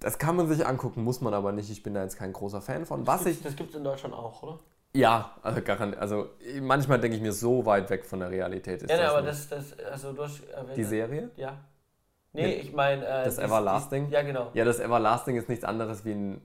[0.00, 1.70] Das kann man sich angucken, muss man aber nicht.
[1.70, 3.06] Ich bin da jetzt kein großer Fan von.
[3.06, 4.58] Das Was gibt es in Deutschland auch, oder?
[4.96, 5.60] Ja, also,
[5.98, 6.28] also
[6.60, 9.06] manchmal denke ich mir, so weit weg von der Realität ist ja, das.
[9.06, 11.30] Ja, aber das, das, also du hast erwähnt, Die Serie?
[11.36, 11.58] Ja.
[12.32, 13.04] Nee, ich meine.
[13.06, 14.08] Äh, das Everlasting?
[14.08, 14.50] Die, ja, genau.
[14.52, 16.40] Ja, das Everlasting ist nichts anderes wie ein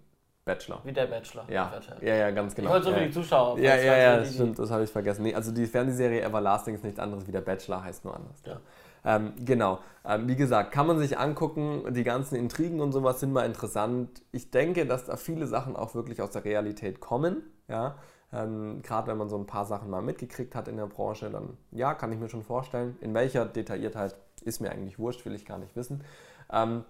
[0.45, 0.81] Bachelor.
[0.83, 1.45] Wie der Bachelor.
[1.49, 1.71] Ja,
[2.01, 2.69] ja, ja, ganz genau.
[2.69, 3.59] Ich wollte so für die Zuschauer.
[3.59, 5.23] Ja, ja, ja, das stimmt, das habe ich vergessen.
[5.23, 8.41] Nee, also die Fernsehserie Everlasting ist nichts anderes wie der Bachelor, heißt nur anders.
[8.45, 8.59] Ja.
[9.03, 9.79] Ähm, genau.
[10.05, 11.93] Ähm, wie gesagt, kann man sich angucken.
[11.93, 14.21] Die ganzen Intrigen und sowas sind mal interessant.
[14.31, 17.43] Ich denke, dass da viele Sachen auch wirklich aus der Realität kommen.
[17.67, 17.95] Ja.
[18.33, 21.57] Ähm, Gerade wenn man so ein paar Sachen mal mitgekriegt hat in der Branche, dann
[21.71, 22.97] ja, kann ich mir schon vorstellen.
[23.01, 26.03] In welcher Detailliertheit ist mir eigentlich wurscht, will ich gar nicht wissen.
[26.51, 26.83] Ähm,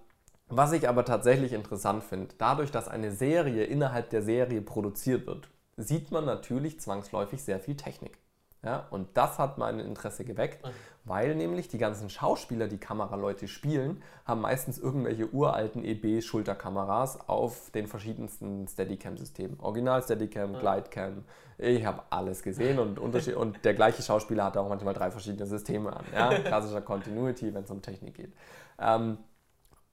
[0.48, 5.50] was ich aber tatsächlich interessant finde, dadurch, dass eine Serie innerhalb der Serie produziert wird,
[5.78, 8.18] sieht man natürlich zwangsläufig sehr viel Technik.
[8.64, 10.64] Ja, und das hat mein Interesse geweckt,
[11.04, 17.88] weil nämlich die ganzen Schauspieler, die Kameraleute spielen, haben meistens irgendwelche uralten EB-Schulterkameras auf den
[17.88, 19.60] verschiedensten Steadicam-Systemen.
[19.60, 21.24] Original Steadicam, Glidecam,
[21.58, 25.92] ich habe alles gesehen und, und der gleiche Schauspieler hat auch manchmal drei verschiedene Systeme
[25.92, 26.06] an.
[26.14, 26.30] Ja?
[26.44, 28.34] Klassischer Continuity, wenn es um Technik geht.
[28.80, 29.18] Ähm,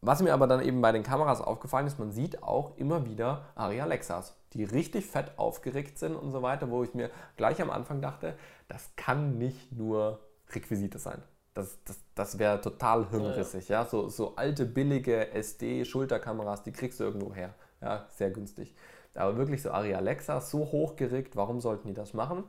[0.00, 3.46] was mir aber dann eben bei den Kameras aufgefallen ist, man sieht auch immer wieder
[3.56, 7.70] Aria Alexas, die richtig fett aufgeregt sind und so weiter, wo ich mir gleich am
[7.70, 8.34] Anfang dachte,
[8.68, 10.20] das kann nicht nur
[10.50, 11.22] Requisite sein.
[11.54, 13.68] Das, das, das wäre total hirnrissig.
[13.68, 13.88] Ja, ja.
[13.88, 17.54] So, so alte, billige SD-Schulterkameras, die kriegst du irgendwo her.
[17.80, 18.76] Ja, sehr günstig.
[19.14, 22.44] Aber wirklich so Aria Alexa, so hochgeregt, warum sollten die das machen?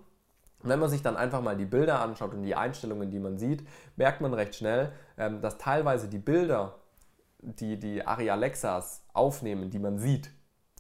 [0.62, 3.66] Wenn man sich dann einfach mal die Bilder anschaut und die Einstellungen, die man sieht,
[3.96, 6.76] merkt man recht schnell, ähm, dass teilweise die Bilder,
[7.40, 10.32] die die Aria Alexas aufnehmen, die man sieht,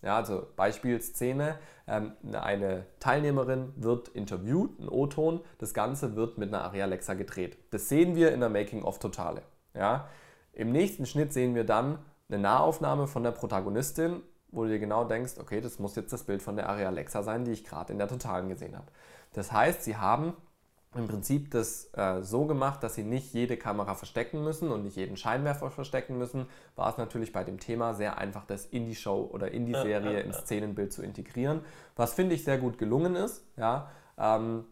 [0.01, 1.57] ja, also Beispielszene,
[1.87, 7.57] ähm, eine Teilnehmerin wird interviewt, ein O-Ton, das Ganze wird mit einer Aria Alexa gedreht.
[7.71, 9.41] Das sehen wir in der Making-of-Totale.
[9.73, 10.07] Ja.
[10.53, 11.99] Im nächsten Schnitt sehen wir dann
[12.29, 16.23] eine Nahaufnahme von der Protagonistin, wo du dir genau denkst, okay, das muss jetzt das
[16.23, 18.87] Bild von der Aria Alexa sein, die ich gerade in der Totalen gesehen habe.
[19.33, 20.33] Das heißt, sie haben
[20.95, 24.95] im Prinzip das äh, so gemacht, dass sie nicht jede Kamera verstecken müssen und nicht
[24.95, 28.95] jeden Scheinwerfer verstecken müssen, war es natürlich bei dem Thema sehr einfach, das in die
[28.95, 31.61] Show oder in die Serie, ins Szenenbild zu integrieren,
[31.95, 33.45] was finde ich sehr gut gelungen ist.
[33.55, 34.65] Ja, ähm,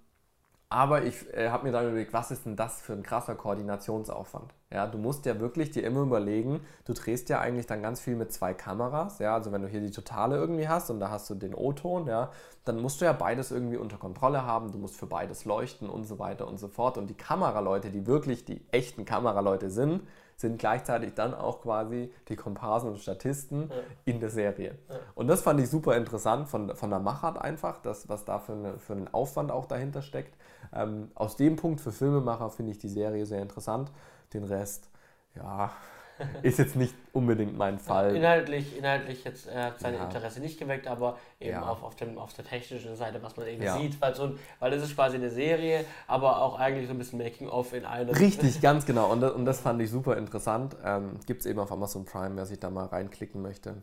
[0.70, 4.54] aber ich äh, habe mir dann überlegt, was ist denn das für ein krasser Koordinationsaufwand?
[4.70, 8.18] Ja, du musst ja wirklich dir immer überlegen, du drehst ja eigentlich dann ganz viel
[8.18, 9.20] mit zwei Kameras.
[9.20, 12.08] Ja, also wenn du hier die Totale irgendwie hast und da hast du den O-Ton,
[12.08, 12.32] ja,
[12.66, 14.74] dann musst du ja beides irgendwie unter Kontrolle haben.
[14.74, 16.98] Du musst für beides leuchten und so weiter und so fort.
[16.98, 20.02] Und die Kameraleute, die wirklich die echten Kameraleute sind,
[20.38, 23.76] sind gleichzeitig dann auch quasi die Komparsen und Statisten ja.
[24.06, 24.78] in der Serie.
[24.88, 24.96] Ja.
[25.16, 28.54] Und das fand ich super interessant von, von der Machart einfach, das, was da für,
[28.54, 30.37] eine, für einen Aufwand auch dahinter steckt.
[30.74, 33.92] Ähm, aus dem Punkt für Filmemacher finde ich die Serie sehr interessant.
[34.34, 34.90] Den Rest,
[35.36, 35.72] ja,
[36.42, 38.16] ist jetzt nicht unbedingt mein Fall.
[38.16, 40.04] Inhaltlich, inhaltlich jetzt äh, hat sein ja.
[40.04, 41.68] Interesse nicht geweckt, aber eben ja.
[41.68, 43.78] auf, auf, dem, auf der technischen Seite, was man eben ja.
[43.78, 47.20] sieht, weil, so, weil das ist quasi eine Serie, aber auch eigentlich so ein bisschen
[47.20, 48.10] Making-of in einem.
[48.16, 49.12] Richtig, ganz genau.
[49.12, 50.76] Und das, und das fand ich super interessant.
[50.84, 53.76] Ähm, Gibt es eben auf Amazon Prime, wer sich da mal reinklicken möchte.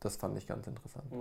[0.00, 1.06] Das fand ich ganz interessant.
[1.10, 1.18] Ja.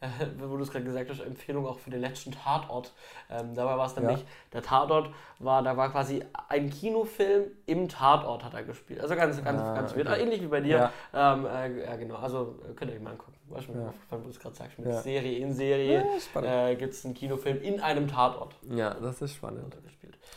[0.38, 2.92] wo du es gerade gesagt hast, Empfehlung auch für den letzten Tatort.
[3.30, 4.26] Ähm, dabei war es nämlich, ja.
[4.52, 9.00] der Tatort war, da war quasi ein Kinofilm im Tatort hat er gespielt.
[9.00, 10.22] Also ganz, ganz, ah, ganz okay.
[10.22, 10.90] Ähnlich wie bei dir.
[11.12, 11.34] Ja.
[11.34, 12.16] Ähm, äh, ja, genau.
[12.16, 13.34] Also äh, könnt ihr euch mal angucken.
[13.48, 13.94] Weißt du, ja.
[14.10, 17.80] wenn du es gerade sagst, mit Serie in Serie äh, gibt es einen Kinofilm in
[17.80, 18.56] einem Tatort.
[18.70, 19.76] Ja, das ist spannend.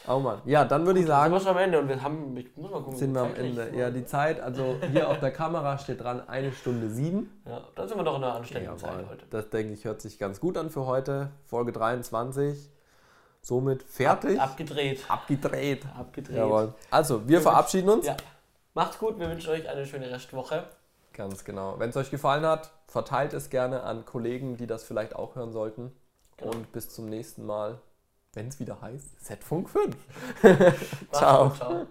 [0.07, 0.41] Oh Mann.
[0.45, 1.33] Ja, dann würde ich sagen.
[1.33, 2.97] Sind wir schon am Ende und wir haben, ich muss mal gucken.
[2.97, 3.71] Sind wir am Ende.
[3.75, 7.41] Ja, die Zeit, also hier auf der Kamera steht dran eine Stunde sieben.
[7.45, 9.25] Ja, dann sind wir doch in einer anständigen Zeit heute.
[9.29, 11.31] Das denke ich, hört sich ganz gut an für heute.
[11.45, 12.69] Folge 23.
[13.41, 14.39] Somit fertig.
[14.39, 15.05] Ab, abgedreht.
[15.07, 15.85] Abgedreht.
[15.97, 16.35] Abgedreht.
[16.35, 16.73] Jawohl.
[16.91, 18.05] Also, wir, wir verabschieden uns.
[18.05, 18.17] Ja.
[18.73, 20.65] Macht's gut, wir wünschen euch eine schöne Restwoche.
[21.13, 21.79] Ganz genau.
[21.79, 25.51] Wenn es euch gefallen hat, verteilt es gerne an Kollegen, die das vielleicht auch hören
[25.51, 25.91] sollten.
[26.37, 26.51] Genau.
[26.51, 27.79] Und bis zum nächsten Mal,
[28.33, 29.95] wenn es wieder heißt, Z-Funk 5.
[31.11, 31.51] ciao.
[31.51, 31.87] ciao.